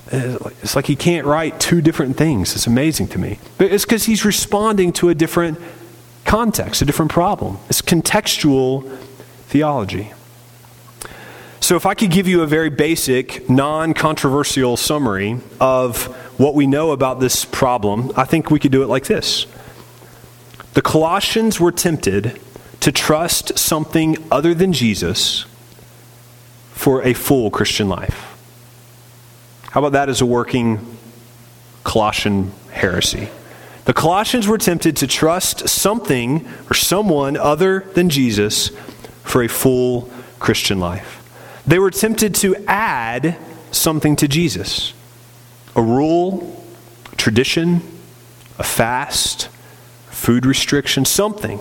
It's 0.07 0.75
like 0.75 0.87
he 0.87 0.95
can't 0.95 1.25
write 1.25 1.59
two 1.59 1.81
different 1.81 2.17
things. 2.17 2.55
It's 2.55 2.67
amazing 2.67 3.09
to 3.09 3.19
me. 3.19 3.39
But 3.57 3.71
it's 3.71 3.85
because 3.85 4.05
he's 4.05 4.25
responding 4.25 4.93
to 4.93 5.09
a 5.09 5.15
different 5.15 5.59
context, 6.25 6.81
a 6.81 6.85
different 6.85 7.11
problem. 7.11 7.57
It's 7.69 7.81
contextual 7.81 8.97
theology. 9.47 10.13
So, 11.61 11.75
if 11.75 11.85
I 11.85 11.93
could 11.93 12.11
give 12.11 12.27
you 12.27 12.41
a 12.41 12.47
very 12.47 12.69
basic, 12.69 13.49
non 13.49 13.93
controversial 13.93 14.77
summary 14.77 15.39
of 15.59 16.05
what 16.39 16.55
we 16.55 16.65
know 16.65 16.91
about 16.91 17.19
this 17.19 17.45
problem, 17.45 18.11
I 18.15 18.23
think 18.23 18.49
we 18.49 18.59
could 18.59 18.71
do 18.71 18.81
it 18.81 18.87
like 18.87 19.05
this 19.05 19.45
The 20.73 20.81
Colossians 20.81 21.59
were 21.59 21.71
tempted 21.71 22.39
to 22.79 22.91
trust 22.91 23.57
something 23.59 24.17
other 24.31 24.53
than 24.53 24.71
Jesus 24.71 25.45
for 26.71 27.03
a 27.03 27.13
full 27.13 27.51
Christian 27.51 27.89
life. 27.89 28.28
How 29.71 29.81
about 29.81 29.91
that 29.91 30.09
as 30.09 30.21
a 30.21 30.25
working 30.25 30.79
Colossian 31.83 32.51
heresy? 32.71 33.29
The 33.85 33.93
Colossians 33.93 34.47
were 34.47 34.57
tempted 34.57 34.97
to 34.97 35.07
trust 35.07 35.67
something 35.69 36.47
or 36.69 36.73
someone 36.73 37.37
other 37.37 37.81
than 37.93 38.09
Jesus 38.09 38.69
for 39.23 39.43
a 39.43 39.47
full 39.47 40.09
Christian 40.39 40.79
life. 40.79 41.15
They 41.65 41.79
were 41.79 41.91
tempted 41.91 42.35
to 42.35 42.55
add 42.67 43.37
something 43.71 44.15
to 44.17 44.27
Jesus 44.27 44.93
a 45.75 45.81
rule, 45.81 46.63
a 47.11 47.15
tradition, 47.15 47.81
a 48.57 48.63
fast, 48.63 49.47
food 50.09 50.45
restriction, 50.45 51.05
something. 51.05 51.59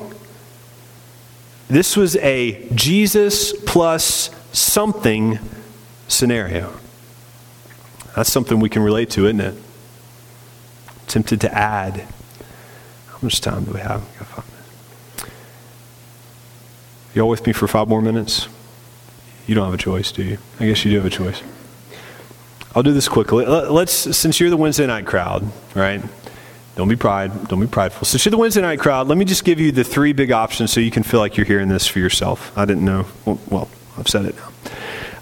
This 1.68 1.96
was 1.96 2.16
a 2.16 2.66
Jesus 2.74 3.52
plus 3.64 4.30
something 4.52 5.38
scenario. 6.08 6.72
That's 8.18 8.32
something 8.32 8.58
we 8.58 8.68
can 8.68 8.82
relate 8.82 9.10
to, 9.10 9.26
isn't 9.26 9.40
it? 9.40 9.54
Tempted 11.06 11.40
to 11.42 11.54
add. 11.56 12.04
How 13.06 13.18
much 13.22 13.40
time 13.40 13.62
do 13.62 13.70
we 13.70 13.78
have? 13.78 14.02
Y'all 17.14 17.28
with 17.28 17.46
me 17.46 17.52
for 17.52 17.68
five 17.68 17.86
more 17.86 18.02
minutes? 18.02 18.48
You 19.46 19.54
don't 19.54 19.66
have 19.66 19.74
a 19.74 19.78
choice, 19.78 20.10
do 20.10 20.24
you? 20.24 20.38
I 20.58 20.66
guess 20.66 20.84
you 20.84 20.90
do 20.90 20.96
have 20.96 21.06
a 21.06 21.10
choice. 21.10 21.44
I'll 22.74 22.82
do 22.82 22.92
this 22.92 23.06
quickly. 23.06 23.46
Let's, 23.46 23.92
since 23.92 24.40
you're 24.40 24.50
the 24.50 24.56
Wednesday 24.56 24.88
night 24.88 25.06
crowd, 25.06 25.48
right? 25.76 26.02
Don't 26.74 26.88
be 26.88 26.96
pride. 26.96 27.46
Don't 27.46 27.60
be 27.60 27.68
prideful. 27.68 28.04
Since 28.04 28.24
you're 28.24 28.30
the 28.32 28.36
Wednesday 28.36 28.62
night 28.62 28.80
crowd, 28.80 29.06
let 29.06 29.16
me 29.16 29.26
just 29.26 29.44
give 29.44 29.60
you 29.60 29.70
the 29.70 29.84
three 29.84 30.12
big 30.12 30.32
options 30.32 30.72
so 30.72 30.80
you 30.80 30.90
can 30.90 31.04
feel 31.04 31.20
like 31.20 31.36
you're 31.36 31.46
hearing 31.46 31.68
this 31.68 31.86
for 31.86 32.00
yourself. 32.00 32.50
I 32.58 32.64
didn't 32.64 32.84
know. 32.84 33.06
Well, 33.24 33.38
well 33.48 33.68
I've 33.96 34.08
said 34.08 34.24
it 34.24 34.34
now. 34.34 34.48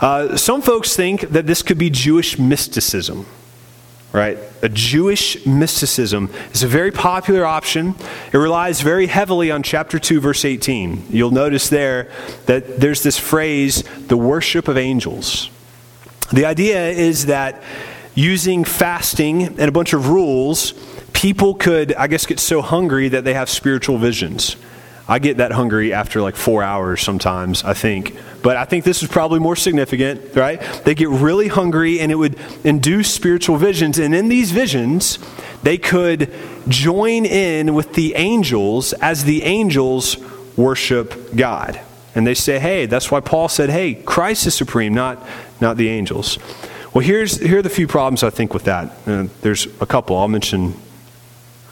Uh, 0.00 0.36
some 0.36 0.62
folks 0.62 0.94
think 0.94 1.22
that 1.30 1.46
this 1.46 1.62
could 1.62 1.78
be 1.78 1.90
Jewish 1.90 2.38
mysticism 2.38 3.26
right? 4.16 4.38
A 4.62 4.68
Jewish 4.70 5.44
mysticism 5.44 6.30
is 6.54 6.62
a 6.62 6.66
very 6.66 6.90
popular 6.90 7.44
option. 7.44 7.94
It 8.32 8.38
relies 8.38 8.80
very 8.80 9.06
heavily 9.06 9.50
on 9.50 9.62
chapter 9.62 9.98
2, 9.98 10.20
verse 10.20 10.46
18. 10.46 11.08
You'll 11.10 11.30
notice 11.30 11.68
there 11.68 12.10
that 12.46 12.80
there's 12.80 13.02
this 13.02 13.18
phrase, 13.18 13.84
the 14.06 14.16
worship 14.16 14.68
of 14.68 14.78
angels. 14.78 15.50
The 16.32 16.46
idea 16.46 16.88
is 16.88 17.26
that 17.26 17.62
using 18.14 18.64
fasting 18.64 19.42
and 19.42 19.60
a 19.68 19.72
bunch 19.72 19.92
of 19.92 20.08
rules, 20.08 20.72
people 21.12 21.54
could, 21.54 21.94
I 21.94 22.06
guess, 22.06 22.24
get 22.24 22.40
so 22.40 22.62
hungry 22.62 23.08
that 23.08 23.24
they 23.24 23.34
have 23.34 23.50
spiritual 23.50 23.98
visions. 23.98 24.56
I 25.08 25.20
get 25.20 25.36
that 25.36 25.52
hungry 25.52 25.92
after 25.92 26.20
like 26.20 26.34
four 26.34 26.62
hours 26.64 27.00
sometimes, 27.00 27.62
I 27.62 27.74
think. 27.74 28.16
But 28.42 28.56
I 28.56 28.64
think 28.64 28.84
this 28.84 29.02
is 29.02 29.08
probably 29.08 29.38
more 29.38 29.54
significant, 29.54 30.34
right? 30.34 30.60
They 30.84 30.94
get 30.94 31.08
really 31.08 31.48
hungry 31.48 32.00
and 32.00 32.10
it 32.10 32.16
would 32.16 32.36
induce 32.64 33.12
spiritual 33.12 33.56
visions. 33.56 33.98
And 33.98 34.14
in 34.14 34.28
these 34.28 34.50
visions, 34.50 35.18
they 35.62 35.78
could 35.78 36.32
join 36.66 37.24
in 37.24 37.74
with 37.74 37.94
the 37.94 38.14
angels 38.16 38.92
as 38.94 39.24
the 39.24 39.44
angels 39.44 40.16
worship 40.56 41.34
God. 41.36 41.80
And 42.16 42.26
they 42.26 42.34
say, 42.34 42.58
hey, 42.58 42.86
that's 42.86 43.10
why 43.10 43.20
Paul 43.20 43.48
said, 43.48 43.70
hey, 43.70 43.94
Christ 43.94 44.46
is 44.46 44.54
supreme, 44.54 44.94
not, 44.94 45.24
not 45.60 45.76
the 45.76 45.88
angels. 45.88 46.38
Well, 46.94 47.04
here's, 47.04 47.38
here 47.38 47.58
are 47.58 47.62
the 47.62 47.68
few 47.68 47.86
problems 47.86 48.22
I 48.24 48.30
think 48.30 48.54
with 48.54 48.64
that. 48.64 48.90
Uh, 49.06 49.26
there's 49.42 49.66
a 49.80 49.86
couple. 49.86 50.16
I'll 50.16 50.28
mention, 50.28 50.74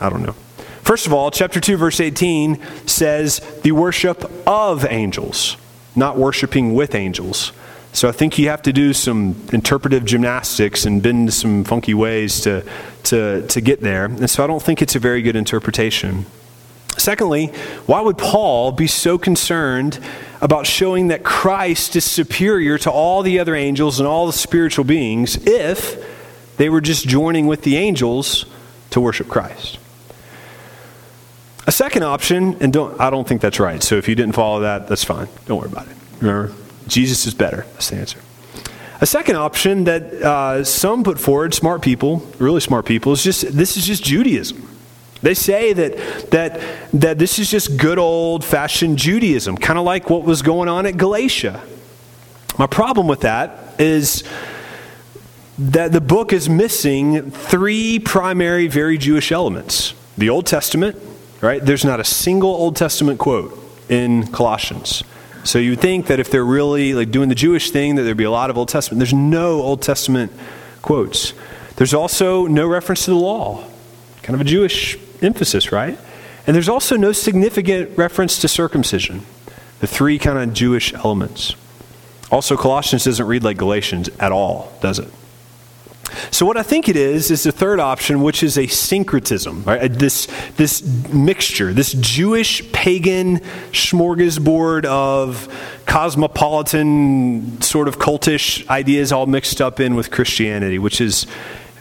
I 0.00 0.08
don't 0.10 0.22
know. 0.22 0.36
First 0.84 1.06
of 1.06 1.14
all, 1.14 1.30
chapter 1.30 1.60
2, 1.60 1.78
verse 1.78 1.98
18 1.98 2.60
says 2.86 3.40
the 3.62 3.72
worship 3.72 4.30
of 4.46 4.84
angels, 4.84 5.56
not 5.96 6.18
worshiping 6.18 6.74
with 6.74 6.94
angels. 6.94 7.52
So 7.94 8.06
I 8.06 8.12
think 8.12 8.38
you 8.38 8.50
have 8.50 8.60
to 8.62 8.72
do 8.72 8.92
some 8.92 9.34
interpretive 9.50 10.04
gymnastics 10.04 10.84
and 10.84 11.02
bend 11.02 11.32
some 11.32 11.64
funky 11.64 11.94
ways 11.94 12.42
to, 12.42 12.66
to, 13.04 13.46
to 13.46 13.60
get 13.62 13.80
there. 13.80 14.04
And 14.04 14.28
so 14.28 14.44
I 14.44 14.46
don't 14.46 14.62
think 14.62 14.82
it's 14.82 14.94
a 14.94 14.98
very 14.98 15.22
good 15.22 15.36
interpretation. 15.36 16.26
Secondly, 16.98 17.46
why 17.86 18.02
would 18.02 18.18
Paul 18.18 18.70
be 18.70 18.86
so 18.86 19.16
concerned 19.16 19.98
about 20.42 20.66
showing 20.66 21.08
that 21.08 21.24
Christ 21.24 21.96
is 21.96 22.04
superior 22.04 22.76
to 22.78 22.90
all 22.90 23.22
the 23.22 23.38
other 23.38 23.54
angels 23.54 24.00
and 24.00 24.06
all 24.06 24.26
the 24.26 24.34
spiritual 24.34 24.84
beings 24.84 25.38
if 25.46 26.56
they 26.58 26.68
were 26.68 26.82
just 26.82 27.08
joining 27.08 27.46
with 27.46 27.62
the 27.62 27.78
angels 27.78 28.44
to 28.90 29.00
worship 29.00 29.28
Christ? 29.28 29.78
A 31.66 31.72
second 31.72 32.02
option, 32.02 32.56
and 32.60 32.72
don't, 32.72 33.00
I 33.00 33.08
don't 33.10 33.26
think 33.26 33.40
that's 33.40 33.58
right, 33.58 33.82
so 33.82 33.96
if 33.96 34.08
you 34.08 34.14
didn't 34.14 34.34
follow 34.34 34.60
that, 34.60 34.86
that's 34.86 35.04
fine. 35.04 35.28
Don't 35.46 35.58
worry 35.58 35.70
about 35.70 35.88
it. 35.88 35.96
Remember, 36.20 36.52
Jesus 36.86 37.26
is 37.26 37.34
better. 37.34 37.64
That's 37.72 37.88
the 37.88 37.96
answer. 37.96 38.18
A 39.00 39.06
second 39.06 39.36
option 39.36 39.84
that 39.84 40.02
uh, 40.02 40.64
some 40.64 41.04
put 41.04 41.18
forward, 41.18 41.54
smart 41.54 41.82
people, 41.82 42.26
really 42.38 42.60
smart 42.60 42.86
people, 42.86 43.12
is 43.12 43.22
just 43.22 43.52
this 43.52 43.76
is 43.76 43.86
just 43.86 44.04
Judaism. 44.04 44.68
They 45.22 45.34
say 45.34 45.72
that, 45.72 46.30
that, 46.30 46.60
that 46.92 47.18
this 47.18 47.38
is 47.38 47.50
just 47.50 47.78
good 47.78 47.98
old 47.98 48.44
fashioned 48.44 48.98
Judaism, 48.98 49.56
kind 49.56 49.78
of 49.78 49.84
like 49.86 50.10
what 50.10 50.22
was 50.22 50.42
going 50.42 50.68
on 50.68 50.84
at 50.84 50.98
Galatia. 50.98 51.62
My 52.58 52.66
problem 52.66 53.08
with 53.08 53.22
that 53.22 53.80
is 53.80 54.22
that 55.58 55.92
the 55.92 56.00
book 56.02 56.32
is 56.34 56.48
missing 56.48 57.30
three 57.30 57.98
primary, 57.98 58.66
very 58.66 58.98
Jewish 58.98 59.32
elements 59.32 59.94
the 60.16 60.28
Old 60.30 60.46
Testament, 60.46 60.96
right? 61.44 61.64
There's 61.64 61.84
not 61.84 62.00
a 62.00 62.04
single 62.04 62.50
Old 62.50 62.76
Testament 62.76 63.18
quote 63.18 63.60
in 63.88 64.26
Colossians. 64.28 65.04
So 65.44 65.58
you 65.58 65.70
would 65.70 65.80
think 65.80 66.06
that 66.06 66.18
if 66.18 66.30
they're 66.30 66.44
really 66.44 66.94
like 66.94 67.10
doing 67.10 67.28
the 67.28 67.34
Jewish 67.34 67.70
thing, 67.70 67.96
that 67.96 68.02
there'd 68.02 68.16
be 68.16 68.24
a 68.24 68.30
lot 68.30 68.48
of 68.48 68.56
Old 68.56 68.70
Testament. 68.70 68.98
There's 68.98 69.12
no 69.12 69.60
Old 69.60 69.82
Testament 69.82 70.32
quotes. 70.80 71.34
There's 71.76 71.92
also 71.92 72.46
no 72.46 72.66
reference 72.66 73.04
to 73.04 73.10
the 73.10 73.16
law, 73.16 73.64
kind 74.22 74.34
of 74.34 74.40
a 74.40 74.44
Jewish 74.44 74.96
emphasis, 75.20 75.70
right? 75.70 75.98
And 76.46 76.54
there's 76.54 76.68
also 76.68 76.96
no 76.96 77.12
significant 77.12 77.96
reference 77.98 78.38
to 78.40 78.48
circumcision, 78.48 79.26
the 79.80 79.86
three 79.86 80.18
kind 80.18 80.38
of 80.38 80.54
Jewish 80.54 80.94
elements. 80.94 81.56
Also, 82.30 82.56
Colossians 82.56 83.04
doesn't 83.04 83.26
read 83.26 83.44
like 83.44 83.58
Galatians 83.58 84.08
at 84.18 84.32
all, 84.32 84.72
does 84.80 84.98
it? 84.98 85.08
So 86.30 86.46
what 86.46 86.56
I 86.56 86.62
think 86.62 86.88
it 86.88 86.96
is 86.96 87.30
is 87.30 87.42
the 87.44 87.52
third 87.52 87.80
option, 87.80 88.22
which 88.22 88.42
is 88.42 88.58
a 88.58 88.66
syncretism, 88.66 89.64
right? 89.64 89.92
This 89.92 90.26
this 90.56 90.82
mixture, 91.12 91.72
this 91.72 91.92
Jewish 91.94 92.70
pagan 92.72 93.40
smorgasbord 93.72 94.84
of 94.84 95.48
cosmopolitan 95.86 97.60
sort 97.60 97.88
of 97.88 97.98
cultish 97.98 98.66
ideas 98.68 99.12
all 99.12 99.26
mixed 99.26 99.60
up 99.60 99.80
in 99.80 99.94
with 99.94 100.10
Christianity, 100.10 100.78
which 100.78 101.00
is 101.00 101.26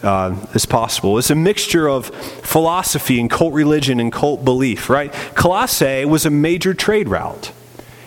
uh, 0.02 0.36
is 0.54 0.66
possible. 0.66 1.18
It's 1.18 1.30
a 1.30 1.34
mixture 1.34 1.88
of 1.88 2.06
philosophy 2.06 3.18
and 3.18 3.30
cult 3.30 3.54
religion 3.54 4.00
and 4.00 4.12
cult 4.12 4.44
belief, 4.44 4.90
right? 4.90 5.12
Colossae 5.34 6.04
was 6.04 6.26
a 6.26 6.30
major 6.30 6.74
trade 6.74 7.08
route. 7.08 7.52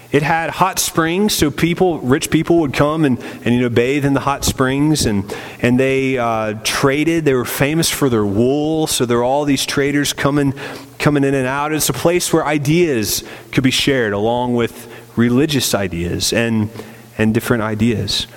It 0.10 0.24
had 0.24 0.52
hot 0.52 0.80
springs, 0.80 1.34
so 1.34 1.52
people, 1.52 2.00
rich 2.00 2.30
people, 2.30 2.60
would 2.60 2.74
come 2.74 3.04
and, 3.04 3.20
and 3.44 3.54
you 3.54 3.62
know 3.62 3.70
bathe 3.70 4.06
in 4.06 4.14
the 4.14 4.22
hot 4.22 4.46
springs, 4.46 5.06
and 5.06 5.36
and 5.62 5.78
they 5.78 6.18
uh, 6.18 6.54
traded. 6.64 7.26
They 7.26 7.34
were 7.34 7.44
famous 7.44 7.90
for 7.90 8.10
their 8.10 8.26
wool, 8.26 8.88
so 8.88 9.06
there 9.06 9.18
were 9.18 9.24
all 9.26 9.44
these 9.44 9.66
traders 9.66 10.14
coming 10.14 10.54
coming 10.98 11.26
in 11.26 11.34
and 11.34 11.46
out. 11.46 11.74
It's 11.74 11.90
a 11.90 11.94
place 11.94 12.32
where 12.32 12.46
ideas 12.46 13.24
could 13.52 13.64
be 13.66 13.72
shared, 13.72 14.14
along 14.14 14.56
with 14.56 14.90
religious 15.18 15.76
ideas 15.76 16.32
and 16.32 16.70
and 17.18 17.34
different 17.34 17.64
ideas. 17.64 18.28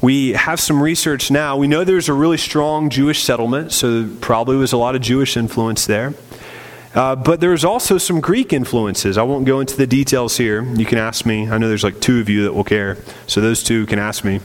We 0.00 0.32
have 0.32 0.58
some 0.58 0.82
research 0.82 1.30
now. 1.30 1.56
We 1.56 1.66
know 1.68 1.84
there's 1.84 2.08
a 2.08 2.12
really 2.12 2.38
strong 2.38 2.90
Jewish 2.90 3.22
settlement, 3.22 3.72
so 3.72 4.08
probably 4.20 4.56
was 4.56 4.72
a 4.72 4.76
lot 4.76 4.96
of 4.96 5.02
Jewish 5.02 5.36
influence 5.36 5.86
there. 5.86 6.14
Uh, 6.94 7.14
but 7.14 7.40
there's 7.40 7.64
also 7.64 7.98
some 7.98 8.20
Greek 8.20 8.52
influences. 8.52 9.18
I 9.18 9.22
won't 9.22 9.44
go 9.44 9.60
into 9.60 9.76
the 9.76 9.86
details 9.86 10.36
here. 10.36 10.62
You 10.62 10.86
can 10.86 10.98
ask 10.98 11.26
me. 11.26 11.48
I 11.48 11.58
know 11.58 11.68
there's 11.68 11.84
like 11.84 12.00
two 12.00 12.20
of 12.20 12.28
you 12.28 12.44
that 12.44 12.54
will 12.54 12.64
care, 12.64 12.96
so 13.26 13.40
those 13.40 13.62
two 13.62 13.86
can 13.86 13.98
ask 13.98 14.24
me. 14.24 14.40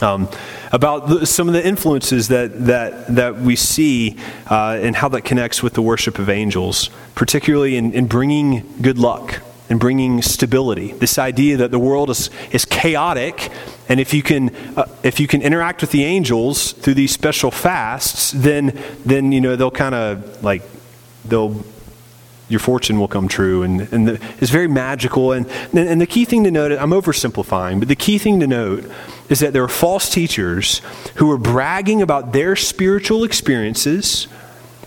Um, 0.00 0.28
about 0.72 1.08
the, 1.08 1.26
some 1.26 1.46
of 1.48 1.54
the 1.54 1.64
influences 1.64 2.28
that, 2.28 2.66
that, 2.66 3.14
that 3.14 3.38
we 3.38 3.54
see 3.54 4.18
uh, 4.50 4.78
and 4.82 4.96
how 4.96 5.08
that 5.10 5.22
connects 5.22 5.62
with 5.62 5.74
the 5.74 5.82
worship 5.82 6.18
of 6.18 6.28
angels, 6.28 6.90
particularly 7.14 7.76
in, 7.76 7.92
in 7.92 8.06
bringing 8.06 8.66
good 8.80 8.98
luck 8.98 9.42
and 9.68 9.78
bringing 9.78 10.20
stability. 10.20 10.92
This 10.92 11.18
idea 11.18 11.56
that 11.58 11.70
the 11.70 11.78
world 11.78 12.10
is, 12.10 12.30
is 12.50 12.64
chaotic, 12.64 13.50
and 13.88 14.00
if 14.00 14.12
you, 14.12 14.22
can, 14.22 14.54
uh, 14.76 14.86
if 15.02 15.20
you 15.20 15.28
can 15.28 15.40
interact 15.40 15.82
with 15.82 15.92
the 15.92 16.04
angels 16.04 16.72
through 16.72 16.94
these 16.94 17.12
special 17.12 17.50
fasts, 17.50 18.32
then, 18.32 18.78
then 19.04 19.30
you 19.30 19.40
know, 19.40 19.54
they'll 19.54 19.70
kind 19.70 19.94
of 19.94 20.42
like 20.42 20.62
they'll 21.24 21.64
your 22.52 22.60
fortune 22.60 23.00
will 23.00 23.08
come 23.08 23.28
true 23.28 23.62
and, 23.62 23.80
and 23.92 24.06
the, 24.06 24.20
it's 24.38 24.50
very 24.50 24.68
magical. 24.68 25.32
And, 25.32 25.46
and 25.72 26.00
the 26.00 26.06
key 26.06 26.24
thing 26.24 26.44
to 26.44 26.50
note 26.50 26.70
i'm 26.72 26.90
oversimplifying 26.90 27.78
but 27.78 27.88
the 27.88 27.96
key 27.96 28.18
thing 28.18 28.40
to 28.40 28.46
note 28.46 28.88
is 29.28 29.40
that 29.40 29.52
there 29.52 29.64
are 29.64 29.68
false 29.68 30.10
teachers 30.10 30.80
who 31.16 31.26
were 31.26 31.38
bragging 31.38 32.02
about 32.02 32.32
their 32.32 32.54
spiritual 32.54 33.24
experiences 33.24 34.28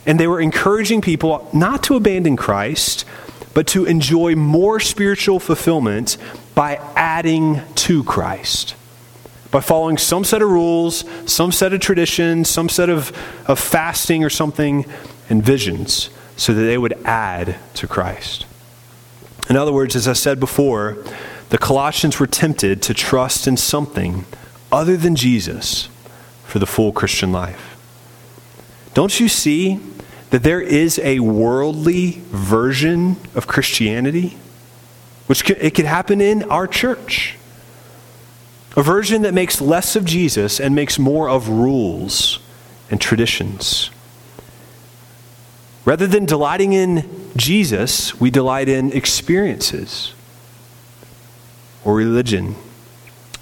and 0.05 0.19
they 0.19 0.27
were 0.27 0.39
encouraging 0.39 1.01
people 1.01 1.49
not 1.53 1.83
to 1.83 1.95
abandon 1.95 2.35
christ 2.35 3.05
but 3.53 3.67
to 3.67 3.85
enjoy 3.85 4.35
more 4.35 4.79
spiritual 4.79 5.39
fulfillment 5.39 6.17
by 6.53 6.75
adding 6.95 7.61
to 7.73 8.03
christ. 8.03 8.75
By 9.49 9.61
following 9.61 9.97
some 9.97 10.23
set 10.23 10.41
of 10.41 10.49
rules 10.49 11.05
some 11.25 11.51
set 11.51 11.73
of 11.73 11.79
traditions 11.79 12.49
some 12.49 12.69
set 12.69 12.89
of, 12.89 13.11
of 13.47 13.57
fasting 13.57 14.23
or 14.23 14.29
something 14.29 14.85
and 15.29 15.43
visions 15.43 16.11
so 16.37 16.53
that 16.53 16.61
they 16.61 16.77
would 16.77 16.93
add 17.05 17.55
to 17.75 17.87
Christ. 17.87 18.45
In 19.49 19.57
other 19.57 19.71
words, 19.71 19.95
as 19.95 20.07
I 20.07 20.13
said 20.13 20.39
before, 20.39 20.97
the 21.49 21.57
Colossians 21.57 22.19
were 22.19 22.27
tempted 22.27 22.81
to 22.83 22.93
trust 22.93 23.47
in 23.47 23.57
something 23.57 24.25
other 24.71 24.97
than 24.97 25.15
Jesus 25.15 25.87
for 26.43 26.59
the 26.59 26.65
full 26.65 26.91
Christian 26.91 27.31
life. 27.31 27.77
Don't 28.93 29.19
you 29.19 29.27
see 29.27 29.79
that 30.31 30.43
there 30.43 30.61
is 30.61 30.99
a 30.99 31.19
worldly 31.19 32.21
version 32.27 33.17
of 33.35 33.47
Christianity? 33.47 34.37
Which 35.27 35.45
could, 35.45 35.57
it 35.59 35.75
could 35.75 35.85
happen 35.85 36.21
in 36.21 36.43
our 36.43 36.67
church. 36.67 37.37
A 38.75 38.83
version 38.83 39.21
that 39.21 39.33
makes 39.33 39.61
less 39.61 39.95
of 39.95 40.05
Jesus 40.05 40.59
and 40.59 40.75
makes 40.75 40.99
more 40.99 41.29
of 41.29 41.47
rules 41.47 42.39
and 42.89 42.99
traditions. 42.99 43.91
Rather 45.85 46.07
than 46.07 46.25
delighting 46.25 46.73
in 46.73 47.07
Jesus, 47.37 48.19
we 48.19 48.31
delight 48.31 48.67
in 48.67 48.91
experiences 48.91 50.13
or 51.83 51.93
religion. 51.93 52.55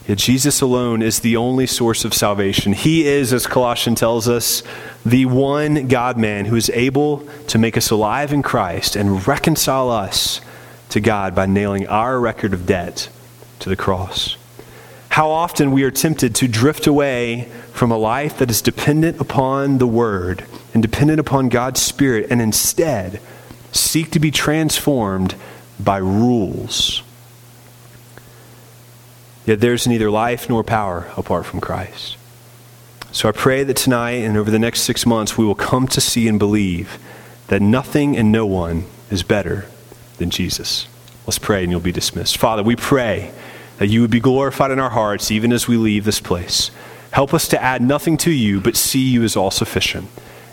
Yet 0.08 0.18
Jesus 0.18 0.60
alone 0.60 1.02
is 1.02 1.22
the 1.22 1.38
only 1.38 1.66
source 1.66 2.04
of 2.04 2.14
salvation. 2.14 2.74
He 2.74 3.08
is, 3.08 3.32
as 3.32 3.48
Colossians 3.48 4.02
tells 4.02 4.28
us, 4.28 4.62
the 5.06 5.26
one 5.26 5.88
God 5.88 6.18
man 6.18 6.44
who 6.46 6.58
is 6.58 6.70
able 6.72 7.26
to 7.48 7.58
make 7.58 7.78
us 7.78 7.90
alive 7.90 8.34
in 8.34 8.42
Christ 8.42 8.98
and 8.98 9.26
reconcile 9.26 9.90
us 9.90 10.42
to 10.90 11.00
God 11.00 11.34
by 11.34 11.46
nailing 11.46 11.88
our 11.88 12.20
record 12.20 12.54
of 12.54 12.66
debt 12.66 13.08
to 13.60 13.70
the 13.70 13.78
cross. 13.78 14.36
How 15.14 15.30
often 15.30 15.72
we 15.72 15.84
are 15.84 15.92
tempted 15.92 16.34
to 16.34 16.48
drift 16.48 16.88
away 16.88 17.48
from 17.72 17.92
a 17.92 17.98
life 18.00 18.40
that 18.40 18.50
is 18.50 18.64
dependent 18.64 19.22
upon 19.22 19.78
the 19.78 19.86
Word 19.86 20.44
and 20.74 20.82
dependent 20.82 21.20
upon 21.20 21.50
God's 21.50 21.80
Spirit, 21.80 22.26
and 22.32 22.42
instead 22.42 23.22
seek 23.72 24.10
to 24.10 24.20
be 24.20 24.32
transformed 24.32 25.36
by 25.80 25.98
rules. 25.98 27.04
Yet 29.46 29.60
there's 29.60 29.86
neither 29.86 30.10
life 30.10 30.50
nor 30.50 30.64
power 30.64 31.12
apart 31.16 31.46
from 31.46 31.62
Christ. 31.62 32.18
So 33.12 33.30
I 33.30 33.34
pray 33.34 33.64
that 33.66 33.78
tonight 33.78 34.24
and 34.24 34.36
over 34.36 34.50
the 34.50 34.58
next 34.58 34.82
six 34.82 35.06
months 35.06 35.38
we 35.38 35.46
will 35.46 35.54
come 35.54 35.88
to 35.90 36.02
see 36.02 36.28
and 36.28 36.40
believe 36.40 36.98
that 37.50 37.62
nothing 37.62 38.18
and 38.18 38.32
no 38.32 38.48
one 38.48 38.86
is 39.12 39.22
better 39.22 39.68
than 40.18 40.32
Jesus. 40.32 40.88
Let's 41.28 41.38
pray 41.38 41.62
and 41.62 41.72
you'll 41.72 41.82
be 41.82 41.92
dismissed. 41.92 42.36
Father, 42.36 42.64
we 42.64 42.76
pray 42.76 43.32
that 43.84 43.90
you 43.90 44.00
would 44.00 44.10
be 44.10 44.22
glorified 44.22 44.72
in 44.72 44.80
our 44.80 44.92
hearts 44.92 45.30
even 45.30 45.52
as 45.52 45.68
we 45.68 45.76
leave 45.76 46.06
this 46.06 46.22
place. 46.22 46.72
Help 47.12 47.34
us 47.34 47.50
to 47.50 47.62
add 47.62 47.82
nothing 47.82 48.16
to 48.16 48.32
you, 48.32 48.62
but 48.62 48.78
see 48.78 49.10
you 49.10 49.24
as 49.24 49.36
all 49.36 49.52
sufficient. 49.52 50.08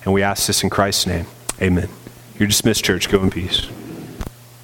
And 0.05 0.13
we 0.13 0.21
ask 0.21 0.49
this 0.49 0.65
in 0.65 0.69
Christ's 0.69 1.07
name. 1.07 1.27
Amen. 1.63 1.89
You're 2.37 2.49
dismissed, 2.49 2.85
church. 2.85 3.09
Go 3.09 3.23
in 3.23 3.31
peace. 3.31 3.69